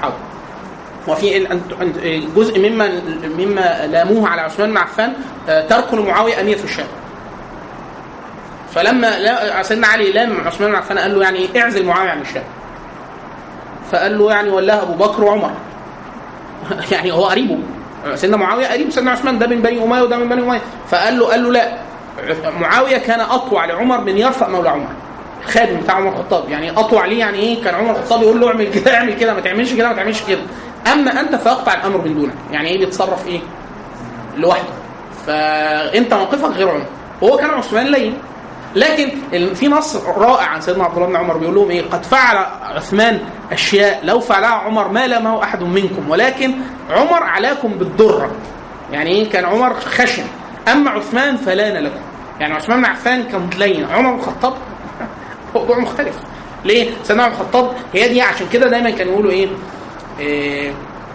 [0.00, 0.16] حاضر
[1.10, 1.46] وفي
[2.36, 2.90] جزء مما
[3.38, 5.12] مما لاموه على عثمان بن عفان
[5.48, 6.86] آه، ترك لمعاويه أمير في الشام
[8.74, 12.42] فلما لا- سيدنا علي لام عثمان بن عفان قال له يعني اعزل معاويه عن الشام؟
[13.92, 15.50] فقال له يعني ولاها أبو بكر وعمر.
[16.92, 17.58] يعني هو قريبه.
[18.14, 20.60] سيدنا معاوية قريب سيدنا عثمان ده من بني أمية وده من بني أمية.
[20.90, 21.72] فقال له قال له لا
[22.60, 24.88] معاوية كان أطوع لعمر من يرفع مولى عمر.
[25.46, 28.70] خادم بتاع عمر الخطاب يعني أطوع ليه؟ يعني إيه؟ كان عمر الخطاب يقول له اعمل
[28.72, 30.40] كده اعمل كده ما تعملش كده ما تعملش كده.
[30.92, 32.34] أما أنت فيقطع الأمر من دونك.
[32.50, 33.40] يعني إيه بيتصرف إيه؟
[34.36, 34.72] لوحده.
[35.26, 36.86] فأنت موقفك غير عمر
[37.22, 38.14] وهو كان عثمان لين.
[38.76, 39.10] لكن
[39.54, 43.20] في نص رائع عن سيدنا عبد الله بن عمر بيقول لهم إيه؟ قد فعل عثمان
[43.52, 44.00] أشياء.
[44.04, 46.10] لو فعلها عمر ما لامه أحد منكم.
[46.10, 46.54] ولكن
[46.90, 48.30] عمر علاكم بالضره
[48.92, 50.24] يعني إيه؟ كان عمر خشن.
[50.72, 52.00] أما عثمان فلان لكم.
[52.40, 54.54] يعني عثمان بن عفان كان لين عمر بن الخطاب
[55.54, 56.14] موضوع مختلف.
[56.64, 59.48] ليه؟ سيدنا عمر الخطاب هي دي عشان كده دايما كانوا يقولوا إيه,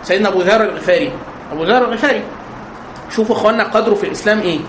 [0.04, 1.12] سيدنا أبو ذر الغفاري.
[1.52, 2.22] أبو ذر الغفاري.
[3.16, 4.60] شوفوا إخواننا قدره في الإسلام إيه؟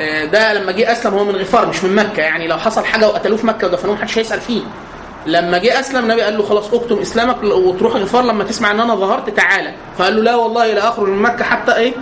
[0.00, 2.20] آه، ده لما جه أسلم هو من غفار مش من مكة.
[2.20, 4.60] يعني لو حصل حاجة وقتلوه في مكة ودفنوه محدش هيسأل فيه.
[5.26, 8.94] لما جه أسلم النبي قال له خلاص اكتم إسلامك وتروح غفار لما تسمع إن أنا
[8.94, 9.74] ظهرت تعالى.
[9.98, 11.96] فقال له لا والله لا أخرج من مكة حتى إيه؟ آه،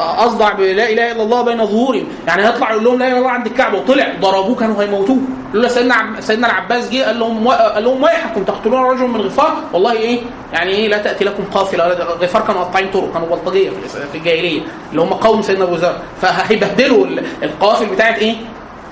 [0.00, 2.06] أصدع بلا إله إلا الله بين ظهورهم.
[2.26, 5.18] يعني هيطلع يقول لهم لا إله إلا الله عند الكعبة وطلع ضربوه كانوا هيموتوه.
[5.54, 6.20] لولا سيدنا عب...
[6.20, 7.50] سيدنا العباس جه قال لهم و...
[7.50, 10.20] قال لهم ويحكم تقتلون رجل من غفار؟ والله إيه
[10.52, 13.70] يعني إيه لا تأتي لكم قافلة ولا غفار كانوا قاطعين طرق كانوا بلطجية
[14.12, 14.60] في الجاهلية
[14.90, 15.96] اللي هم قوم سيدنا أبو ذر.
[16.22, 18.34] فهيبهدلوا ال- القوافل بتاعت إيه؟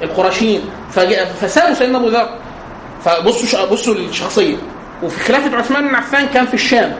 [0.02, 0.60] القرشيين.
[0.90, 1.14] فج...
[1.14, 2.28] فسابوا سيدنا أبو ذر.
[3.04, 3.56] فبصوا ش...
[3.72, 4.56] بصوا الشخصيه
[5.02, 6.96] وفي خلافة عثمان بن عفان كان في الشام.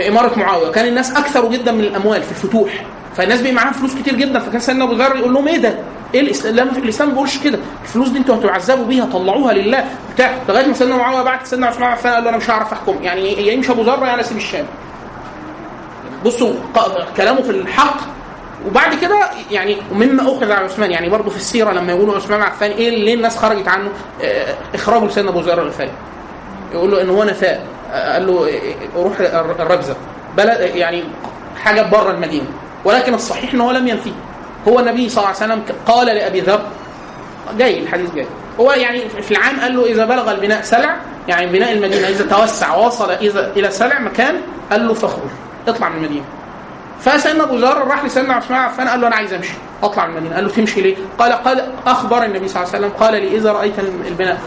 [0.00, 2.84] في إمارة معاوية كان الناس أكثر جدا من الأموال في الفتوح.
[3.16, 5.74] فالناس بقى معاها فلوس كتير جدا فكان سيدنا أبو ذر يقول لهم إيه ده؟
[6.14, 7.58] إيه الإسلام؟ الإسلام ما بيقولش كده.
[7.82, 9.84] الفلوس دي أنتوا هتعذبوا بيها طلعوها لله.
[10.14, 12.96] بتاع لغاية ما سيدنا معاوية بعد سيدنا عثمان عفان قال له أنا مش هعرف أحكم.
[13.02, 14.66] يعني يا يمشي أبو ذر يا أنا اسيب الشام.
[16.24, 16.52] بصوا
[17.16, 17.96] كلامه في الحق.
[18.66, 19.20] وبعد كده
[19.50, 23.14] يعني مما أخذ على عثمان يعني برضه في السيرة لما يقولوا عثمان عفان إيه ليه
[23.14, 23.88] الناس خرجت عنه؟
[24.22, 25.90] آه، إخراجه لسيدنا أبو ذر الغفاري
[26.72, 28.60] يقول له إن هو نفاء قال له
[28.96, 29.20] روح
[29.60, 29.96] الرجزه
[30.36, 31.04] بلد يعني
[31.62, 32.46] حاجة بره المدينة.
[32.84, 34.12] ولكن الصحيح إن هو لم ينفيه.
[34.68, 36.60] هو النبي صلى الله عليه وسلم قال لأبي ذر
[37.58, 38.26] جاي الحديث جاي.
[38.60, 40.96] هو يعني في العام قال له إذا بلغ البناء سلع
[41.28, 44.34] يعني بناء المدينة إذا توسع وصل إذا إلى سلع مكان
[44.70, 45.30] قال له فاخرج
[45.68, 46.24] اطلع من المدينة.
[47.00, 49.54] فسيدنا أبو ذر راح لسيدنا عثمان عفان قال له أنا عايز أمشي.
[49.82, 50.34] اطلع من المدينة.
[50.34, 53.52] قال له تمشي ليه؟ قال قال أخبر النبي صلى الله عليه وسلم قال لي إذا
[53.52, 54.40] رأيت البناء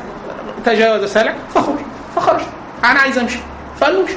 [0.66, 1.76] تجاوز سلع فاخرج.
[2.16, 2.42] فخرج.
[2.84, 3.40] أنا عايز أمشي.
[3.80, 4.16] فقال له امشي.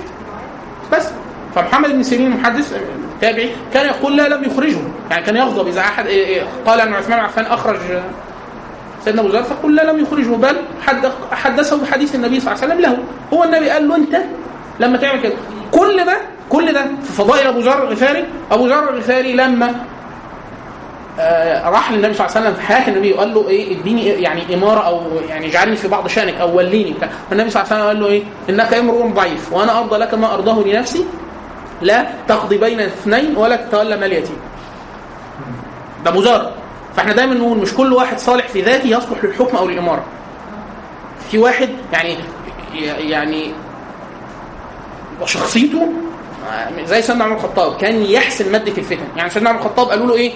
[0.93, 1.09] بس.
[1.55, 2.73] فمحمد بن سيرين المحدث
[3.14, 4.78] التابعي كان يقول لا لم يخرجه.
[5.10, 5.68] يعني كان يغضب.
[5.68, 7.78] إذا أحد إيه إيه قال أن عثمان بن عفان أخرج
[9.05, 10.36] سيدنا أبو ذر فقل لا لم يخرجه.
[10.36, 10.56] بل
[10.86, 12.98] حد حدثه بحديث النبي صلى الله عليه وسلم له.
[13.32, 14.16] هو النبي قال له أنت
[14.81, 15.35] لما تعمل كده.
[15.73, 16.16] كل ده
[16.48, 18.24] كل ده في فضائل أبو ذر الغفاري.
[18.52, 19.74] أبو ذر الغفاري لما
[21.64, 24.55] راح للنبي صلى الله عليه وسلم في حياة النبي وقال له إيه إديني إيه يعني
[24.55, 27.09] إمارة أو يعني اجعلني في بعض شانك أو وليني بتاع.
[27.30, 30.34] فالنبي صلى الله عليه وسلم قال له إيه إنك امرؤ ضعيف وأنا أرضى لك ما
[30.34, 31.05] أرضاه لنفسي
[31.82, 34.36] لا تقضي بين اثنين ولا تتولى مال يتيم
[36.05, 36.51] ده ذر
[36.97, 40.05] فإحنا دايما نقول مش كل واحد صالح في ذاته يصلح للحكم أو للإمارة.
[41.30, 42.16] في واحد يعني
[42.98, 43.52] يعني
[45.22, 45.93] وشخصيته
[46.84, 49.05] زي سيدنا عمر الخطاب كان يحسن ماده الفتن.
[49.16, 50.32] يعني سيدنا عمر الخطاب قالوا له إيه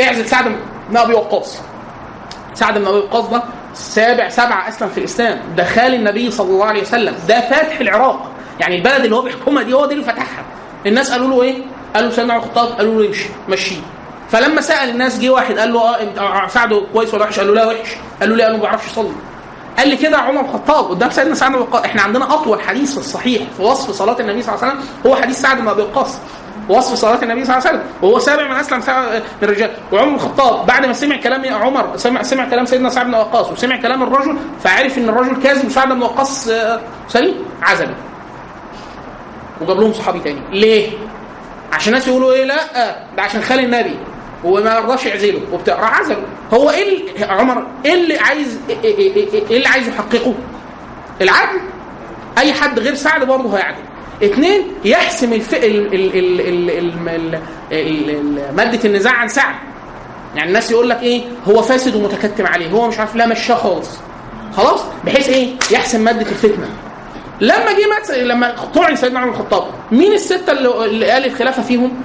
[0.00, 0.44] اعزل سعد
[0.90, 1.58] بن أبي وقاص.
[2.54, 3.42] سعد بن أبي وقاص ده
[3.74, 5.40] سابع سبعه أسلم في الإسلام.
[5.56, 7.14] ده خال النبي صلى الله عليه وسلم.
[7.28, 8.30] ده فاتح العراق.
[8.60, 10.44] يعني البلد اللي هو بيحكمها دي هو ده اللي فتحها.
[10.86, 11.62] الناس قالوا له إيه؟
[11.94, 13.80] قالوا سيدنا عمر الخطاب قالوا له امشي مشيه
[14.28, 17.54] فلما سأل الناس جه واحد قال له آه انت سعد كويس ولا وحش؟ قال له
[17.54, 17.96] لا وحش.
[18.20, 19.12] قال له ليه؟ قال له ما بيعرفش يصلي.
[19.78, 23.42] قال لي كده عمر الخطاب قدام سيدنا سعد بن إحنا عندنا أطول حديث في الصحيح
[23.56, 26.18] في وصف صلاة النبي صلى الله عليه وسلم هو حديث سعد بن أبي وقاص.
[26.68, 27.92] وصف صلاة النبي صلى الله عليه وسلم.
[28.02, 29.70] وهو سابع من أسلم سبع من الرجال.
[29.92, 33.76] وعمر الخطاب بعد ما سمع كلام عمر سمع سمع كلام سيدنا سعد بن وقاص وسمع
[33.76, 37.94] كلام الرجل فعرف إن الرجل كاذب وسعد بن وقاص آه، سليم عزله
[39.60, 40.40] وجاب لهم صحابي تاني.
[40.52, 40.90] ليه؟
[41.72, 42.56] عشان الناس يقولوا إيه؟ لا
[43.16, 43.96] ده عشان خال النبي.
[44.44, 45.80] وما يرضاش يعزله وبتاع.
[45.80, 46.22] راح عزله.
[46.54, 50.34] هو إيه عمر إيه اللي عايز إيه, إيه, إيه, إيه اللي عايز يحققه؟
[51.20, 51.60] العدل.
[52.38, 53.82] أي حد غير سعد برضه هيعدل.
[54.22, 55.54] اثنين يحسم الف...
[55.54, 55.94] ال...
[55.94, 56.18] ال...
[56.18, 56.40] ال...
[56.40, 56.70] ال...
[56.70, 57.40] ال...
[57.72, 58.10] ال...
[58.10, 58.56] ال...
[58.56, 59.54] مادة النزاع عن سعد
[60.36, 63.88] يعني الناس يقول لك إيه هو فاسد ومتكتم عليه هو مش عارف لا مش خالص.
[64.56, 66.68] خلاص؟ بحيث إيه؟ يحسم مادة الفتنة.
[67.40, 71.62] لما جه مات لما طعن سيدنا عمر بن الخطاب مين الستة اللي, اللي قال الخلافة
[71.62, 72.00] فيهم؟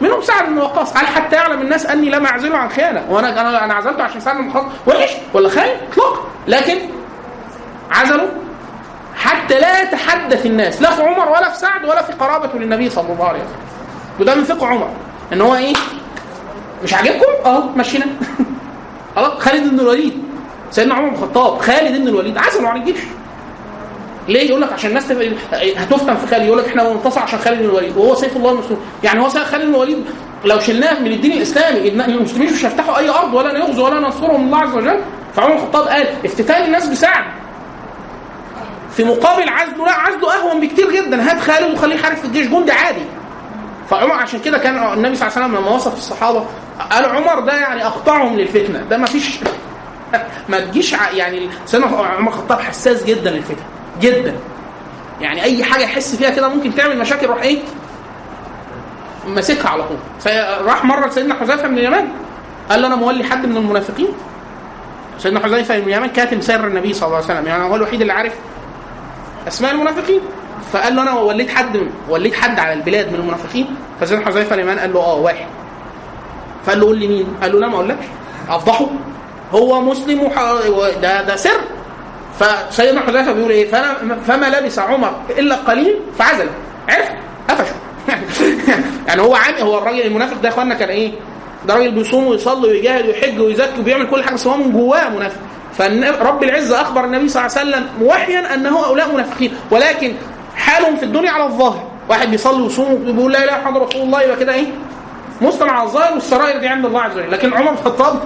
[0.00, 0.92] منهم سعد بن وقاص.
[0.92, 4.36] قال حتى يعلم الناس أني لم أعزله عن خيانة؟ وأنا أنا أنا عزلته عشان سعد
[4.36, 4.64] بن وقاص.
[4.86, 5.10] وحش.
[5.34, 6.20] ولا خاين اطلاقا.
[6.48, 6.78] لكن
[7.90, 8.28] عزله؟
[9.24, 13.12] حتى لا يتحدث الناس لا في عمر ولا في سعد ولا في قرابته للنبي صلى
[13.12, 13.58] الله عليه وسلم.
[14.20, 14.88] وده من فقه عمر.
[15.32, 15.74] إن هو إيه؟
[16.84, 18.06] مش عاجبكم؟ آه مشينا.
[19.16, 20.22] خلاص خالد بن الوليد.
[20.70, 22.38] سيدنا عمر بن الخطاب خالد بن الوليد.
[22.38, 23.00] عزلوا عن الجيش.
[24.28, 25.32] ليه؟ يقول لك عشان الناس تبقى
[25.76, 26.44] هتفتن في خالد.
[26.44, 27.96] يقول لك إحنا بننتصر عشان خالد بن الوليد.
[27.96, 30.04] وهو سيف الله المسلول يعني هو سيف خالد بن الوليد
[30.44, 34.58] لو شلناه من الدين الإسلامي المسلمين مش هيفتحوا أي أرض ولا يغزوا ولا ينصرهم الله
[34.58, 35.00] عز وجل.
[35.36, 37.24] فعمر الخطاب قال افتتان الناس بسعد.
[38.96, 41.30] في مقابل عزله لا عزله أهون بكتير جدا.
[41.30, 43.02] هات خالد وخليه يحارب في الجيش جندي عادي.
[43.90, 46.44] فعمر عشان كده كان النبي صلى الله عليه وسلم لما وصف الصحابة
[46.90, 48.78] قال عمر ده يعني اقطعهم للفتنة.
[48.90, 49.38] ده ما فيش
[50.48, 53.64] ما تجيش يعني سيدنا عمر الخطاب حساس جدا للفتن
[54.00, 54.34] جدا.
[55.20, 57.58] يعني أي حاجة يحس فيها كده ممكن تعمل مشاكل يروح إيه؟
[59.26, 59.96] ماسكها على طول.
[60.20, 62.08] فراح مرة لسيدنا حذيفة بن اليمان
[62.70, 64.08] قال له أنا مولي حد من المنافقين.
[65.18, 67.46] سيدنا حذيفة بن اليمان كاتم سر النبي صلى الله عليه وسلم.
[67.46, 68.32] يعني هو الوحيد اللي عارف
[69.48, 70.20] أسماء المنافقين؟
[70.72, 73.66] فقال له أنا وليت حد وليت حد على البلاد من المنافقين.
[74.00, 75.46] فسيدنا حذيفة اليمان قال له آه واحد.
[76.66, 78.04] فقال له قول لي مين؟ قال له لا ما أقولكش.
[78.48, 78.86] أفضحه.
[79.52, 80.34] هو مسلم وح...
[81.02, 81.60] ده ده سر.
[82.40, 86.48] فسيدنا حذيفة بيقول إيه؟ فانا فما لبس عمر إلا قليل فعزل.
[86.88, 87.08] عرف؟
[87.50, 87.74] قفشه.
[89.08, 91.12] يعني هو عام هو الراجل المنافق ده يا إخوانا كان إيه؟
[91.66, 95.40] ده راجل بيصوم ويصلي ويجاهد ويحج ويزكي وبيعمل كل حاجة بس هو من جواه منافق.
[95.78, 100.14] فرب العزة أخبر النبي صلى الله عليه وسلم موحيا ان هؤلاء منافقين ولكن
[100.56, 101.88] حالهم في الدنيا على الظاهر.
[102.08, 104.66] واحد بيصلي ويصوم وبيقول لا إله إلا الله رسول الله يبقى كده إيه؟
[105.40, 107.30] مسلم على الظاهر والسرائر دي عند الله عز وجل.
[107.30, 108.20] لكن عمر بن الخطاب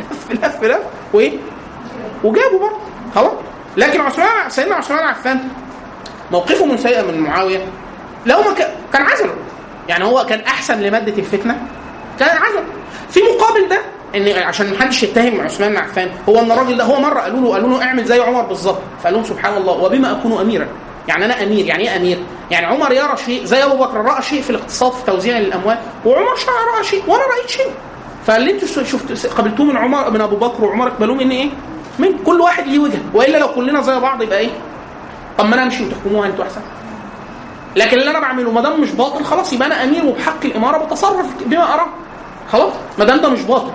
[0.00, 0.78] لف لف لف
[1.12, 1.32] وإيه؟
[2.24, 2.76] وجابه برضه.
[3.14, 3.32] خلاص.
[3.76, 5.40] لكن عثمان سيدنا عثمان عفان
[6.30, 7.66] موقفه من سيئة من معاوية.
[8.26, 8.54] لو ما
[8.92, 9.34] كان عزله
[9.88, 11.66] يعني هو كان أحسن لمادة الفتنة.
[12.20, 12.64] كان عزله
[13.10, 13.78] في مقابل ده
[14.14, 16.10] ان عشان ما حدش يتهم عثمان عفان.
[16.28, 18.78] هو إن الراجل ده هو مرة قالوا له قالوا له اعمل زي عمر بالظبط.
[19.02, 20.68] فقال لهم سبحان الله وبما أكون أميرا.
[21.08, 22.18] يعني أنا أمير يعني إيه أمير؟
[22.50, 26.26] يعني عمر يرى شيء زي أبو بكر رأى شيء في الاقتصاد في توزيع الأموال وعمر
[26.76, 27.70] رأى شيء وأنا رأيت شيء.
[28.26, 31.50] فاللي أنتوا شفت قبلتوه من عمر من أبو بكر وعمر؟ اقبلوه مني إيه؟
[31.98, 33.00] من كل واحد ليه وجهة.
[33.14, 34.50] وإلا لو كلنا زي بعض يبقى إيه؟
[35.38, 36.60] طب ما أنا أمشي وتحكموها أنتوا أحسن.
[37.76, 41.26] لكن اللي أنا بعمله ما دام مش باطل خلاص يبقى أنا أمير وبحق الإمارة بتصرف
[41.46, 41.86] بما أراه.
[42.52, 43.70] خلاص ما دام ده مش باطل.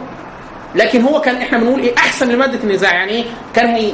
[0.77, 3.25] لكن هو كان إحنا بنقول إيه أحسن لمادة النزاع يعني إيه؟
[3.55, 3.91] كان هي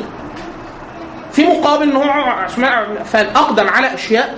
[1.31, 2.85] في مقابل إن هو عثمان
[3.35, 4.35] أقدم على أشياء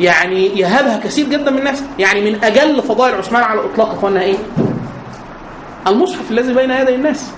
[0.00, 4.36] يعني يهابها كثير جدا من الناس يعني من أجل فضائل عثمان على الإطلاق اخوانا إيه؟
[5.86, 7.30] المصحف الذي بين يدي الناس.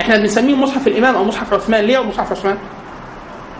[0.00, 1.84] إحنا بنسميه مصحف الإمام أو مصحف عثمان.
[1.84, 2.58] ليه مصحف عثمان؟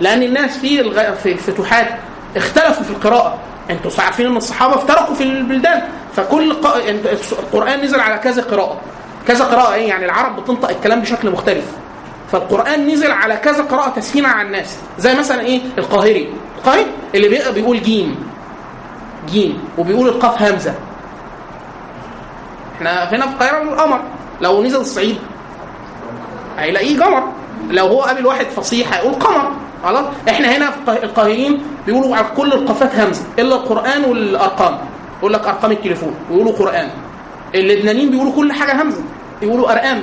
[0.01, 1.15] لأن الناس في الغ...
[1.15, 1.87] في الفتوحات
[2.37, 3.39] اختلفوا في القراءة.
[3.71, 5.83] أنتوا عارفين إن الصحابة افترقوا في البلدان
[6.17, 6.67] فكل ق...
[7.39, 8.81] القرآن نزل على كذا قراءة.
[9.29, 11.65] كذا قراءة إيه يعني العرب بتنطق الكلام بشكل مختلف.
[12.33, 14.79] فالقرآن نزل على كذا قراءة تسهيلا على الناس.
[14.99, 16.33] زي مثلا إيه؟ القاهري.
[16.59, 18.17] القاهري اللي بي- بيقول جيم.
[19.29, 19.63] جيم.
[19.79, 20.75] وبيقول القاف همزة.
[22.77, 24.01] إحنا هنا في القاهرة بنقول قمر.
[24.41, 25.19] لو نزل الصعيد
[26.59, 27.23] هيلاقيه قمر.
[27.71, 29.51] لو هو قابل واحد فصيح هيقول قمر.
[29.85, 33.23] خلاص؟ إحنا هنا في القاه- القاهريين بيقولوا على كل القافات همزة.
[33.39, 34.79] إلا القرآن والأرقام.
[35.19, 36.15] يقول لك أرقام التليفون.
[36.31, 36.89] ويقولوا قرآن.
[37.55, 39.03] اللبنانيين بيقولوا كل حاجة همزه
[39.43, 40.03] يقولوا أرقام.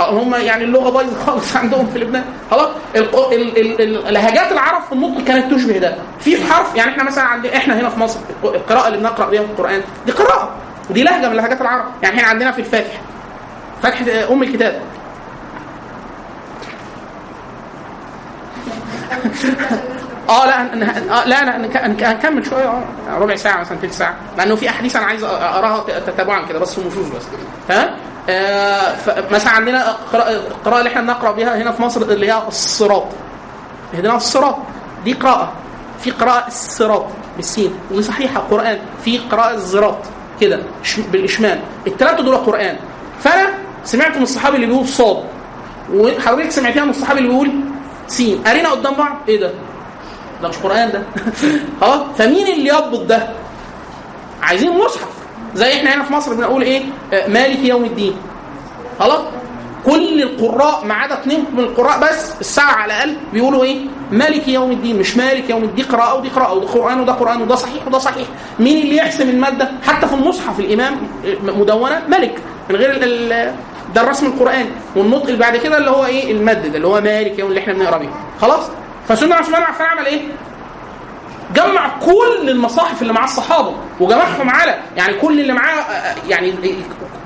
[0.00, 2.24] هم يعني اللغة بايظة خالص عندهم في لبنان.
[2.50, 2.68] خلاص
[4.10, 5.96] لهجات العرب في النطق كانت تشبه ده.
[6.20, 9.80] في حرف يعني إحنا مثلا عندنا إحنا هنا في مصر القراءة اللي بنقرأ بيها القرآن
[10.06, 10.50] دي قراءة
[10.90, 11.84] ودي لهجة من لهجات العرب.
[12.02, 13.00] يعني إحنا عندنا في الفاتحه
[13.82, 14.82] فتحه أم الكتاب.
[20.28, 20.60] آه لا
[21.20, 21.56] آه لا
[22.12, 22.64] هنكمل شوية.
[22.68, 24.16] آه ربع ساعة مثلا ثلث ساعة.
[24.38, 27.22] لأنه في أحاديث أنا عايز اقراها تتابعا كده بس نصوص بس.
[27.68, 27.90] تمام
[28.28, 33.04] آه فمثلا عندنا القراءة اللي إحنا بنقرأ بها هنا في مصر اللي هي الصراط.
[33.94, 34.56] اهدنا الصراط.
[35.04, 35.52] دي قراءة.
[36.00, 38.40] في قراءة الصراط بالسين ودي صحيحة.
[38.40, 38.78] قرآن.
[39.04, 39.98] في قراءة الزراط
[40.40, 40.60] كده
[41.12, 42.76] بالاشمام الثلاثه دول قرآن.
[43.20, 43.48] فأنا
[43.84, 45.24] سمعت من الصحابي اللي بيقول صاد.
[45.92, 47.50] وحضرتك سمعتيها من الصحابي اللي بيقول
[48.06, 48.42] سين.
[48.46, 49.50] قرينا قدام بعض إيه ده؟
[50.42, 51.02] ده مش قرآن ده
[51.80, 53.28] خلاص فمين اللي يضبط ده؟
[54.42, 55.08] عايزين مصحف
[55.54, 56.82] زي إحنا هنا في مصر بنقول إيه؟
[57.12, 58.16] آه، مالك يوم الدين
[58.98, 59.20] خلاص
[59.86, 63.78] كل القراء ما عدا اثنين من القراء بس السبعه على الأقل بيقولوا إيه؟
[64.10, 67.42] مالك يوم الدين مش مالك يوم الدين دي قراءة ودي قراءة وده قرآن وده قرآن
[67.42, 68.28] وده صحيح وده صحيح
[68.58, 70.96] مين اللي يحسم المادة؟ حتى في المصحف الإمام
[71.42, 72.38] مدونة ملك
[72.70, 72.98] من غير
[73.94, 77.48] ده الرسم القراني والنطق اللي بعد كده اللي هو إيه؟ المد اللي هو مالك يوم
[77.48, 78.08] اللي إحنا بنقرأ بيه
[78.40, 78.62] خلاص؟
[79.08, 80.20] فسيدنا عثمان عفان عمل إيه؟
[81.54, 85.84] جمع كل المصاحف اللي مع الصحابة وجمعهم على يعني كل اللي معاه
[86.28, 86.54] يعني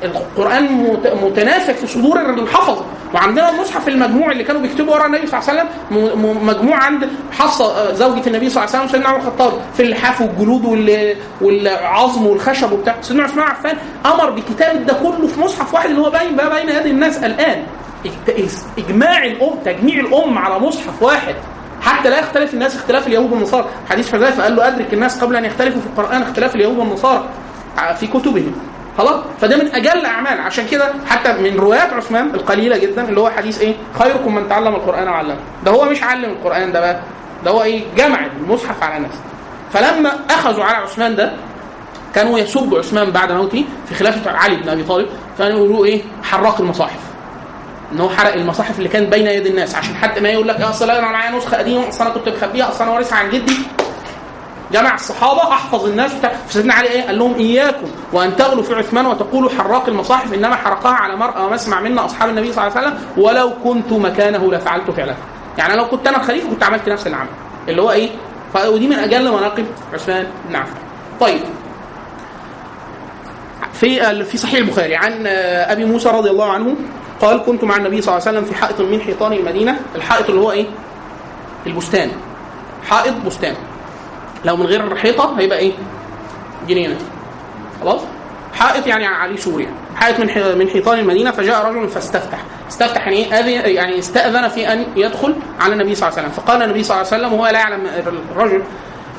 [0.02, 2.84] القرآن مت- متناثر في صدور الحفظه
[3.14, 7.64] وعندنا المصحف المجموع اللي كانوا بيكتبوا ورا النبي صلى الله عليه وسلم مجموع عند حصه
[7.64, 12.26] آه، زوجة النبي صلى الله عليه وسلم سيدنا عمر الخطاب في اللحاف والجلود وال- والعظم
[12.26, 12.96] والخشب وبتاع.
[13.02, 13.76] سيدنا عثمان عفان
[14.06, 17.62] أمر بكتابة ده كله في مصحف واحد اللي هو باين بقى بين يدي الناس الآن.
[18.04, 21.34] إج- إجماع الأم تجميع الأم على مصحف واحد.
[21.86, 23.66] حتى لا يختلف الناس اختلاف اليهود والنصارى.
[23.90, 27.28] حديث حذيفة قال له أدرك الناس قبل أن يختلفوا في القرآن اختلاف اليهود والنصارى
[28.00, 28.52] في كتبهم.
[28.98, 30.40] خلاص؟ فده من أجل الأعمال.
[30.40, 34.74] عشان كده حتى من روايات عثمان القليلة جدا اللي هو حديث إيه؟ خيركم من تعلم
[34.74, 35.36] القرآن وعلمه.
[35.64, 37.00] ده هو مش علم القرآن ده بقى
[37.44, 39.12] ده هو إيه؟ جمع المصحف على الناس
[39.72, 41.32] فلما أخذوا على عثمان ده
[42.14, 45.08] كانوا يسبوا عثمان بعد موته في خلافة علي بن أبي طالب
[45.38, 46.98] كانوا يقولوا إيه؟ حراق المصاحف.
[47.92, 49.74] إن هو حرق المصاحف اللي كانت بين يدي الناس.
[49.74, 52.68] عشان حتى ما يقول لك يا أصل أنا معايا نسخة قديمة أصل أنا كنت مخبيها
[52.68, 53.56] أصل أنا وارثها عن جدي.
[54.72, 59.06] جمع الصحابة أحفظ الناس بتاع فسيدنا علي إيه؟ قال لهم إياكم وأن تغلوا في عثمان
[59.06, 63.00] وتقولوا حراق المصاحف إنما حرقها على مرأى ومسمع منا أصحاب النبي صلى الله عليه وسلم
[63.16, 65.16] ولو كنت مكانه لفعلت فعله
[65.58, 67.28] يعني لو كنت أنا الخليفه كنت عملت نفس العمل.
[67.68, 68.10] اللي هو إيه؟
[68.66, 70.26] ودي من أجل مناقب عثمان.
[70.48, 70.74] بن عفان
[71.20, 71.40] طيب.
[73.72, 76.74] في في صحيح البخاري عن أبي موسى رضي الله عنه
[77.20, 79.76] قال كنت مع النبي صلى الله عليه وسلم في حائط من حيطان المدينة.
[79.94, 80.66] الحائط اللي هو إيه؟
[81.66, 82.10] البستان.
[82.88, 83.54] حائط بستان.
[84.44, 85.72] لو من غير حيطة هيبقى إيه؟
[86.68, 86.96] جنينة.
[87.80, 88.00] خلاص؟
[88.54, 89.74] حائط يعني عليه سور يعني.
[89.96, 92.38] حائط من من حيطان المدينة فجاء رجل فاستفتح.
[92.68, 96.44] استفتح يعني إيه؟ يعني استأذن في أن يدخل على النبي صلى الله عليه وسلم.
[96.44, 97.86] فقال النبي صلى الله عليه وسلم وهو لا يعلم
[98.36, 98.62] الرجل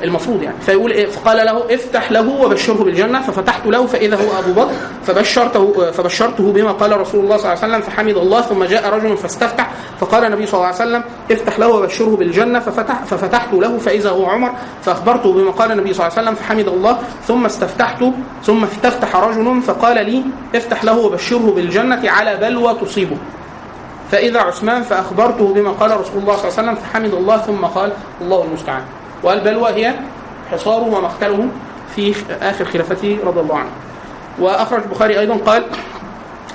[0.03, 0.55] المفروض يعني.
[0.61, 4.73] فيقول إيه فقال له افتح له وبشره بالجنة ففتحت له فإذا هو أبو بكر
[5.05, 9.17] فبشرته فبشرته بما قال رسول الله صلى الله عليه وسلم فحمد الله ثم جاء رجل
[9.17, 14.09] فاستفتح فقال النبي صلى الله عليه وسلم افتح له وبشره بالجنة ففتح ففتحت له فإذا
[14.09, 14.51] هو عمر
[14.81, 16.97] فأخبرته بما قال النبي صلى الله عليه وسلم فحمد الله
[17.27, 18.03] ثم استفتحت
[18.43, 20.23] ثم استفتح رجل فقال لي
[20.55, 23.17] افتح له وبشره بالجنة على بلوى تصيبه.
[24.11, 27.91] فإذا عثمان فأخبرته بما قال رسول الله صلى الله عليه وسلم فحمد الله ثم قال
[28.21, 28.81] الله المستعان.
[29.23, 29.93] والبلوى هي
[30.51, 31.47] حصاره ومقتله
[31.95, 33.69] في آخر خلافته رضي الله عنه.
[34.39, 35.63] وأخرج البخاري أيضا قال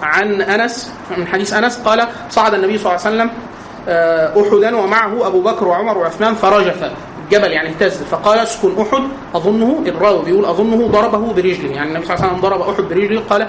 [0.02, 3.30] عن أنس من حديث أنس قال صعد النبي صلى الله عليه وسلم
[3.88, 6.90] آه، أحدا ومعه أبو بكر وعمر وعثمان فرجف
[7.24, 9.02] الجبل يعني اهتز فقال اسكن أحد
[9.34, 13.22] أظنه الراوي بيقول أظنه ضربه برجله يعني النبي صلى الله عليه وسلم ضرب أحد برجله
[13.30, 13.46] قال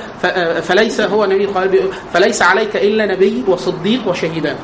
[0.64, 4.56] فليس هو النبي قال فليس عليك إلا نبي وصديق وشهيدان.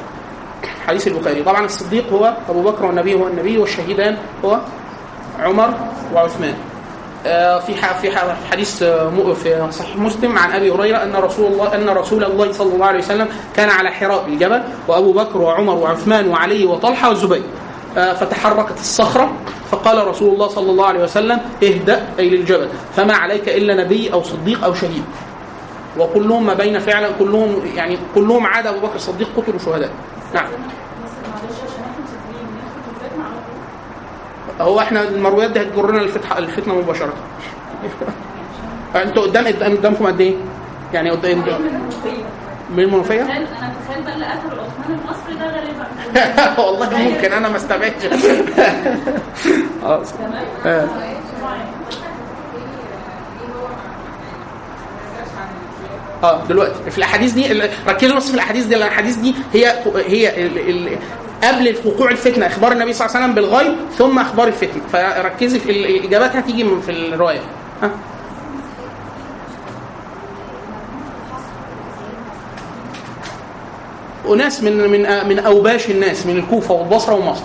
[0.89, 1.43] حديث البخاري.
[1.43, 4.59] طبعا الصديق هو أبو بكر والنبي هو النبي والشهيدان هو
[5.39, 5.73] عمر
[6.13, 6.53] وعثمان.
[7.25, 8.11] آه، في في
[8.51, 12.73] حديث آه، في صحيح مسلم عن أبي هريرة أن رسول الله أن رسول الله صلى
[12.73, 17.43] الله عليه وسلم كان على حراء الجبل وأبو بكر وعمر وعثمان وعلي وطلحة والزبير.
[17.97, 19.31] آه، فتحركت الصخرة
[19.71, 22.67] فقال رسول الله صلى الله عليه وسلم اهدأ أي للجبل.
[22.95, 25.05] فما عليك إلا نبي أو صديق أو شهيد.
[25.99, 29.89] وكلهم ما بين فعلا كلهم يعني كلهم عدا أبو بكر الصديق قتلوا شهداء.
[30.33, 30.45] نعم.
[30.45, 33.35] بس معلش عشان إحنا مسافرين ناخد الفتنة على
[34.59, 37.13] طول هو إحنا المرويات دي هتجرنا الفتحه الفتنة مباشرة.
[38.95, 40.35] أنتوا قدام قدامكم قد إيه؟
[40.93, 42.23] يعني قدام من المنوفية.
[42.69, 45.87] من المنوفية؟ أنا تخيل بقى اللي قتل عثمان المصري ده غالبا.
[46.63, 48.05] والله ممكن أنا ما استبعدش.
[49.83, 50.87] آه تمام آه.
[56.23, 56.91] آه دلوقتي.
[56.91, 59.73] في الأحاديث دي ركزوا بس في الأحاديث دي لأن الأحاديث دي هي
[60.07, 60.97] هي ال ال
[61.43, 64.81] قبل وقوع الفتنة إخبار النبي صلى الله عليه وسلم بالغيب ثم إخبار الفتنة.
[64.93, 67.39] فركزي في ال- الإجابات هتيجي من في الرواية.
[67.83, 67.89] ها؟
[74.29, 77.43] أناس من من من أوباش الناس من الكوفة والبصرة ومصر.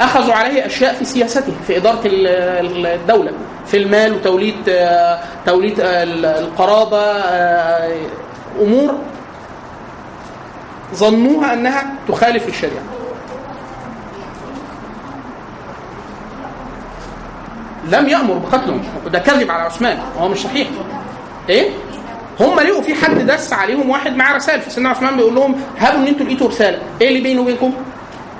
[0.00, 3.32] أخذوا عليه أشياء في سياسته في إدارة ال- الدولة
[3.66, 6.02] في المال وتوليد آه، توليد آه،
[6.40, 7.96] القرابة آه،
[8.60, 8.94] أمور
[10.94, 12.82] ظنوها أنها تخالف الشريعة.
[17.88, 18.82] لم يأمر بقتلهم
[19.12, 20.68] ده كذب على عثمان وهو مش صحيح.
[21.48, 21.70] إيه؟
[22.40, 26.06] هم لقوا في حد دس عليهم واحد معاه رسائل فسيدنا عثمان بيقول لهم هابوا إن
[26.06, 26.78] أنتوا لقيتوا رسالة.
[27.00, 27.74] إيه اللي بيني وبينكم؟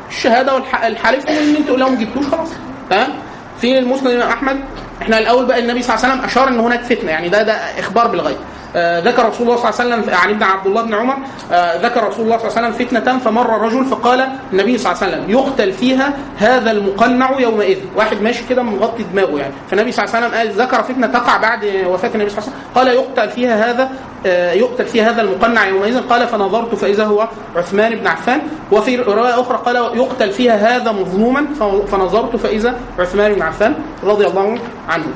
[0.08, 2.48] الشهادة والحلف وان أنتوا لو ما جبتوش خلاص.
[2.90, 3.08] تمام
[3.60, 4.60] في المسند الامام أحمد
[5.02, 7.52] إحنا الأول بقى النبي صلى الله عليه وسلم أشار إن هناك فتنة يعني ده ده
[7.52, 8.36] إخبار بالغيب.
[8.76, 11.16] ذكر رسول الله صلى الله عليه وسلم عن ابن عبد الله بن عمر
[11.52, 15.02] آه ذكر رسول الله صلى الله عليه وسلم فتنة فمر رجل فقال النبي صلى الله
[15.02, 17.78] عليه وسلم يقتل فيها هذا المقنع يومئذ.
[17.96, 19.54] واحد ماشي كده مغطي دماغه يعني.
[19.70, 22.52] فالنبي صلى الله عليه وسلم قال ذكر فتنة تقع بعد وفاة النبي صلى الله عليه
[22.52, 22.72] وسلم.
[22.74, 23.90] قال يقتل فيها هذا
[24.26, 26.00] آه، يقتل فيها هذا المقنع يومئذ.
[26.00, 28.40] قال فنظرت فإذا هو عثمان بن عفان.
[28.72, 31.46] وفي رواية أخرى قال يقتل فيها هذا مظلوما
[31.90, 33.74] فنظرت فإذا عثمان بن عفان
[34.04, 34.58] رضي الله
[34.88, 35.06] عنه.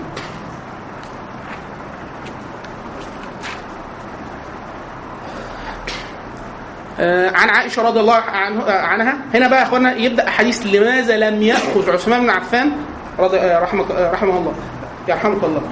[7.35, 9.15] عن عائشة رضي الله آه، عنها.
[9.35, 12.73] هنا بقى يا اخوانا يبدأ حديث لماذا لم يأخذ عثمان بن عفان
[13.19, 14.53] رضي آه، رحمه آه، رحمه الله.
[15.09, 15.63] يرحمك الله.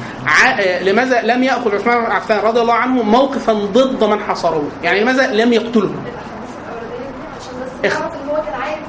[0.59, 5.01] آه، لماذا لم يأخذ عثمان بن عفان رضي الله عنه موقفا ضد من حصروه يعني
[5.01, 5.91] لماذا لم يقتله؟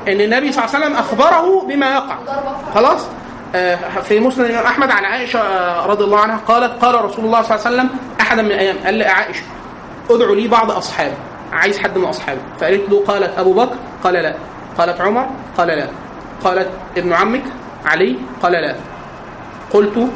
[0.08, 2.16] إن النبي صلى الله عليه وسلم أخبره بما يقع.
[2.76, 3.06] خلاص؟
[3.56, 7.56] آه، في الإمام أحمد عن عائشة آه، رضي الله عنها قالت قال رسول الله صلى
[7.56, 7.90] الله عليه وسلم
[8.22, 8.76] أحدا من الأيام.
[8.86, 9.44] قال لعائشه
[10.10, 11.14] ادعوا لي بعض اصحابي
[11.54, 12.40] عايز حد من أصحابي.
[12.60, 14.36] فقالت له قالت أبو بكر قال لا.
[14.78, 15.88] قالت عمر قال لا.
[16.44, 17.44] قالت ابن عمك
[17.86, 18.76] علي قال لا.
[19.74, 20.08] قلت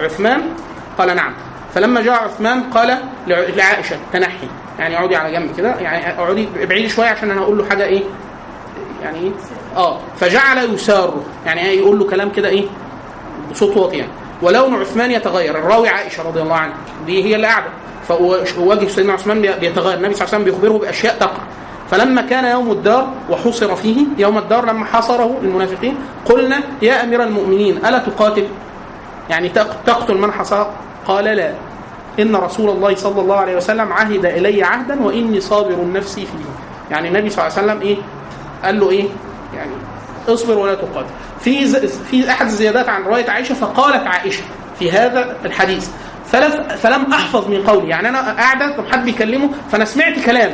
[0.00, 0.42] عثمان
[0.98, 1.32] قال نعم.
[1.74, 2.88] فلما جاء عثمان قال
[3.26, 4.48] لع- لعائشة تنحي.
[4.78, 8.02] يعني اقعدي على جنب كده يعني اقعدي ابعدي شوية عشان أنا هقول له حاجة إيه
[9.02, 9.30] يعني إيه؟
[9.76, 9.98] آه.
[10.20, 12.64] فجعل يساره يعني إيه يقول له كلام كده إيه
[13.50, 14.10] بصوت واطي يعني.
[14.42, 15.58] ولون عثمان يتغير.
[15.58, 16.76] الراوي عائشة رضي الله عنها.
[17.06, 17.66] دي هي اللي قاعدة.
[18.08, 21.42] فوجه سيدنا عثمان بي- بيتغير النبي صلى الله عليه وسلم بيخبره بأشياء تقع.
[21.90, 27.76] فلما كان يوم الدار وحصر فيه يوم الدار لما حصره المنافقين قلنا يا أمير المؤمنين
[27.86, 28.46] ألا تقاتل؟
[29.30, 30.66] يعني تق- تقتل من حصر؟
[31.06, 31.52] قال لا.
[32.20, 36.44] إن رسول الله صلى الله عليه وسلم عهد إلي عهدا وإني صابر نفسي فيه.
[36.90, 37.96] يعني النبي صلى الله عليه وسلم إيه؟
[38.64, 39.04] قال له إيه؟
[39.54, 39.70] يعني
[40.28, 41.06] اصبر ولا تقاتل.
[41.40, 41.66] في.
[42.10, 44.42] في أحد الزيادات عن رواية عائشة فقالت عائشة
[44.78, 45.88] في هذا الحديث.
[46.82, 47.88] فلم أحفظ من قولي.
[47.88, 50.52] يعني أنا قاعدة طب حد بيكلمه؟ فأنا سمعت كلام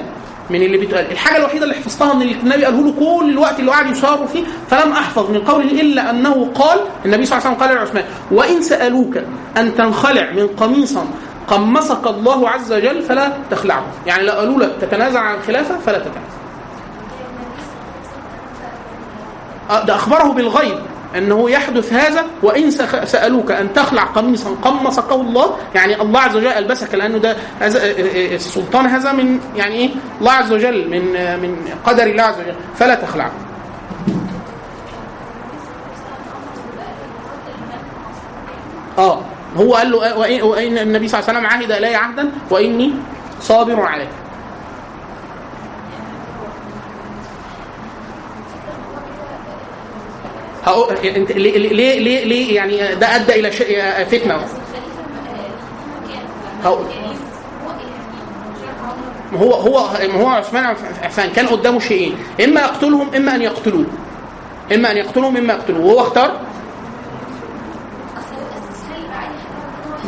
[0.51, 1.12] من اللي بيتقال.
[1.12, 4.44] الحاجة الوحيدة اللي حفظتها من اللي النبي قاله له كل الوقت اللي قاعد يصاروا فيه
[4.70, 8.62] فلم أحفظ من قوله إلا أنه قال النبي صلى الله عليه وسلم قال لعثمان وإن
[8.62, 9.16] سألوك
[9.57, 11.07] أن تنخلع من قميصا
[11.49, 13.85] قمصك الله عز وجل فلا تخلعه.
[14.07, 16.32] يعني لو قالوا لك تتنازع عن الخلافه فلا تتنازع.
[19.70, 20.78] آه، ده أخبره بالغيب.
[21.17, 22.71] أنه يحدث هذا وإن
[23.05, 27.85] سألوك أن تخلع قميصا قمصك الله يعني الله عز وجل ألبسك لأنه ده هذا آه،
[27.85, 29.91] آه، السلطان هذا من يعني إيه؟
[30.21, 31.57] الله عز وجل من آه، من
[31.87, 32.55] قدر الله عز وجل.
[32.77, 33.33] فلا تخلعه
[38.99, 39.21] آه
[39.57, 42.93] هو قال له آه، وإن النبي صلى الله عليه وسلم عهد الي عهدا وإني
[43.41, 44.09] صابر عليه
[51.17, 54.45] انت ليه ليه ليه, ليه يعني ده أدى إلى شيء فتنة؟
[56.65, 56.87] هقول.
[59.35, 60.65] هو هو هو ما هو عثمان
[61.03, 62.17] عفان كان قدامه شيئين.
[62.45, 63.87] إما يقتلهم إما أن يقتلوه.
[64.75, 65.85] إما أن يقتلهم إما يقتلوه.
[65.87, 66.41] وهو اختار؟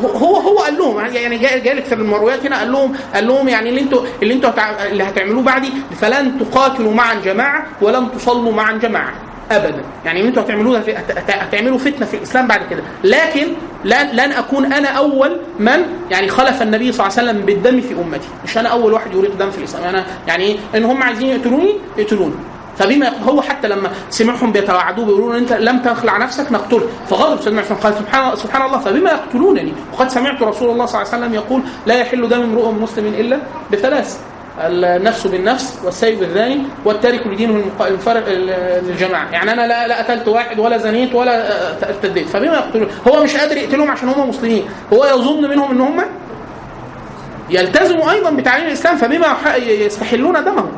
[0.04, 3.80] هو هو قال لهم يعني جالك في المرويات هنا قال لهم قال لهم يعني اللي
[3.80, 4.50] أنتوا اللي أنتوا
[4.86, 9.12] اللي هتعملوه بعدي فلن تقاتلوا معا جماعة ولن تصلوا معا جماعة.
[9.50, 9.82] ابدا.
[10.04, 12.82] يعني أنتوا هتعملوه هت- هت- هتعملوا فتنة في الإسلام بعد كده.
[13.04, 13.46] لكن
[13.84, 15.78] لن أكون أنا أول من
[16.10, 18.28] يعني خلف النبي صلى الله عليه وسلم بالدم في أمتي.
[18.44, 19.84] مش أنا أول واحد يريق دم في الإسلام.
[19.84, 22.34] أنا يعني إن هم عايزين يقتلوني يقتلوني.
[22.78, 27.78] فبما هو حتى لما سمعهم بيتوعدوه بيقولوا أنت لم تخلع نفسك نقتلك فغضب سيدنا عثمان
[27.80, 29.72] قال سبحان سبحان الله فبما يقتلونني.
[29.92, 33.38] وقد سمعت رسول الله صلى الله عليه وسلم يقول لا يحل دم امرؤ مسلم إلا
[33.72, 34.18] بثلاث.
[34.60, 39.30] النفس بالنفس والسيب بالذاني والتارك لدينه المق- المفارق ال- للجماعة.
[39.30, 41.48] يعني أنا لا لا قتلت واحد ولا زنيت ولا
[41.88, 42.88] ارتديت فبما يقتلون.
[43.08, 44.64] هو مش قادر يقتلهم عشان هم مسلمين.
[44.92, 46.04] هو يظن منهم إن هم
[47.50, 49.26] يلتزموا أيضا بتعليم الإسلام فبما
[49.56, 50.72] يستحلون دمهم.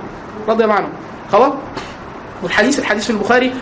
[0.48, 0.92] رضي الله عنهم.
[1.32, 1.52] خلاص؟
[2.42, 3.52] والحديث الحديث في البخاري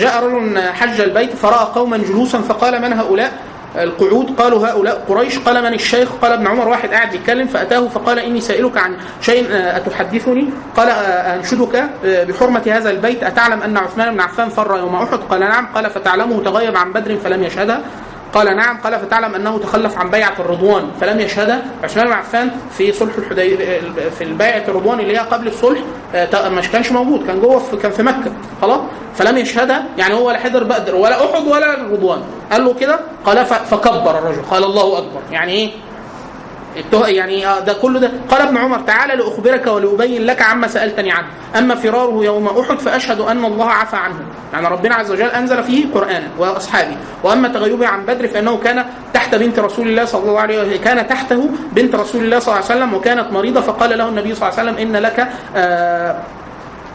[0.00, 3.32] جاء رجل حج البيت فرأى قوما جلوسا فقال من هؤلاء؟
[3.76, 8.18] القعود قالوا هؤلاء قريش قال من الشيخ؟ قال ابن عمر واحد قاعد بيتكلم فأتاه فقال
[8.18, 13.76] إني سائلك عن شيء آه، أتحدثني؟ قال آه، أنشدك آه، بحرمة هذا البيت أتعلم أن
[13.76, 15.66] عثمان بن عفان فر يوم أحد؟ قال نعم.
[15.74, 17.80] قال فتعلمه تغيب عن بدر فلم يشهدها
[18.32, 22.92] قال نعم قال فتعلم أنه تخلف عن بيعة الرضوان فلم يشهدها عثمان بن عفان في
[22.92, 23.80] صلح الحديبيه
[24.18, 25.80] في البيعه الرضوان اللي هي قبل الصلح
[26.14, 28.32] آه، مش كانش موجود كان جوه في كان في مكة
[28.62, 28.80] خلاص؟
[29.14, 33.46] فلم يشهدها يعني هو لا حضر بدر ولا أحد ولا الرضوان قال له كده قال
[33.46, 35.20] فكبر الرجل قال الله أكبر.
[35.30, 35.70] يعني إيه؟
[36.92, 38.10] يعني آه ده كله ده.
[38.30, 41.26] قال ابن عمر تعالى لأخبرك ولأبين لك عما سألتني عنه.
[41.58, 44.16] أما فراره يوم أحد فأشهد أن الله عفى عنه.
[44.52, 46.96] يعني ربنا عز وجل أنزل فيه قرانا وأصحابه.
[47.22, 48.84] وأما تغيبه عن بدر فإنه كان
[49.14, 52.70] تحت بنت رسول الله صلى الله عليه وسلم كان تحته بنت رسول الله صلى الله
[52.70, 56.16] عليه وسلم وكانت مريضة فقال له النبي صلى الله عليه وسلم إن لك آه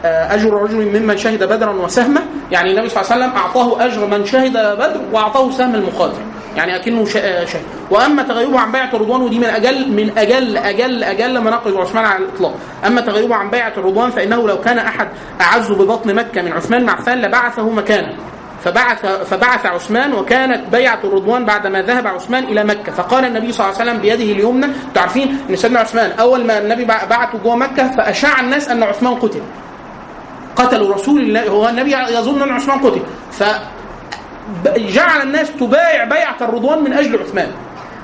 [0.03, 4.25] أجر رجل ممن شهد بدرا وسهمه يعني النبي صلى الله عليه وسلم أعطاه أجر من
[4.25, 6.17] شهد بدر وأعطاه سهم المقاتل.
[6.55, 7.61] يعني أكنه شا- شهد.
[7.91, 12.23] وأما تغيبه عن بيعة الرضوان ودي من أجل من أجل أجل أجل مناقب عثمان على
[12.23, 12.53] الإطلاق.
[12.87, 15.07] أما تغيبه عن بيعة الرضوان فإنه لو كان أحد
[15.41, 18.13] أعز ببطن مكة من عثمان بن عفان لبعثه مكانه
[18.63, 22.91] فبعث فبعث عثمان وكانت بيعة الرضوان بعدما ذهب عثمان إلى مكة.
[22.91, 26.57] فقال النبي صلى الله عليه وسلم بيده اليمنى أنتوا عارفين إن سيدنا عثمان أول ما
[26.57, 29.41] النبي بعته جوه مكة فأشاع الناس أن عثمان قتل.
[30.55, 33.01] قتلوا رسول الله هو النبي يظن أن عثمان قتل.
[33.31, 33.43] ف
[34.77, 37.51] جعل الناس تبايع بيعة الرضوان من أجل عثمان.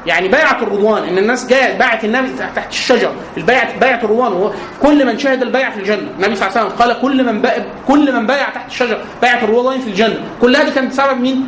[0.05, 4.51] يعني بيعة الرضوان إن الناس جاءت باعت النبي تحت الشجر البيعه بيعة الرضوان
[4.81, 6.09] كل من شهد البيعة في الجنة.
[6.17, 7.49] النبي صلى الله عليه وسلم قال كل من
[7.87, 10.19] كل من بايع تحت الشجر بيعة الرضوان في الجنة.
[10.41, 11.47] كل هذه كانت بسبب مين؟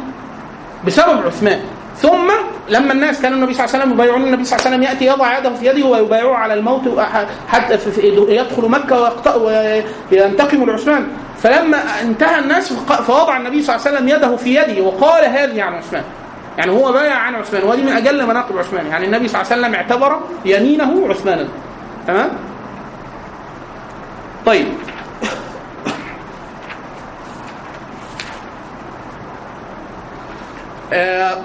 [0.85, 1.61] بسبب عثمان.
[1.97, 2.31] ثم
[2.69, 5.05] لما الناس كانوا النبي صلى الله عليه وسلم يبايعون النبي صلى الله عليه وسلم يأتي
[5.05, 6.99] يضع يده في يده ويبايعه على الموت
[7.47, 7.77] حتى
[8.27, 9.37] يدخل مكة
[10.11, 11.07] وينتقم لعثمان.
[11.37, 15.73] فلما انتهى الناس فوضع النبي صلى الله عليه وسلم يده في يده وقال هذه عن
[15.73, 16.03] عثمان.
[16.57, 17.63] يعني هو بايع عن عثمان.
[17.63, 18.87] وهذه من أجل مناقب عثمان.
[18.87, 21.47] يعني النبي صلى الله عليه وسلم اعتبر يمينه عثمانا.
[22.07, 22.29] تمام؟
[24.45, 24.67] طيب.
[30.93, 31.37] آه،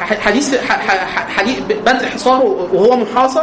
[0.00, 0.56] حديث
[1.36, 3.42] حديث بدء حصاره وهو محاصر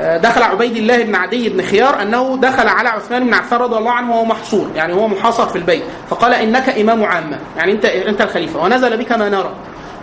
[0.00, 3.76] آه، دخل عبيد الله بن عدي بن خيار أنه دخل على عثمان بن عفان رضي
[3.76, 7.84] الله عنه وهو محصور يعني هو محاصر في البيت فقال إنك إمام عامه يعني أنت
[7.84, 9.50] أنت الخليفة ونزل بك ما نرى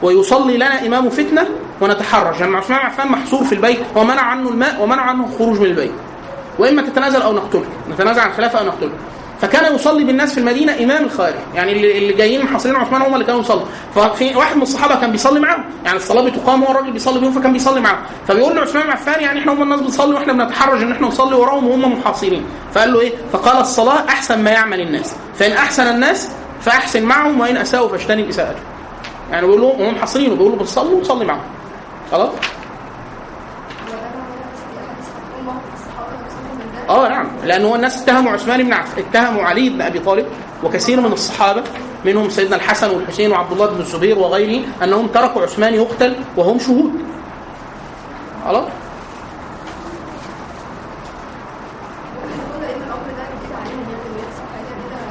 [0.01, 1.47] ويصلي لنا إمام فتنة
[1.81, 5.65] ونتحرج يعني عثمان بن عفان محصور في البيت ومنع عنه الماء ومنع عنه الخروج من
[5.65, 5.91] البيت
[6.59, 8.91] وإما تتنازل أو نقتله نتنازل عن الخلافه أو نقتله
[9.41, 11.35] فكان يصلي بالناس في المدينة إمام الخارج.
[11.55, 13.65] يعني اللي, جايين محاصرين عثمان هم اللي كانوا يصلوا.
[13.95, 15.63] ففي واحد من الصحابة كان بيصلي معاهم.
[15.85, 17.99] يعني الصلاة بتقام وهو الراجل بيصلي بيهم فكان بيصلي معاهم.
[18.27, 21.67] فبيقول له عثمان عفان يعني إحنا هم الناس بتصلي وإحنا بنتحرج إن إحنا نصلي وراهم
[21.67, 22.45] وهم محاصرين.
[22.73, 25.15] فقال له إيه؟ فقال الصلاة أحسن ما يعمل الناس.
[25.35, 26.29] فإن أحسن الناس
[26.61, 28.63] فأحسن معهم وإن أساءوا فاجتنب إساءتهم.
[29.31, 31.41] يعني بيقول لهم هم محاصرين وبيقولوا بتصلوا وصلي معاهم.
[32.11, 32.29] خلاص؟
[36.91, 37.27] آه نعم.
[37.45, 40.25] لأن هو الناس اتهموا عثمان بن عفان اتهموا علي بن أبي طالب
[40.63, 41.63] وكثير من الصحابة
[42.05, 46.91] منهم سيدنا الحسن والحسين وعبد الله بن الزبير وغيره أنهم تركوا عثمان يقتل وهم شهود.
[48.45, 48.65] خلاص؟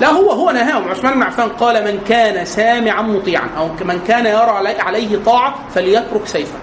[0.01, 0.89] لا هو هو نهاهم.
[0.89, 5.55] عثمان بن عفان قال من كان سامعا مطيعا أو من كان يرى علي- عليه طاعة
[5.75, 6.59] فليترك سيفه.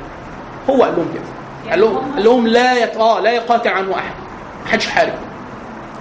[0.70, 1.24] هو قال لهم كده.
[1.72, 2.96] قال لهم قال لهم لا يت...
[2.98, 4.14] آه لا يقاتل عنه أحد.
[4.68, 5.14] ما حدش حارب.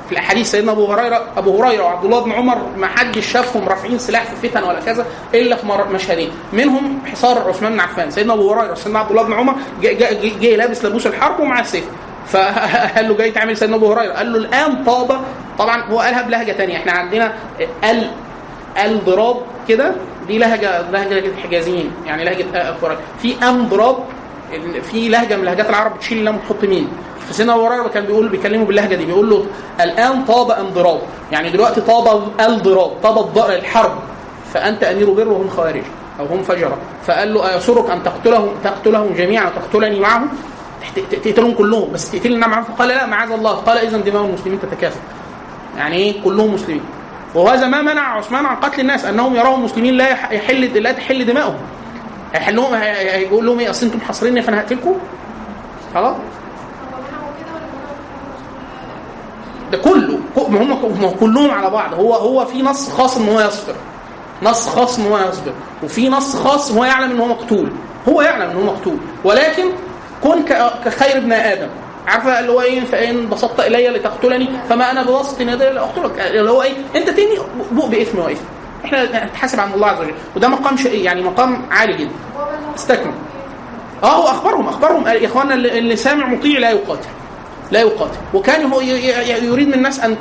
[0.06, 3.98] في الأحاديث سيدنا أبو هريره أبو هريرة وعبد الله بن عمر ما حدش شافهم رافعين
[3.98, 6.30] سلاح في فتن ولا كذا إلا في مشهدين.
[6.52, 8.10] منهم حصار عثمان بن عفان.
[8.10, 11.84] سيدنا أبو هريرة سيدنا عبد الله بن عمر جاي لابس لبوس الحرب ومعاه السيف.
[12.32, 14.12] فقال له جاي تعمل سيدنا أبو هريرة.
[14.12, 15.20] قال له الآن طاب.
[15.58, 16.76] طبعا هو قالها بلهجة تانية.
[16.76, 17.32] إحنا عندنا
[17.84, 18.10] ال
[18.84, 19.36] الضراب
[19.68, 19.92] كده.
[20.28, 22.74] دي لهجه لهجة الحجازيين يعني لهجة
[23.22, 23.96] في أم ضراب
[24.82, 26.88] في لهجة من لهجات العرب بتشيل اللام وتحط مين.
[27.28, 29.46] فسيدنا أبو هريرة كان بيقول بيكلمه باللهجة دي بيقول له
[29.80, 31.00] الآن طاب انضراب
[31.32, 33.92] يعني دلوقتي طاب الضراب طاب الحرب.
[34.54, 35.82] فأنت أمير بر وهم خوارج
[36.20, 40.28] أو هم فجره فقال له أيسرك أن تقتلهم تقتلهم جميعا وتقتلني معهم؟
[41.10, 42.64] تقتلهم كلهم بس تقتلنا معهم.
[42.64, 43.52] فقال لا معاذ الله.
[43.52, 45.00] قال اذا دماء المسلمين تتكاثر.
[45.78, 46.80] يعني إيه؟ كلهم مسلمين.
[47.34, 51.26] وهذا ما منع عثمان عن قتل الناس أنهم يرون المسلمين لا يح- يحل لا تحل
[51.26, 51.56] دماؤهم
[52.36, 54.94] هيحلهم هي- هي- هيقول لهم إيه أصل أنتم محاصريني فأنا هقتلكم.
[55.94, 56.16] خلاص.
[59.72, 60.18] ده كله
[60.48, 61.94] ما هم كلهم على بعض.
[61.94, 63.74] هو هو في نص خاص إن هو يصبر.
[64.42, 65.52] نص خاص إن هو يصبر.
[65.82, 67.70] وفي نص خاص هو يعلم إن هو مقتول.
[68.08, 68.96] هو يعلم إن هو مقتول.
[69.24, 69.64] ولكن
[70.22, 70.42] كن
[70.84, 71.68] كخير ابن آدم.
[72.06, 76.62] عارفة اللي هو إيه فإن بسطت إلي لتقتلني فما أنا بوسط يدي لاقتلك اللي هو
[76.62, 77.38] إيه أنت تاني
[77.72, 78.44] بؤ بإثم وإثم.
[78.86, 80.14] إحنا نتحاسب عن الله عز وجل.
[80.36, 82.10] وده مقام شيء يعني مقام عالي جدا.
[82.76, 83.12] استكمل.
[84.02, 85.06] آه أخبرهم أخبرهم.
[85.06, 87.08] يا اخوانا اللي سامع مطيع لا يقاتل.
[87.70, 88.18] لا يقاتل.
[88.34, 90.16] وكان هو يريد من الناس أن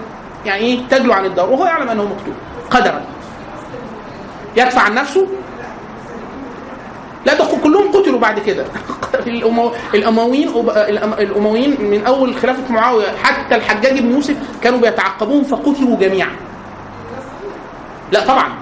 [0.46, 1.50] يعني إيه تجلو عن الدار.
[1.50, 2.34] وهو يعلم أنه مقتول.
[2.70, 3.02] قدرا.
[4.58, 5.28] يدفع عن نفسه.
[7.26, 8.66] لا ده كلهم قتلوا بعد كده.
[9.94, 10.50] الأمويين
[11.20, 16.36] الأمويين من أول خلافة معاوية حتى الحجاج بن يوسف كانوا بيتعقبون فقتلوا جميعا.
[18.12, 18.54] لا طبعا.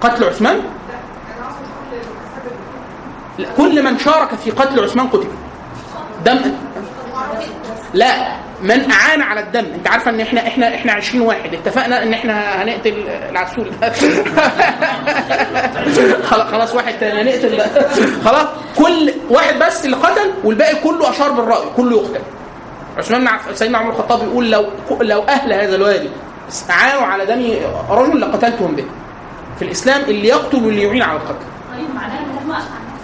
[0.00, 0.60] قتل عثمان؟
[3.38, 5.26] لا، كل من شارك في قتل عثمان قتل.
[6.24, 6.40] دم.
[7.94, 9.64] لا من أعان على الدم.
[9.74, 11.54] أنت عارفة إن إحنا إحنا إحنا 20 واحد.
[11.54, 13.70] اتفقنا إن إحنا هنقتل العسول.
[16.52, 17.60] خلاص واحد تاني هنقتل.
[18.24, 22.20] خلاص كل واحد بس اللي قتل والباقي كله أشار بالرأي كله يقتل.
[22.98, 24.66] عثمان سيدنا عمر الخطاب يقول لو
[25.00, 26.08] لو أهل هذا الوادي
[26.48, 27.54] استعانوا على دم
[27.90, 28.84] رجل لقتلتهم به.
[29.58, 31.46] في الإسلام اللي يقتل واللي يعين على القتل.
[31.72, 32.52] طيب إن هم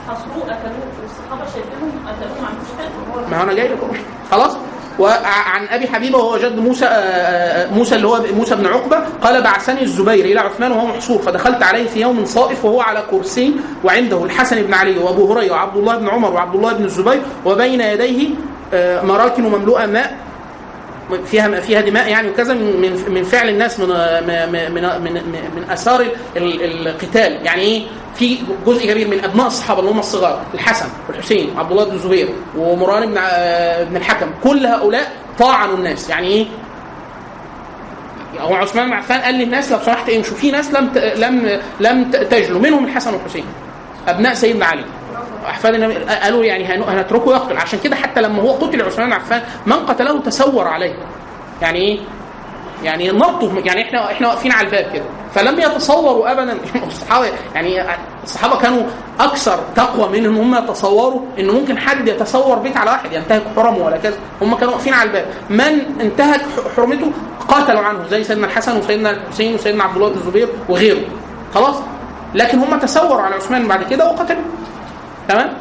[0.08, 1.98] حصروه قتلوه والصحابة شايفينهم
[3.30, 3.88] ما أنا جاي لكم.
[4.30, 4.56] خلاص؟
[4.98, 9.42] وعن أبي حبيبة وهو جد موسى آه، آه، موسى اللي هو موسى بن عقبة قال
[9.42, 13.54] بعثني الزبير إلى عثمان وهو محصور فدخلت عليه في يوم صائف وهو على كرسي
[13.84, 17.80] وعنده الحسن بن علي وأبو هريرة وعبد الله بن عمر وعبد الله بن الزبير وبين
[17.80, 18.28] يديه
[18.74, 20.16] آه، مراكن مملوءة ماء
[21.26, 25.12] فيها فيها دماء يعني وكذا من من فعل الناس من من من
[25.56, 26.00] من, آثار
[26.36, 27.32] ال- القتال.
[27.46, 27.82] يعني إيه؟
[28.14, 32.28] في جزء كبير من أبناء الصحابة اللي هم الصغار الحسن والحسين وعبد الله بن الزبير
[32.56, 33.14] ومروان بن
[33.90, 34.26] بن الحكم.
[34.44, 36.10] كل هؤلاء طاعنوا الناس.
[36.10, 36.46] يعني إيه؟
[38.40, 42.60] هو عثمان بن عفان قال للناس لو سمحت امشوا في ناس لم لم لم تجلوا
[42.60, 43.44] منهم الحسن والحسين
[44.08, 44.84] أبناء سيدنا علي.
[45.50, 47.56] احفاد النبي قالوا يعني هن- هنتركه يقتل.
[47.56, 50.94] عشان كده حتى لما هو قتل عثمان عفان من قتله تسور عليه.
[51.62, 52.00] يعني إيه؟
[52.84, 55.04] يعني نطوا يعني إحنا إحنا واقفين على الباب كده.
[55.34, 56.58] فلم يتصوروا ابدا.
[56.86, 57.82] الصحابه يعني
[58.24, 58.82] الصحابة كانوا
[59.20, 63.78] أكثر تقوى من إن هم يتصوروا إن ممكن حد يتصور بيت على واحد ينتهك حرمه
[63.86, 64.16] ولا كذا.
[64.42, 65.26] هم كانوا واقفين على الباب.
[65.50, 66.40] من انتهك
[66.76, 67.12] حرمته
[67.48, 71.00] قاتلوا عنه زي سيدنا الحسن وسيدنا الحسين وسيدنا عبد الله بن الزبير وغيره.
[71.54, 71.76] خلاص؟
[72.34, 74.42] لكن هم تسوروا على عثمان بعد كده وقتلوه.
[75.28, 75.54] تمام؟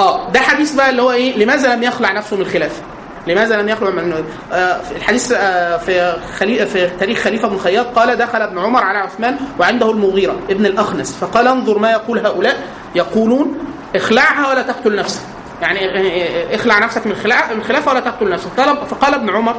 [0.00, 2.82] آه ده حديث بقى اللي هو إيه؟ لماذا لم يخلع نفسه من الخلافه
[3.26, 8.16] لماذا لم يخلع من آه الحديث آه في خلي في تاريخ خليفة بن خياط قال
[8.18, 11.16] دخل ابن عمر على عثمان وعنده المغيرة ابن الأخنس.
[11.16, 12.56] فقال انظر ما يقول هؤلاء
[12.94, 13.58] يقولون
[13.96, 15.20] اخلعها ولا تقتل نفسك.
[15.62, 18.48] يعني آه، آه، اخلع نفسك من الخلاف من الخلافه ولا تقتل نفسك.
[18.56, 19.56] قال فقال ابن عمر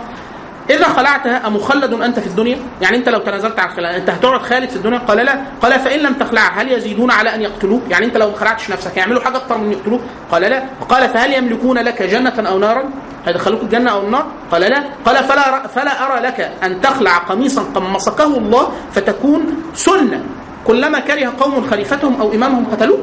[0.69, 4.69] إذا خلعتها أمخلد أنت في الدنيا؟ يعني أنت لو تنازلت عن خلع أنت هتقعد خالد
[4.69, 8.18] في الدنيا؟ قال لا، قال فإن لم تخلعها هل يزيدون على أن يقتلوك؟ يعني أنت
[8.18, 12.03] لو ما خلعتش نفسك هيعملوا حاجة أكتر من يقتلوك؟ قال لا، وقال فهل يملكون لك
[12.03, 12.84] جنة أو نارا؟
[13.26, 18.38] هيدخلوك الجنة أو النار؟ قال لا، قال فلا فلا أرى لك أن تخلع قميصا قمصكه
[18.38, 20.23] الله فتكون سنة
[20.68, 22.99] كلما كره قوم خليفتهم أو إمامهم قتلوه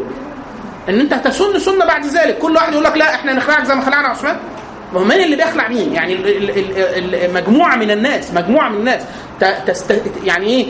[0.88, 3.82] إن أنت هتسن سنة بعد ذلك كل واحد يقول لك لا إحنا نخلعك زي ما
[3.84, 4.36] خلعنا عثمان
[4.94, 6.18] ما هو مين اللي بيخلع مين؟ يعني
[7.34, 9.02] مجموعة من الناس مجموعة من الناس
[10.24, 10.66] يعني إيه؟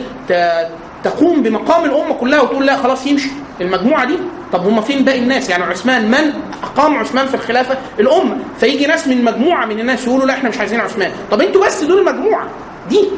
[1.03, 3.29] تقوم بمقام الأمة كلها وتقول لا خلاص يمشي.
[3.61, 4.17] المجموعة دي
[4.53, 6.33] طب هم فين باقي الناس؟ يعني عثمان من؟
[6.63, 8.37] أقام عثمان في الخلافة الأمة.
[8.59, 11.11] فيجي ناس من مجموعة من الناس يقولوا لا إحنا مش عايزين عثمان.
[11.31, 12.47] طب أنتوا بس دول المجموعة.
[12.89, 13.09] دي.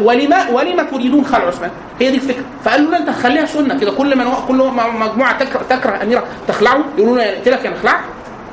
[0.00, 1.70] ولما ولما تريدون خلع عثمان؟
[2.00, 3.90] هي دي الفكرة، فقالوا لا أنت خليها سنة كده.
[3.92, 4.56] كل من كل
[5.00, 8.00] مجموعة تكره, تكره أميرة تخلعه يقولوا له نقتلك يا نخلعك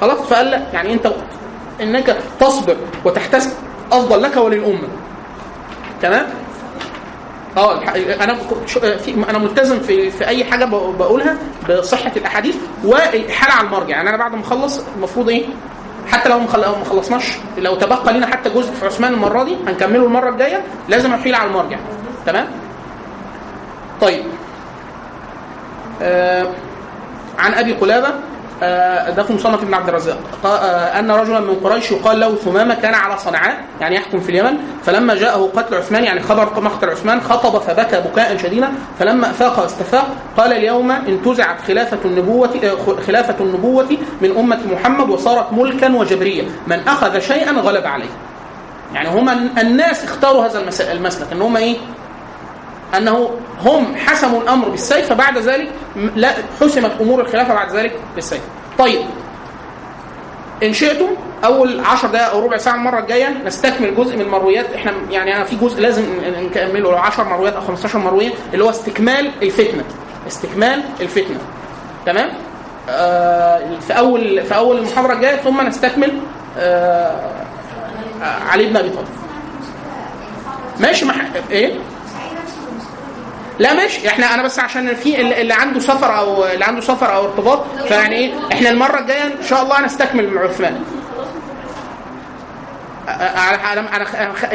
[0.02, 0.62] خلاص؟ فقال لا.
[0.74, 1.12] يعني أنت
[1.82, 3.52] إنك تصبر وتحتسب.
[3.92, 4.88] أفضل لك وللأمة.
[6.02, 6.26] تمام؟
[7.58, 7.84] آه
[8.24, 10.66] أنا شو- في أنا ملتزم في في أي حاجة
[11.00, 11.38] بقولها
[11.70, 13.90] بصحة الأحاديث والاحاله على المرجع.
[13.96, 15.46] يعني أنا بعد ما أخلص المفروض إيه؟
[16.12, 20.30] حتى لو ما خلصناش لو تبقى لنا حتى جزء في عثمان المرة دي هنكمله المرة
[20.30, 21.78] الجاية لازم أحيل على المرجع.
[22.26, 22.48] تمام؟
[24.02, 24.24] طيب.
[26.02, 26.48] آه
[27.40, 28.14] عن أبي قلابة آه،
[29.10, 30.18] ده في مصنف ابن عبد الرزاق.
[30.46, 34.58] آه، أن رجلا من قريش يقال له ثمامة كان على صنعاء يعني يحكم في اليمن.
[34.86, 38.70] فلما جاءه قتل عثمان يعني خبر مقتل عثمان خطب فبكى بكاء شديدا.
[39.00, 40.08] فلما أفاق واستفاق
[40.38, 43.88] قال اليوم انتزعت خلافة النبوة آه، خلافة النبوة
[44.22, 46.44] من أمة محمد وصارت ملكا وجبرية.
[46.68, 48.10] من أخذ شيئا غلب عليه.
[48.94, 49.30] يعني هم
[49.60, 51.78] الناس اختاروا هذا المس- المسلك إن هم إيه؟
[52.98, 53.30] أنه
[53.62, 55.72] هم حسموا الأمر بالسيف فبعد ذلك
[56.16, 58.42] لا حسمت أمور الخلافة بعد ذلك بالسيف.
[58.80, 59.02] طيب.
[60.64, 61.08] إن شئتم
[61.46, 64.74] أول 10 دقائق أو ربع ساعة المرة الجاية نستكمل جزء من المرويات.
[64.76, 68.70] إحنا يعني أنا في جزء لازم نكمله لو 10 مرويات أو 15 مروية اللي هو
[68.70, 69.84] استكمال الفتنة.
[70.28, 71.40] استكمال الفتنة.
[72.06, 72.30] تمام؟
[72.90, 76.20] آه في أول في أول المحاضرة الجاية ثم نستكمل
[76.58, 77.32] آه،
[78.22, 79.08] علي بن أبي طالب.
[80.80, 81.16] ماشي مح...
[81.52, 81.74] إيه؟
[83.60, 87.26] لا ماشي إحنا أنا بس عشان في اللي عنده سفر أو اللي عنده سفر أو
[87.26, 90.84] ارتباط فيعني إيه إحنا المرة الجاية إن شاء الله هنستكمل مع عثمان.
[93.10, 94.06] أنا أنا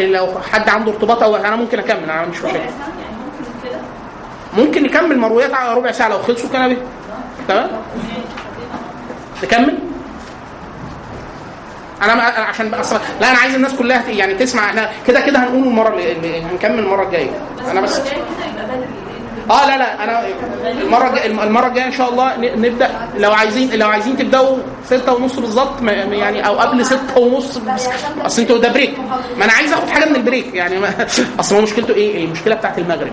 [0.07, 2.71] لو حد عنده ارتباط أو أنا ممكن أكمل أنا مش مشكله
[4.57, 6.77] ممكن نكمل مرويات على ربع ساعة لو خلصوا كان به
[7.49, 7.71] تمام؟
[9.43, 9.79] نكمل؟
[12.03, 14.65] أنا عشان أصلا لا أنا عايز الناس كلها يعني تسمع.
[14.65, 17.31] إحنا كده كده هنقول المرة اللي هنكمل المرة الجاية.
[17.71, 18.01] أنا بس
[19.51, 20.27] آه لا لا أنا
[20.71, 22.91] المرة الجايه المرة الجاية إن شاء الله نبدأ.
[23.19, 27.61] لو عايزين لو عايزين تبدأوا ستة ونص بالظبط يعني أو قبل ستة ونص
[28.21, 28.99] أصل أنتوا ده break
[29.39, 30.55] ما أنا عايز آخد حاجة من ال break.
[30.55, 30.77] يعني
[31.41, 33.13] أصل هو مشكلته إيه؟ المشكلة بتاعت المغرب.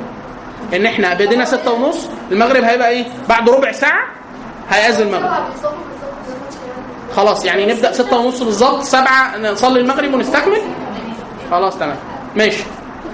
[0.73, 4.01] إن إحنا بدينا ستة ونص المغرب هيبقى إيه؟ بعد ربع ساعة
[4.69, 5.43] هيأذن المغرب.
[7.15, 10.61] خلاص يعني نبدأ ستة ونص بالظبط سبعة نصلي المغرب ونستكمل؟
[11.51, 11.95] خلاص تمام.
[12.35, 12.63] ماشي.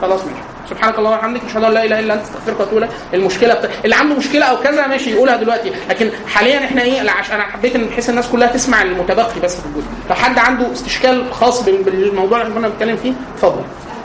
[0.02, 0.42] خلاص ماشي.
[0.70, 3.70] سبحانك اللهم وبحمدك أشهد أن لا إله إلا أنت أستغفرك وأتوب المشكلة بت...
[3.86, 5.72] اللي عنده مشكلة أو كذا ماشي يقولها دلوقتي.
[5.90, 9.66] لكن حاليا إحنا إيه عشان أنا حبيت إن بحيث الناس كلها تسمع المتبقي بس في
[9.66, 9.88] الجزء.
[10.10, 13.62] لو حد عنده استشكال خاص بال- بالموضوع اللي كنا بنتكلم فيه اتفضل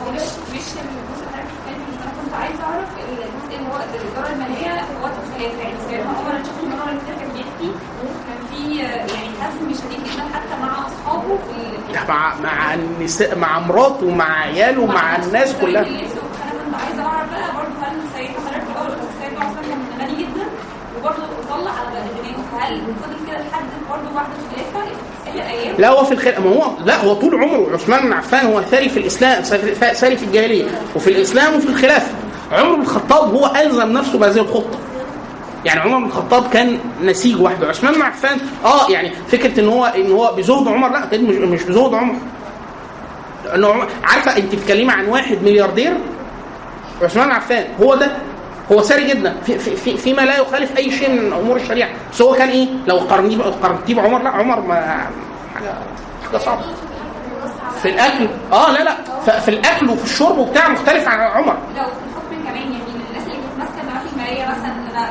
[0.07, 3.77] هو مش مش الجزء اللي حضرتك بتتكلم فيه أنا كنت عايزه اعرف الجزء اللي هو
[3.77, 7.69] الاداره الماليه في وقت الخلافه يعني سيدنا عمر أنا شفت المره اللي فاتت كان بيحكي
[8.27, 8.79] كان في
[9.15, 11.39] يعني حزم شديد جدا حتى مع اصحابه
[12.09, 15.81] مع مع النساء مع مراته ومع عياله ومع الناس كلها.
[15.83, 18.37] عايزه اعرف بقى برضه هل سيدنا
[19.23, 19.65] سيدنا عثمان
[19.99, 20.47] كان غني جدا
[20.99, 26.41] وبرضه طلع على غناه فهل فضل كده لحد برضه بعد الخلافه لا هو في الخير
[26.41, 29.43] ما هو لا هو طول عمره عثمان بن عفان هو ثري في الإسلام
[29.95, 30.65] ثري في الجاهلية
[30.97, 32.13] وفي الإسلام وفي الخلافه
[32.53, 34.79] عمر بن الخطاب هو ألزم نفسه بهذه الخطه
[35.65, 37.69] يعني عمر بن الخطاب كان نسيج وحده.
[37.69, 41.63] عثمان بن عفان آه يعني فكرة إن هو إن هو بزهد عمر لا مش مش
[41.63, 42.15] بزهد عمر.
[43.45, 45.93] لأنه عارفة أنت بتتكلمي عن واحد ملياردير؟
[47.03, 48.11] عثمان بن عفان هو ده.
[48.73, 49.35] هو ساري جدا.
[49.47, 51.91] في في في فيما لا يخالف أي شيء من أمور الشريعة.
[52.13, 54.75] بس هو كان إيه؟ لو قارنتيه قارنتيه بعمر لا عمر ما
[55.55, 55.75] حاجة
[56.27, 56.63] حاجة صعبة.
[57.83, 58.97] في الأكل آه لا لا.
[59.41, 61.53] في الأكل وفي الشرب وبتاع مختلف عن عمر.
[61.77, 62.77] لو في الحكم كمان يعني
[63.11, 65.11] الناس اللي ماسكة النواحي الماليه مثلا أنا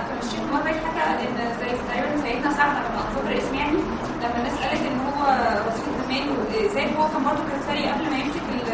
[0.52, 3.78] مره حكى إن زي تقريبا سيدنا سعد لما اتذكر اسمه يعني
[4.24, 5.24] لما الناس قالت إن هو
[5.68, 8.72] وزير المال زي هو كان برضه كان ثري قبل ما يمسك ال-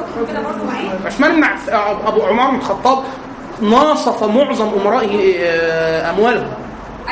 [0.00, 1.06] الحكم كده برضه معاه.
[1.06, 1.68] عثمان بن.
[2.06, 2.98] أبو عمر بن الخطاب
[3.62, 6.50] ناصف معظم أمرائه آه، أموالهم.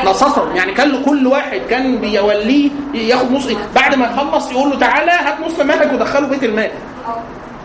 [0.04, 0.56] نصفهم.
[0.56, 3.48] يعني كان كل واحد كان بيوليه ياخد نص.
[3.74, 6.70] بعد ما يخلص يقول له تعالى هات نص مالك ودخله بيت المال.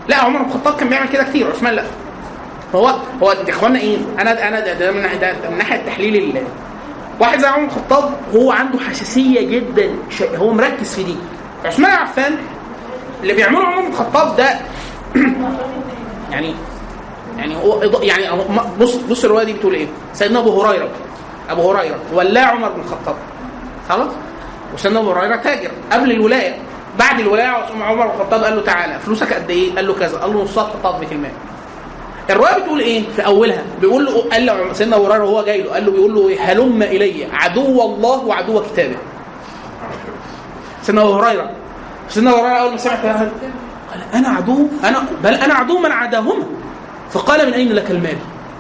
[0.08, 1.84] لا عمر بن الخطاب كان بيعمل كده كتير عثمان لا.
[2.76, 2.88] هو
[3.24, 6.44] هو يا اخوانا إيه؟ أنا أنا ده, ده من ده ده من ناحية تحليل
[7.20, 9.96] واحد زي عمر الخطاب هو عنده حساسية جدا
[10.36, 11.16] هو مركز في دي.
[11.66, 12.38] عثمان عفان
[13.22, 14.50] اللي بيعمله عمر الخطاب ده
[16.32, 16.56] يعني
[17.38, 18.42] يعني هو يعني
[18.80, 20.90] بص بص الرواية دي بتقول إيه؟ سيدنا أبو هريرة.
[21.50, 22.00] أبو هريرة.
[22.14, 23.16] ولا عمر بن الخطاب.
[23.90, 24.12] خلاص؟
[24.74, 25.72] وسيدنا أبو هريرة تاجر.
[25.92, 26.58] قبل الولاية.
[27.00, 27.48] بعد الولاية
[27.82, 29.00] عمر بن الخطاب قال له تعالى.
[29.00, 30.18] فلوسك قد إيه؟ قال له كذا.
[30.18, 31.32] قال له نصها تحطها في المال
[32.30, 33.64] الرواية بتقول إيه؟ في أولها.
[33.82, 36.40] بيقول له قال له سيدنا أبو هريرة وهو جاي له قال له بيقول له إيه؟
[36.42, 38.96] هلم إلي عدو الله وعدو كتابه.
[40.82, 41.52] سيدنا أبو هريرة.
[42.10, 43.32] سيدنا أبو هريرة أول ما سمع هذا
[43.92, 46.46] قال أنا عدو؟ أنا بل أنا عدو من عاداهما
[47.12, 48.18] فقال من أين لك المال؟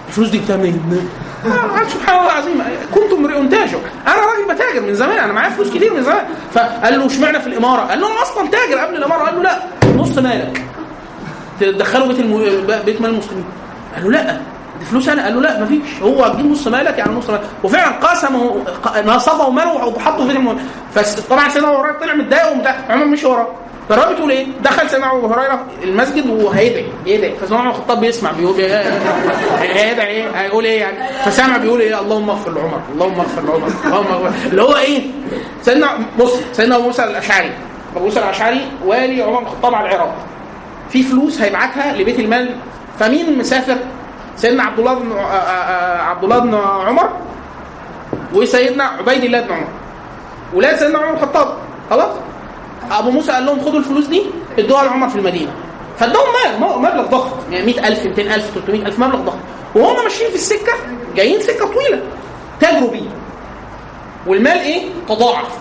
[0.07, 1.09] الفلوس دي جبتها منين؟
[1.43, 2.63] قال سبحان الله العظيم.
[2.95, 3.79] كنت امرئ تاجر.
[4.07, 5.17] أنا راجل بتاجر من زمان.
[5.17, 6.25] أنا معايا فلوس كتير من زمان.
[6.53, 9.23] فقال له اشمعنى في الإمارة؟ قال له أنا أصلا تاجر قبل الإمارة.
[9.23, 9.59] قال له لا
[9.95, 10.65] نص مالك.
[11.59, 12.65] تدخله بيت الم...
[12.85, 13.45] بيت مال المسلمين
[13.95, 14.37] قال له لا
[14.79, 17.95] دي فلوس أنا قال له لا مفيش هو هتجيب نص مالك يعني نص مالك وفعلا
[18.07, 18.55] قسمه
[19.05, 20.57] نصبه ماله وحطه في بيت
[20.93, 23.47] فطبعا سيدنا أبو هريرة طلع متضايق وبتاع عمر مشي وراه
[23.89, 28.59] فالراجل بتقول إيه؟ دخل سيدنا أبو هريرة المسجد وهيدعي بيدعي فسيدنا عمر الخطاب بيسمع بيقول
[28.59, 28.83] إيه؟
[29.59, 34.07] هيدعي إيه؟ هيقول إيه يعني؟ فسمع بيقول إيه؟ اللهم اغفر لعمر اللهم اغفر لعمر اللهم
[34.13, 35.01] اغفر اللي هو إيه؟
[35.61, 37.51] سيدنا مسلم سيدنا أبو موسى الأشعري
[37.95, 40.15] أبو موسى الأشعري والي عمر الخطاب على العراق
[40.89, 42.55] في فلوس هيبعتها لبيت المال.
[42.99, 43.77] فمين مسافر؟
[44.35, 45.11] سيدنا عبد الله بن
[45.99, 47.09] عبد الله بن عمر
[48.33, 49.67] وسيدنا عبيد الله بن عمر.
[50.53, 51.57] ولاد سيدنا عمر الخطاب.
[51.89, 52.11] خلاص؟
[52.91, 54.23] أبو موسى قال لهم خدوا الفلوس دي
[54.59, 55.51] ادوها لعمر في المدينة.
[56.59, 57.29] مو- مبلغ ضخم.
[57.51, 59.37] يعني 100000 200000 300000 مبلغ ضخم.
[59.75, 60.73] وهم ماشيين في السكة
[61.15, 62.01] جايين سكة طويلة.
[62.59, 63.09] تاجروا بيه
[64.27, 65.57] والمال إيه؟ تضاعف.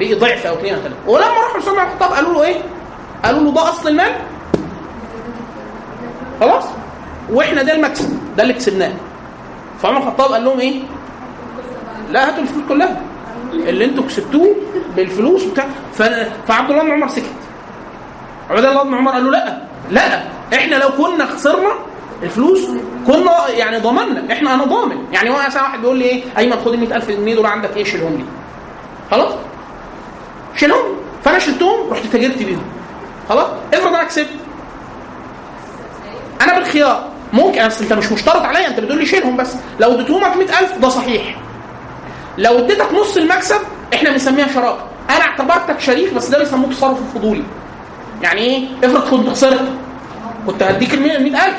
[0.00, 2.56] بقي ضعف أو اثنين أو ثلاثة ولما راحوا لسيدنا الخطاب قالوا له إيه؟
[3.24, 4.12] قالوا له ده أصل المال؟
[6.40, 6.64] خلاص؟
[7.30, 8.92] وإحنا ده المكسب ده اللي كسبناه.
[9.82, 10.82] فعمر الخطاب قال لهم إيه؟
[12.10, 13.00] لا هاتوا الفلوس كلها.
[13.52, 14.54] اللي أنتوا كسبتوه
[14.96, 15.64] بالفلوس بتاع
[15.94, 16.02] ف...
[16.48, 17.24] فعبد الله بن عمر سكت.
[18.50, 19.58] عبد الله بن عمر قال له لا
[19.90, 20.22] لا
[20.54, 21.68] إحنا لو كنا خسرنا
[22.22, 22.60] الفلوس
[23.06, 24.32] كنا يعني ضمننا.
[24.32, 24.96] إحنا أنا ضامن.
[25.12, 27.84] يعني هو مثلا واحد بيقول لي إيه؟ ايمن خد ال 100000 جنيه دول عندك إيه؟
[27.84, 28.24] شيلهم لي.
[29.10, 29.32] خلاص؟
[30.56, 30.84] شيلهم.
[31.24, 32.62] فأنا شلتهم رحت تاجرت بيهم.
[33.28, 34.26] خلاص؟ افرض أنا كسبت.
[36.40, 37.08] أنا بالخيار.
[37.32, 39.54] ممكن أصل أنت مش مشترط عليا أنت بتقول لي شيلهم بس.
[39.80, 41.36] لو اديتهمك 100000 ده صحيح.
[42.38, 43.60] لو اديتك نص المكسب
[43.94, 44.84] إحنا بنسميها شراكة.
[45.10, 47.42] أنا اعتبرتك شريك بس ده بيسموه تصرف الفضولي
[48.22, 49.60] يعني إيه؟ افرض كنت خسرت.
[50.46, 51.54] كنت هديك ال 100000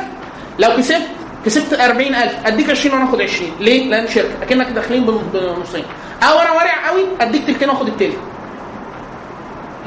[0.60, 1.02] لو كسبت
[1.46, 4.30] كسبت 40000 أديك 20 وأنا آخد 20 ليه؟ لأن شركة.
[4.44, 5.84] أكنك داخلين بن- بنصين.
[6.24, 8.18] أو أنا وارع قوي أديك تلتين وآخد التلت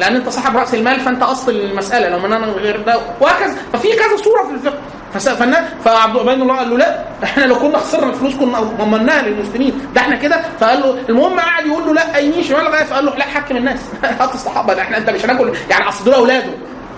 [0.01, 2.09] لأن انت صاحب رأس المال فانت أصل المسألة.
[2.09, 4.79] لو من أنا غير ده وهكذا ففي كذا صورة في الفقه.
[5.85, 9.87] فعبد عبيد الله قال له لا إحنا لو كنا خسرنا الفلوس كنا ضمناها للمسلمين.
[9.95, 13.17] ده إحنا كده؟ فقال له المهم قعد يقول له لا يمين شمال لغاية فقال له
[13.17, 13.81] لا حكم الناس.
[14.21, 15.53] هات الصحابة ده إحنا انت مش هناكل.
[15.71, 16.51] يعني أصل دول أولاده.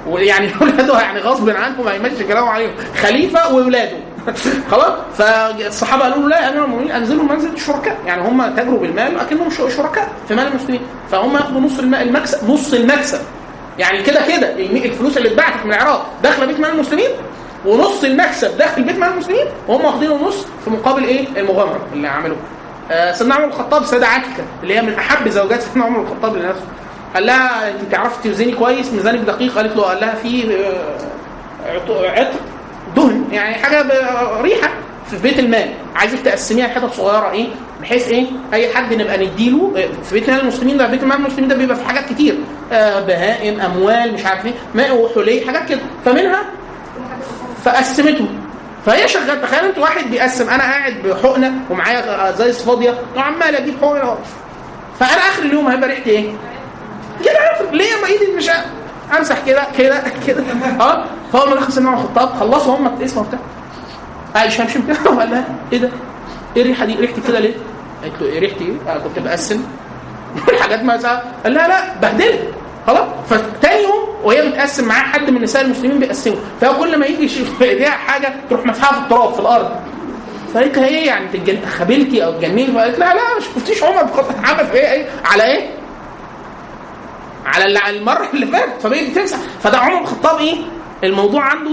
[0.07, 2.71] ويعني أولاده يعني غصب عنكم ما يمشي كلامه عليهم.
[3.03, 3.97] خليفة وأولاده.
[4.71, 9.17] خلاص؟ فالصحابة قالوا له لا يا امير المؤمنين أنزلوا منزل الشركاء يعني هم تاجروا بالمال
[9.19, 10.81] لكنهم شركاء في مال المسلمين.
[11.11, 13.19] فهم ياخدوا نص الم- المكسب نص المكسب.
[13.79, 17.09] يعني كده كده الفلوس اللي اتبعتت من العراق داخلة بيت مال المسلمين
[17.67, 22.41] ونص المكسب داخل بيت مال المسلمين وهم واخدين النص في مقابل إيه؟ المغامرة اللي عملوها.
[22.91, 26.65] آه، سيدنا عمر الخطاب سيدة عتكة اللي هي من أحب زوجات سيدنا عمر الخطاب لنفسه.
[27.15, 30.57] قال لها أنت تعرفي توزني كويس؟ ميزانك دقيق قالت له قال لها في
[31.67, 32.39] آه، عطر.
[32.97, 33.87] دهن يعني حاجة
[34.43, 34.71] ريحة
[35.11, 35.75] في بيت المال.
[35.97, 37.47] عايزك تقسميها حتت صغيرة إيه؟
[37.83, 41.49] بحيث إيه؟ أي حد نبقى نديله آه، في بيت المال المسلمين ده بيت المال المسلمين
[41.49, 42.39] ده بيبقى في حاجات كتير.
[42.73, 45.81] آه، بهائم أموال مش عارف إيه ماء وحلي حاجات كده.
[46.05, 46.43] فمنها
[47.65, 48.27] فقسمته.
[48.87, 54.19] فهي شغال تخيل أنت واحد بيقسم أنا قاعد بحقنة ومعايا ازايز فاضيه وعمال أجيب حقنة.
[55.01, 56.31] فأنا آخر اليوم هيبقى ريحتي إيه؟
[57.25, 58.51] كده ليه ما إيدي مش
[59.19, 60.43] أمسح كده كده كده.
[60.81, 62.29] أه؟ فاول ما دخل سيدنا الخطاب.
[62.41, 63.39] خلصوا هم الاسم وبتاع.
[64.37, 64.81] قال شمشم.
[64.87, 65.89] كده وقال لها إيه ده؟
[66.57, 67.55] إيه الريحة دي؟ ريحتي كده ليه؟
[68.03, 69.63] قالت له إيه ريحتي؟ إيه؟ أنا كنت بقسم.
[70.49, 70.93] الحاجات ما
[71.45, 72.55] قال لها لا بهدلت.
[72.87, 73.09] خلاص.
[73.31, 76.37] فتاني يوم وهي بتقسم معاه حد من نساء المسلمين بيقسموا.
[76.61, 79.71] فهو كل ما يجي يشوف ايديها حاجة تروح مسحها في التراب في الأرض.
[80.55, 84.71] فقالت لها إيه يعني؟ أنت خبلتي أو اتجننتي فقالت لها لا ما شفتيش عمر عمل
[84.71, 85.82] إيه؟ إيه؟ على إيه؟
[87.55, 90.57] على المره اللي فاتت فبقيت تمسح فده عمر بن الخطاب إيه؟
[91.05, 91.71] الموضوع عنده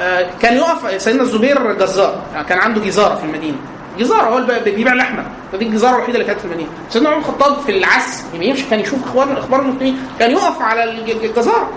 [0.00, 3.56] آه، كان يقف سيدنا الزبير جزار يعني كان عنده جزارة في المدينة.
[3.98, 6.68] جزارة هو اللي بيبيع لحمه فدي الجزارة الوحيدة اللي كانت في المدينة.
[6.90, 10.84] سيدنا عمر الخطاب في العس يعني يمشي كان يشوف أخبار أخبار المسلمين كان يقف على
[10.84, 11.70] الج- الجزارة.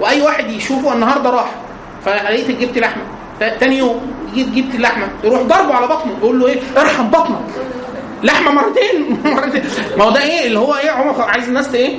[0.00, 1.50] وأي واحد يشوفه النهارده راح.
[2.04, 3.02] فلقيت جبت لحمة.
[3.40, 5.08] تاني يوم جيت جبت اللحمة.
[5.24, 6.12] يروح ضربه على بطنه.
[6.22, 7.40] يقول له إيه؟ ارحم بطنك.
[8.22, 9.20] لحمة مرتين.
[9.36, 9.62] مرتين.
[9.98, 11.98] ما هو ده إيه؟ اللي هو إيه؟ عمر عايز الناس إيه؟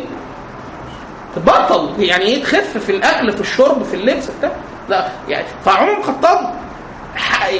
[1.35, 4.51] تبطل يعني إيه تخف في الأكل في الشرب في اللبس بتاع.
[4.89, 6.53] لا يعني فعمر بن الخطاب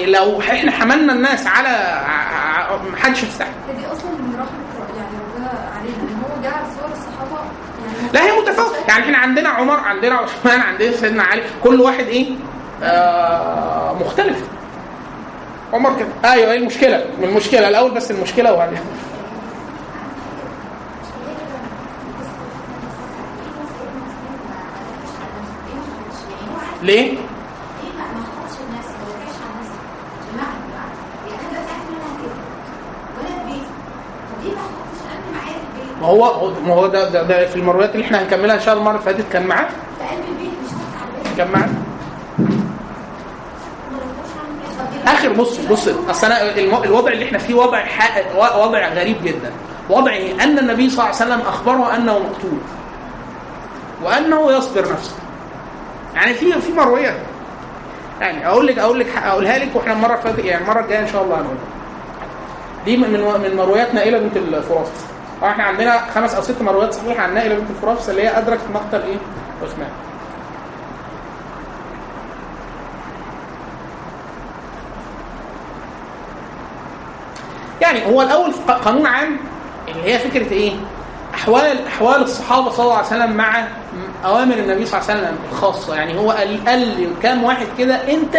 [0.05, 5.49] لو إحنا حملنا الناس على ع- محدش يستحمل دي أصلا من رحمة يعني ربنا
[5.79, 5.95] علينا.
[5.95, 7.41] إن هو جعل صور الصحابة
[7.97, 8.75] يعني لا هي متفاوتة.
[8.87, 12.27] يعني إحنا عندنا عمر عندنا عثمان عندنا سيدنا علي كل واحد إيه؟
[12.83, 14.37] آه مختلف.
[15.73, 18.79] عمر كده أيوه إيه المشكلة؟ من المشكلة الأول بس المشكلة وبعدين.
[26.81, 27.17] ليه؟
[36.01, 38.81] ما هو ما هو ده, ده, ده في المرويات اللي إحنا هنكملها إن شاء الله
[38.89, 39.67] المرة اللي فاتت كان معاه؟
[41.37, 41.69] كان معاه.
[45.07, 47.83] آخر بص بص أصل أنا الوضع اللي إحنا فيه وضع
[48.65, 49.51] وضع غريب جدا.
[49.89, 50.11] وضع
[50.43, 52.59] أن النبي صلى الله عليه وسلم أخبره أنه مقتول.
[54.03, 55.15] وأنه يصبر نفسه.
[56.15, 57.17] يعني في في مرويات
[58.21, 61.23] يعني أقول لك أقول لك أقولها لك وإحنا المرة اللي يعني المرة الجاية إن شاء
[61.23, 61.61] الله هنقولها
[62.85, 63.11] دي من
[63.43, 65.05] من مرويات نائلة بنت الفرافس
[65.41, 68.61] طبعا إحنا عندنا خمس أو ست مرويات صحيحة عن نائلة بنت الفرافس اللي هي أدركت
[68.73, 69.17] مقتل إيه؟
[69.63, 69.89] عثمان
[77.81, 78.51] يعني هو الأول
[78.85, 79.37] قانون عام
[79.87, 80.73] اللي هي فكرة إيه؟
[81.33, 83.67] احوال أحوال الصحابة صلى الله عليه وسلم مع
[84.25, 88.37] أوامر النبي صلى الله عليه وسلم الخاصه يعني هو قال قال لكام واحد كده أنت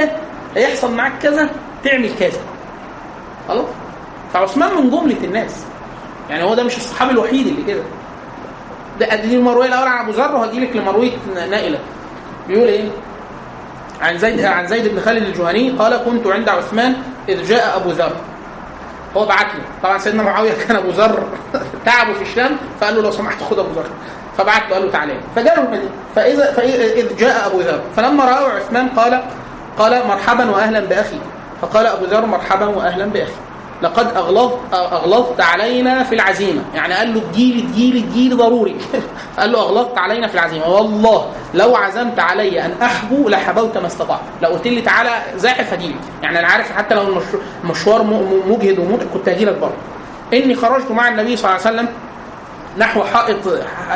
[0.57, 1.51] هيحصل معاك كذا
[1.85, 2.41] تعمل كذا.
[3.49, 3.67] خلاص؟
[4.33, 5.65] فعثمان من جملة الناس.
[6.31, 7.83] يعني هو ده مش الصحابي الوحيد اللي كده.
[9.01, 11.11] ده دي المروية الأول عن أبو ذر وهجي لك لمروية
[11.51, 11.79] نائلة.
[12.49, 12.89] بيقول إيه؟
[14.01, 16.97] عن زيد عن زيد بن خالد الجهني قال كنت عند عثمان
[17.29, 18.13] إذ جاء أبو ذر.
[19.17, 19.63] هو بعت له.
[19.83, 21.23] طبعا سيدنا معاوية كان أبو ذر.
[21.87, 23.87] تعبه في الشام فقال له لو سمحت خد أبو ذر.
[24.39, 27.81] فبعت له قال له تعالى فجاء له المدينة فاذا فاذ جاء أبو ذر.
[27.97, 29.23] فلما راه عثمان قال
[29.79, 31.19] قال مرحبا واهلا بأخي.
[31.63, 33.33] فقال أبو ذر مرحبا واهلا بأخي.
[33.83, 36.63] لقد اغلظت أغلظت علينا في العزيمة.
[36.75, 38.77] يعني قال له تجيلي تجيلي تجيلي ضروري.
[39.39, 40.69] قال له أغلظت علينا في العزيمة.
[40.69, 44.21] والله لو عزمت علي أن أحبو لحبوت ما استطعت.
[44.43, 45.97] لو قلت لي تعالى زاحف هجيلك.
[46.23, 48.03] يعني أنا عارف حتى لو المشو- المشوار
[48.49, 49.75] مجهد ومتعب كنت هجيلك برضه.
[50.33, 51.89] إني خرجت مع النبي صلى الله عليه وسلم
[52.79, 53.39] نحو حائط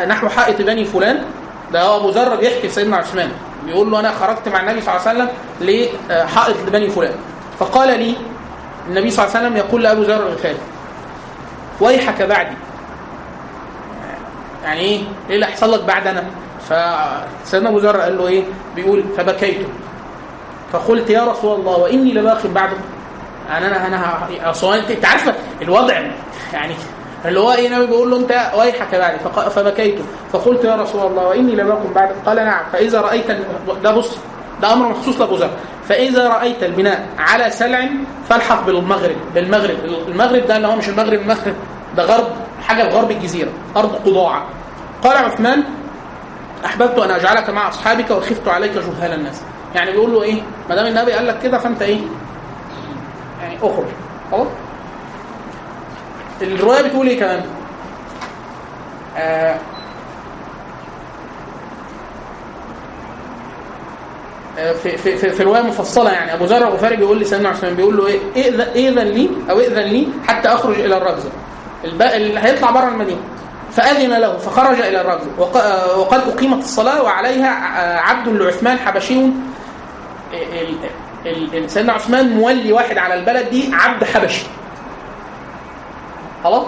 [0.07, 1.25] نحو حائط بني فلان.
[1.73, 3.31] ده هو أبو ذر بيحكي سيدنا عثمان
[3.65, 5.29] بيقول له أنا خرجت مع النبي صلى الله عليه وسلم
[5.61, 7.15] لحائط لبني فلان.
[7.59, 8.15] فقال لي
[8.89, 10.57] النبي صلى الله عليه وسلم يقول لأبو ذر الغفاري
[11.81, 12.57] ويحك بعدي.
[14.65, 15.01] يعني إيه؟
[15.31, 16.25] إيه اللي هيحصل لك بعد أنا؟
[16.69, 18.45] فسيدنا أبو ذر قال له إيه؟
[18.77, 19.67] بيقول فبكيت.
[20.73, 22.77] فقلت يا رسول الله وإني لباق بعدك.
[23.49, 25.95] يعني أنا أنا أصل أنت عارفه الوضع
[26.53, 26.75] يعني
[27.25, 29.19] اللي هو إيه النبي بيقول له أنت ويحك بعدي
[29.51, 29.99] فبكيت.
[30.33, 33.27] فقلت يا رسول الله وإني لباق بعدك قال نعم فإذا رأيت
[33.85, 34.17] ده بص
[34.63, 35.51] ده أمر مخصوص لأبو ذر.
[35.89, 37.89] فإذا رأيت البناء على سلع
[38.29, 39.77] فالحق بالمغرب بالمغرب.
[40.09, 41.55] المغرب ده اللي هو مش المغرب المغرب
[41.97, 42.27] ده غرب
[42.63, 44.47] حاجة في غرب الجزيرة أرض قضاعه
[45.03, 45.63] قال عثمان
[46.65, 49.41] أحببت أن أجعلك مع أصحابك وخفت عليك جهال الناس.
[49.75, 52.01] يعني بيقول له إيه؟ ما دام النبي قال لك كده فأنت إيه؟
[53.43, 53.87] يعني أخرج.
[54.31, 54.47] خلاص؟
[56.43, 57.43] الرواية بتقول إيه كمان؟
[59.17, 59.57] آه
[64.59, 66.35] آه، في في في, في رواية مفصلة يعني.
[66.35, 68.63] أبو ذر الغفاري بيقول لسيدنا عثمان بيقول له إيه؟ إذن
[68.99, 71.31] لي أو ائذن لي حتى أخرج إلى الرجزه
[71.85, 73.21] الب- اللي هيطلع بره المدينة.
[73.73, 74.81] فأذن له فخرج
[75.39, 79.21] وق- آه، وقد أقيمت الصلاة وعليها آه، عبد لعثمان حبشي.
[81.67, 84.47] سيدنا عثمان مولي واحد على البلد دي عبد حبشي.
[86.45, 86.67] خلاص؟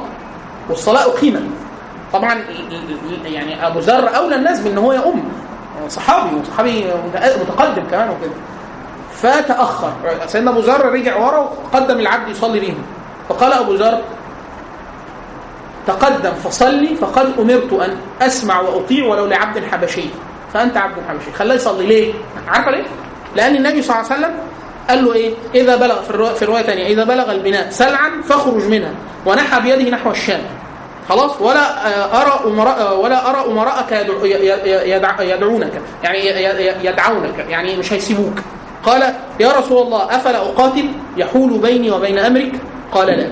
[0.69, 1.43] والصلاة أقيمت.
[2.13, 2.45] طبعا
[3.25, 5.25] يعني أبو ذر أولى الناس بأن هو يؤم
[5.89, 8.31] صحابي وصحابي متق- متقدم كمان وكده.
[9.15, 9.93] فتأخر.
[10.27, 12.83] سيدنا أبو ذر رجع ورا وقدم العبد يصلي بيهم
[13.29, 13.99] فقال أبو ذر
[15.87, 20.05] تقدم فصلي فقد أمرت أن أسمع وأطيع ولو لعبد حبشي.
[20.55, 21.33] فأنت عبد حبشي.
[21.33, 21.87] خلاه يصلي.
[21.87, 22.15] ليه؟
[22.49, 22.85] عارفة ليه؟
[23.37, 24.35] لأن النبي صلى الله عليه وسلم
[24.89, 28.91] قال له إيه؟ إذا بلغ في الروايه في ثانية إذا بلغ البناء سلعا فاخرج منها
[29.27, 30.41] ونحى بيده نحو الشام
[31.09, 34.25] خلاص ولا آه، أرى امراء آه، ولا أرى أمراءك يدعو-
[35.23, 35.73] يدعونك
[36.05, 36.27] يعني
[36.85, 38.39] يدعونك يعني مش هيسيبوك
[38.85, 42.53] قال يا رسول الله أفلا أقاتل يحول بيني وبين أمرك
[42.93, 43.29] قال لا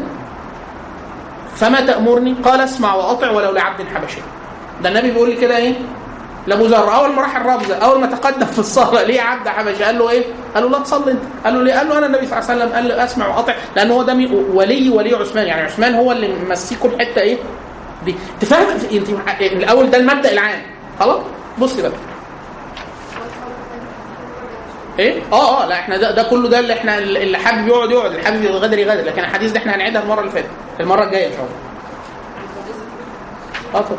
[1.57, 4.19] فما تأمرني؟ قال اسمع وأطع ولو لعبد حبشي.
[4.83, 5.75] ده النبي بيقول لي كده إيه؟
[6.55, 10.11] ذر أول ما راح الرابزه أول ما تقدم في الصلاة ليه عبد حبشي؟ قال له
[10.11, 10.25] إيه؟
[10.55, 11.21] قال له لا تصلي أنت.
[11.45, 13.55] قال له ليه؟ قال له أنا النبي صلى الله عليه وسلم قال له أسمع وأطع
[13.77, 14.13] لأن هو ده
[14.55, 17.39] ولي ولي عثمان يعني عثمان هو اللي ممسكه الحتة إيه؟
[18.05, 20.63] دي تفهم أنت الأول ده المبدأ العام
[21.01, 21.21] خلاص؟
[21.59, 21.93] بص بقى
[24.99, 28.11] إيه؟ آه آه لا إحنا ده, ده كله ده اللي إحنا اللي حابب يقعد يقعد
[28.11, 30.49] اللي حابب يغادر يغادر لكن الحديث ده إحنا هنعيدها المرة اللي فاتت
[30.81, 31.57] المرة الجاية إن شاء الله.
[33.75, 33.99] آه طبعا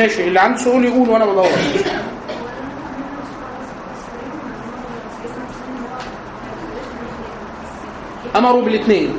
[0.00, 1.48] ماشي اللي عنده سؤال يقول وأنا بدور.
[8.36, 9.12] أمروا بالاثنين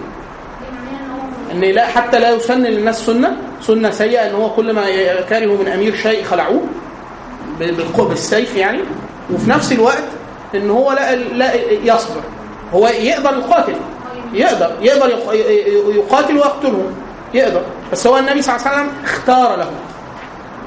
[1.51, 3.37] إن لا حتى لا يسن للناس سنة.
[3.61, 4.85] سنة سيئة إن هو كل ما
[5.29, 6.61] كرهوا من أمير شيء خلعوه
[7.97, 8.79] بالسيف يعني.
[9.33, 10.03] وفي نفس الوقت
[10.55, 11.51] إن هو لا لا
[11.83, 12.21] يصبر.
[12.73, 13.75] هو يقدر يقاتل.
[14.33, 15.33] يقدر يقدر يق-
[15.95, 16.93] يقاتل ويقتلهم
[17.33, 17.61] يقدر.
[17.91, 19.71] بس هو النبي صلى الله عليه وسلم اختار له.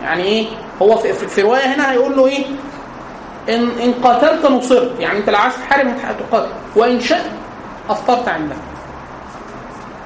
[0.05, 0.47] يعني إيه؟
[0.83, 2.45] هو في, في, رواية هنا هيقول له إيه؟
[3.49, 6.53] ان إن قاتلت نصرت يعني أنت لو عايز تحارب هتقاتل.
[6.77, 7.25] وإن شئت
[7.91, 8.57] أفطرت عندك.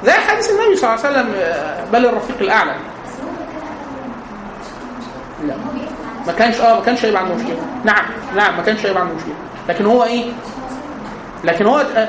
[0.04, 2.74] زي حديث النبي صلى الله عليه وسلم آه، بل الرفيق الأعلى.
[5.46, 5.54] لا.
[6.26, 7.58] ما كانش آه ما كانش هيبقى عنده مشكلة.
[7.84, 8.04] نعم
[8.36, 9.34] نعم ما كانش هيبقى عنده مشكلة.
[9.68, 10.24] لكن هو إيه؟
[11.44, 12.08] لكن هو آه،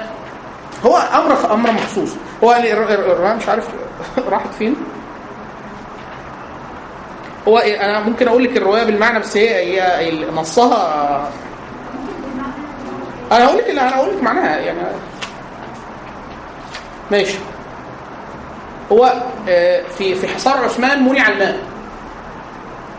[0.85, 2.15] هو أمر أمر مخصوص.
[2.43, 3.67] هو ال- الر- الر- الرواية مش عارف
[4.29, 4.75] راحت فين.
[7.49, 11.31] هو إيه أنا ممكن أقول لك الرواية بالمعنى بس هي هي نصها
[13.31, 14.79] أنا هقول لك أنا هقول لك معناها يعني
[17.11, 17.37] ماشي.
[18.91, 19.13] هو
[19.49, 21.57] آه، في في حصار عثمان منع الماء.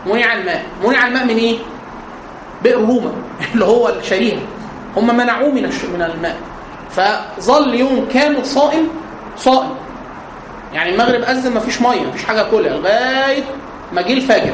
[0.05, 0.63] منع الماء.
[0.85, 1.57] منع الماء من إيه؟
[2.63, 3.11] بئر روما
[3.53, 4.41] اللي هو الشريعه
[4.97, 5.63] هم منعوه من
[5.93, 6.37] من الماء.
[6.89, 8.87] فظل يوم كامل صائم
[9.37, 9.75] صائم.
[10.73, 13.43] يعني المغرب أذن مفيش مية مفيش حاجة كلها لغاية
[13.93, 14.53] ما جه الفجر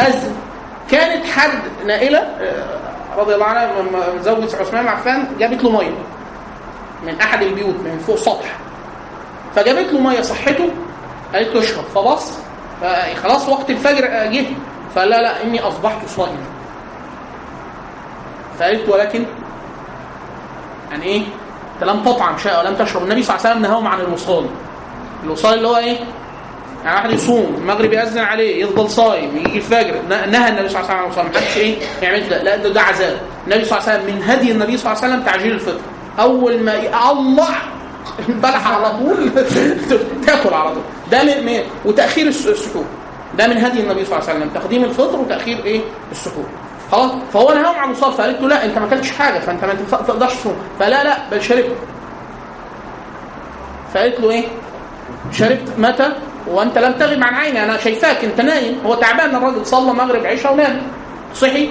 [0.00, 0.34] اذن
[0.90, 2.78] كانت حد نائلة آه،
[3.18, 3.68] رضي الله عنها
[4.20, 5.98] زوجة عثمان عفان جابت له مية
[7.06, 8.56] من أحد البيوت من فوق سطح.
[9.56, 10.70] فجابت له مية صحته
[11.34, 12.32] قالت له اشرب فبص
[13.22, 14.46] خلاص وقت الفجر آه، جه.
[14.94, 16.44] فلا لا إني أصبحت صائما.
[18.58, 19.24] فقالت ولكن
[20.90, 21.22] يعني إيه؟
[21.74, 23.02] أنت لم تطعم شيئا ولم تشرب.
[23.02, 24.46] النبي صلى الله عليه وسلم نهاهم عن الوصال.
[25.24, 25.98] الوصال اللي هو إيه؟
[26.84, 31.08] يعني واحد يصوم المغرب يأذن عليه يفضل صايم يجي الفجر نهى النبي صلى الله عليه
[31.08, 34.16] وسلم ما حدش إيه يعمل كده لا ده, ده عذاب النبي صلى الله عليه وسلم
[34.16, 35.80] من هدي النبي صلى الله عليه وسلم تعجيل الفطر.
[36.20, 36.74] أول ما
[37.10, 37.48] الله!
[38.28, 39.30] البلح على طول.
[40.26, 40.82] تأكل على طول.
[41.10, 42.84] ده من وتأخير الس- السحور.
[43.38, 45.80] ده من هدي النبي صلى الله عليه وسلم تقديم الفطر وتأخير إيه؟
[46.12, 46.44] السحور.
[46.92, 49.74] خلاص؟ فهو نهاهم عن الوصال فقالت له لا أنت ما أكلتش حاجة فأنت ما
[50.08, 50.56] تقدرش تصوم.
[50.80, 51.72] فلا لا بل شربت.
[53.94, 54.44] فقالت له إيه؟
[55.32, 56.12] شربت متى؟
[56.46, 58.78] وأنت لم تغب عن عيني أنا شايفاك أنت نايم.
[58.86, 60.82] هو تعبان الراجل صلى مغرب عشاء ونام
[61.34, 61.70] صحي؟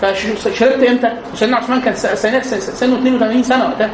[0.00, 3.90] فشربت إمتى؟ وسيدنا عثمان كان سنه سنه سنة 82 سنة وقتها.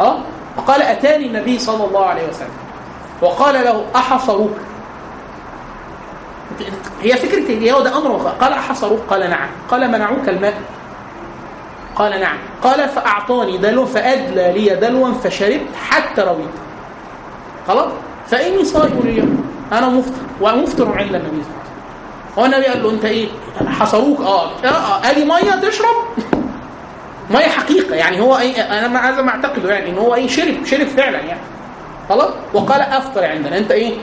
[0.00, 0.18] آه؟
[0.56, 2.50] فقال أتاني النبي صلى الله عليه وسلم.
[3.22, 4.56] وقال له أحصروك.
[7.02, 9.48] هي فكرة هو ده أمر قال أحصروك؟ قال نعم.
[9.70, 10.54] قال منعوك الماء.
[11.96, 12.38] قال نعم.
[12.62, 16.48] قال فأعطاني دلوا فأدلى لي دلوا فشربت حتى رويت.
[17.68, 17.92] خلاص؟
[18.30, 19.44] فإني صائم اليوم.
[19.72, 21.18] أنا مفطر ومفطر عند النبي.
[21.18, 21.58] صلى الله عليه وسلم
[22.38, 23.28] هو النبي قال له أنت إيه؟
[23.66, 24.20] حصروك.
[24.20, 24.50] آه.
[24.64, 25.96] آه آه، ادي مية تشرب؟
[27.34, 27.94] مية حقيقة.
[27.94, 31.18] يعني هو إيه أنا ما عايز ما اعتقده يعني إن هو إيه شرب شرب فعلا
[31.18, 31.40] يعني.
[32.08, 33.58] خلاص؟ وقال أفطر عندنا.
[33.58, 33.94] أنت إيه؟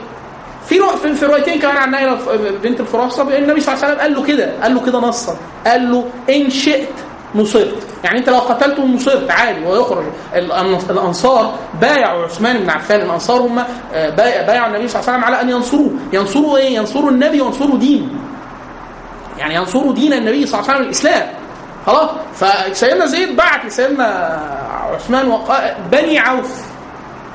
[0.68, 0.88] في رو...
[0.88, 2.18] في, روايتين كمان عن نائله
[2.62, 5.36] بنت الفراسة النبي صلى الله عليه وسلم قال له كده قال له كده نصا.
[5.66, 6.88] قال له إن شئت
[7.34, 7.74] نصرت
[8.04, 10.04] يعني انت لو قتلته نصرت عادي ويخرج
[10.90, 13.58] الأنصار بايعوا عثمان بن عفان الأنصار هم
[13.94, 15.90] آه، بايع- بايعوا النبي صلى الله عليه وسلم على أن ينصروه.
[16.12, 18.06] ينصروا إيه؟ ينصروا النبي وينصروا دينه.
[19.38, 21.28] يعني ينصروا دين النبي صلى الله عليه وسلم الإسلام.
[21.86, 24.40] خلاص؟ فسيدنا زيد بعت لسيدنا
[24.94, 26.64] عثمان وقال بني عوف.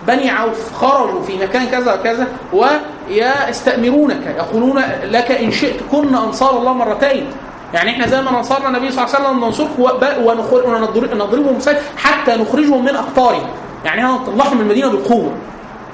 [0.07, 6.73] بني عوف خرجوا في مكان كذا وكذا ويستأمرونك يقولون لك إن شئت كنا أنصار الله
[6.73, 7.25] مرتين.
[7.73, 11.59] يعني إحنا زي ما نصرنا النبي صلى الله عليه وسلم ونضر- ونضربهم
[11.97, 13.47] حتى نخرجهم من أقطارهم.
[13.85, 15.31] يعني هنطلعهم من المدينة بالقوة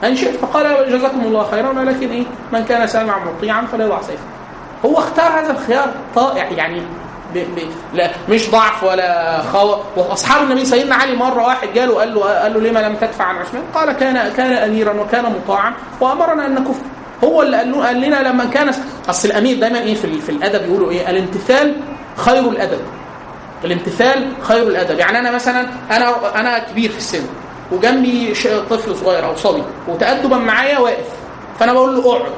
[0.04, 2.24] إن شئت فقال جزاكم الله خيرا ولكن إيه؟
[2.54, 4.24] من كان سامعا مطيعا فليضع سيفه.
[4.86, 6.82] هو اختار هذا الخيار طائع يعني
[7.34, 7.38] ب...
[7.38, 7.60] ب...
[7.94, 12.54] لا مش ضعف ولا خو وأصحاب النبي سيدنا علي مرة واحد جاله قال له قال
[12.54, 16.76] له لما لم تدفع عن عثمان؟ قال كان كان اميرا وكان مطاعا وأمرنا أن نكف.
[17.23, 18.72] هو اللي قال, قال لنا لما كان
[19.10, 21.76] أصل الأمير دايما إيه في, في الأدب يقولوا إيه؟ الامتثال
[22.18, 22.80] خير الأدب.
[23.65, 24.99] الامتثال خير الأدب.
[24.99, 27.23] يعني أنا مثلا أنا أنا كبير في السن
[27.72, 28.34] وجنبي
[28.69, 31.06] طفل صغير أو صبي وتادبا معايا واقف.
[31.60, 32.31] فأنا بقول له اقعد.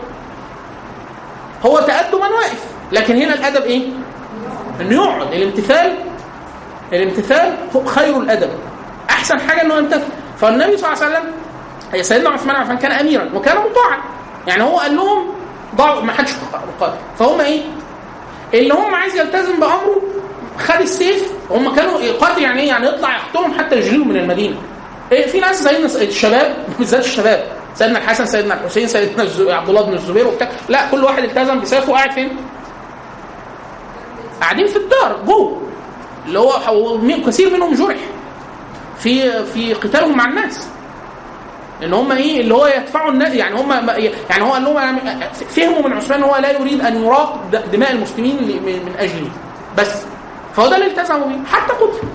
[1.65, 2.63] هو تأدبا واقف.
[2.91, 3.87] لكن هنا الأدب إيه؟
[4.81, 5.33] إنه يقعد.
[5.33, 5.93] الامتثال
[6.93, 8.49] الامتثال خير الأدب.
[9.09, 10.11] أحسن حاجة إنه يمتثل.
[10.37, 11.31] فالنبي صلى الله عليه وسلم
[12.03, 14.18] سيدنا عثمان عفان كان أميرا وكان مطاعا.
[14.49, 15.27] يعني هو قال لهم
[15.75, 16.31] ضعوا ما حدش
[16.79, 17.61] قاتل فهم إيه؟
[18.53, 20.01] اللي هم عايز يلتزم بأمره
[20.59, 24.55] خد السيف هم كانوا يقاتل يعني إيه؟ يعني يطلع يقتلهم حتى يجريهم من المدينة.
[25.11, 29.81] إيه في ناس زي الناس- الشباب بالذات الشباب سيدنا الحسن سيدنا الحسين سيدنا عبد الله
[29.81, 32.37] بن الزبير وبتاع لا كل واحد التزم بسيفه وقاعد فين؟
[34.41, 35.61] قاعدين في الدار جوه
[36.25, 36.51] اللي هو
[37.27, 37.97] كثير منهم جرح
[38.99, 40.67] في في قتالهم مع الناس
[41.83, 43.71] ان هم إيه اللي هو يدفعوا الناس يعني هم
[44.29, 44.99] يعني هو قال لهم
[45.49, 47.39] فهموا من عثمان إن هو لا يريد أن يراق
[47.73, 48.35] دماء المسلمين
[48.65, 49.29] من أجله.
[49.77, 50.03] بس.
[50.55, 51.45] فهو ده اللي التزموا بيه.
[51.51, 52.07] حتى قتل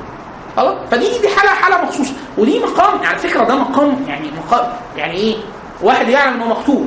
[0.57, 2.12] خلاص؟ فدي دي حالة حالة مخصوصة.
[2.39, 5.36] ودي مقام على فكره ده مقام يعني مقام يعني إيه؟
[5.82, 6.86] واحد يعلم إنه مقتول.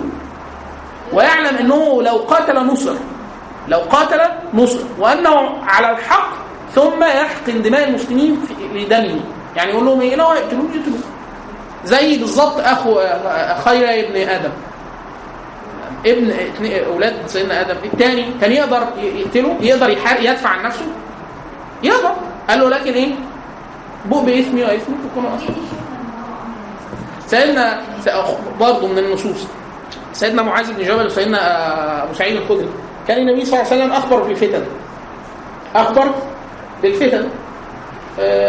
[1.14, 2.94] ويعلم إنه لو قاتل نصر
[3.68, 4.20] لو قاتل
[4.54, 6.30] نصر وأنه على الحق
[6.76, 8.42] ثم يحقن دماء المسلمين
[8.74, 9.20] لدمه.
[9.56, 11.00] يعني يقول لهم إيه؟ لو يقتلوه يقتلوه.
[11.88, 13.00] زي بالظبط اخو
[13.66, 14.50] خير ابن آدم.
[16.06, 16.34] ابن
[16.94, 17.76] أولاد سيدنا آدم.
[17.94, 19.90] الثاني كان يقدر يقتله يقدر
[20.20, 20.86] يدفع عن نفسه.
[21.84, 22.12] يقدر.
[22.50, 23.12] قال له لكن إيه؟
[24.06, 25.56] بؤ باسمي واسمك تكونوا أصلا.
[27.28, 27.82] سيدنا
[28.60, 29.48] برضه من النصوص.
[30.14, 32.70] سيدنا معاذ بن جبل وسيدنا آه، أبو سعيد الخدري.
[33.08, 34.64] كان النبي صلى الله عليه وسلم أخبر بالفتن
[35.76, 36.12] أخبر
[36.84, 37.30] بالفتن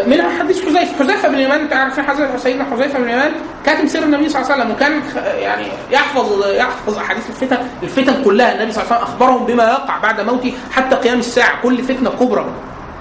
[0.07, 0.99] منها حديث حذيفة.
[0.99, 3.33] حذيفة بن اليمان أنت عارفين حذيفة سيدنا حذيفة بن اليمان
[3.67, 5.03] كاتب سير النبي صلى الله عليه وسلم وكان
[5.39, 8.55] يعني يحفظ يحفظ أحاديث الفتن الفتن كلها.
[8.55, 11.63] النبي صلى الله عليه وسلم أخبرهم بما يقع بعد موته حتى قيام الساعة.
[11.63, 12.47] كل فتنة كبرى.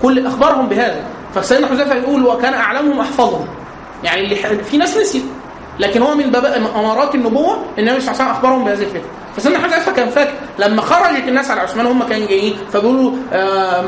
[0.02, 1.04] كل اخبرهم بهذا.
[1.36, 3.48] فسيدنا حذيفة يقول وكان أعلمهم أحفظهم.
[4.04, 5.24] يعني اللي في ناس نسيت.
[5.80, 6.46] لكن هو من باب
[6.76, 9.02] أمارات النبوة النبي صلى الله عليه وسلم أخبرهم بهذه الفتنة.
[9.38, 10.34] فسيدنا حذيفة كان فاكر.
[10.60, 12.58] لما خرجت الناس على عثمان هم كانوا جايين.
[12.74, 13.84] فبيقولوا آه،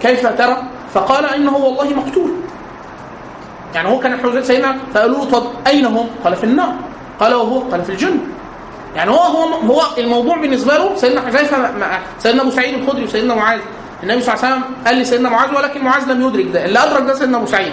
[0.00, 0.62] كيف ترى؟
[0.94, 2.30] فقال إنه والله مقتول.
[3.74, 6.74] يعني هو كان حذيفه سيدنا فقالوا له طب أين هم؟ قال في النار.
[7.20, 8.20] قال وهو قال في الجنه
[8.96, 11.70] يعني هو هو هو الموضوع بالنسبة له سيدنا حذيفة
[12.18, 13.60] سيدنا أبو سعيد الخدري وسيدنا معاذ.
[14.02, 16.64] النبي صلى الله عليه وسلم قال لسيدنا معاذ ولكن معاذ لم يدرك ده.
[16.64, 17.72] اللي أدرك ده سيدنا أبو سعيد.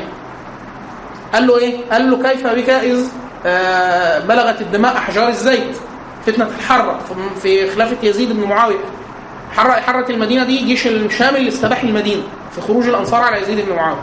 [1.34, 3.06] قال له إيه؟ قال له كيف بك إذ
[3.46, 5.78] آه، بلغت الدماء أحجار الزيت
[6.26, 7.00] فتنة الحره
[7.42, 8.78] في خلافة يزيد بن معاوية.
[9.52, 12.22] حر حرت المدينة دي جيش الشام اللي استباح المدينة
[12.56, 14.00] في خروج الأنصار على يزيد بن معاوية.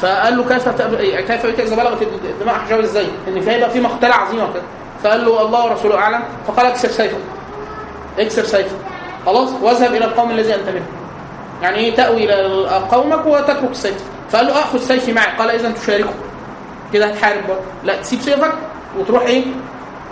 [0.00, 0.94] فقال له كيف تب-
[1.26, 4.62] كيف بك إذا بلغت الدماء احجار الزيت؟ إن في هيبقى في مقتلة عظيمة كده
[5.04, 6.20] فقال له الله ورسوله أعلم.
[6.46, 7.18] فقال اكسر سيفك.
[8.18, 8.76] اكسر سيفك.
[9.26, 10.86] خلاص؟ واذهب إلى القوم الذي أنت منه
[11.62, 13.96] يعني إيه؟ تأوي إلى قومك وتترك السيف.
[14.30, 15.36] فقال له آخذ سيفي معي.
[15.38, 16.14] قال اذا تشاركه.
[16.92, 18.52] كده هتحارب برضه لا تسيب سيفك
[18.98, 19.44] وتروح إيه؟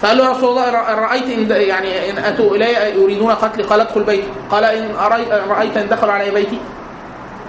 [0.01, 3.81] فقال له يا رسول الله إن رايت إن يعني إن أتوا إلي يريدون قتلي قال
[3.81, 4.28] ادخل بيتي.
[4.51, 4.94] قال إن
[5.48, 6.59] رايت إن دخلوا علي بيتي؟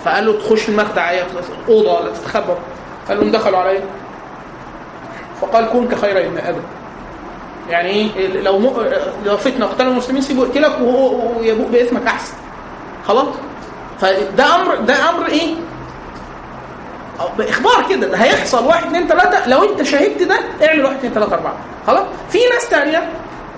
[0.06, 1.26] فقال له تخش المخدع يا
[1.70, 2.54] أوضة ولا تستخبى
[3.08, 3.80] قال لهم دخلوا علي.
[5.42, 6.62] فقال كن كخير ابن آدم
[7.70, 8.74] يعني إيه لو م...
[9.26, 12.34] لو فتنة قتال المسلمين سيبوا يقتلك ويبوء باسمك أحسن.
[13.08, 13.28] خلاص؟
[14.00, 15.56] فده أمر ده أمر إيه؟
[17.38, 21.34] بإخبار كده ده هيحصل واحد اثنين ثلاثة لو أنت شاهدت ده اعمل واحد اثنين ثلاثة
[21.36, 21.54] أربعة.
[21.88, 23.10] خلاص؟ في ناس ثانية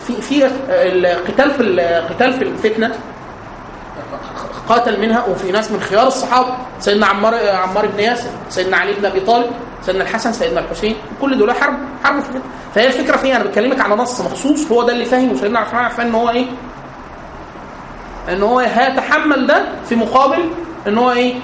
[0.08, 2.92] في في القتال في القتال في الفتنة
[4.70, 9.06] قاتل منها وفي ناس من خيار الصحابة سيدنا عمار عمار بن ياسر سيدنا علي بن
[9.06, 9.52] أبي طالب
[9.86, 11.74] سيدنا الحسن سيدنا الحسين كل دول حرب
[12.04, 12.30] حرب في.
[12.76, 16.00] فهي الفكرة فيها أنا بكلمك على نص مخصوص هو ده اللي فاهم وسيدنا عثمان عارف
[16.02, 16.46] إن هو إيه؟
[18.30, 20.50] إن هو هيتحمل ده في مقابل
[20.88, 21.36] إن هو إيه؟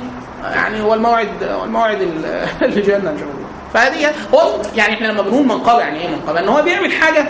[0.53, 2.25] يعني هو الموعد هو الموعد ال-
[2.65, 3.45] اللي جانا إن شاء الله.
[3.73, 7.25] فهذه هو يعني إحنا لما بنقول منقبه يعني إيه منقبه إن هو بيعمل حاجة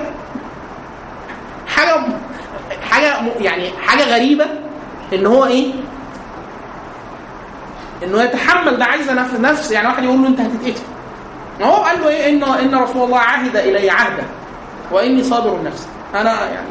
[1.68, 1.96] حاجة
[2.92, 4.46] حاجة يعني حاجة غريبة
[5.14, 5.74] إن هو إيه؟
[8.04, 10.82] إنه يتحمل ده عايزة نفس نفس يعني واحد يقول له أنت هتتقتل.
[11.60, 14.24] ما هو قال له إيه؟ إن إن رسول الله عهد إلي عهدا
[14.92, 16.68] وإني صابر نفسي أنا يعني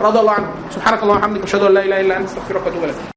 [0.00, 0.48] رضي الله عنه.
[0.70, 2.94] سبحانك اللهم وبحمدك أشهد أن لا إله إلا أنت أستغفرك وأتوب إليك.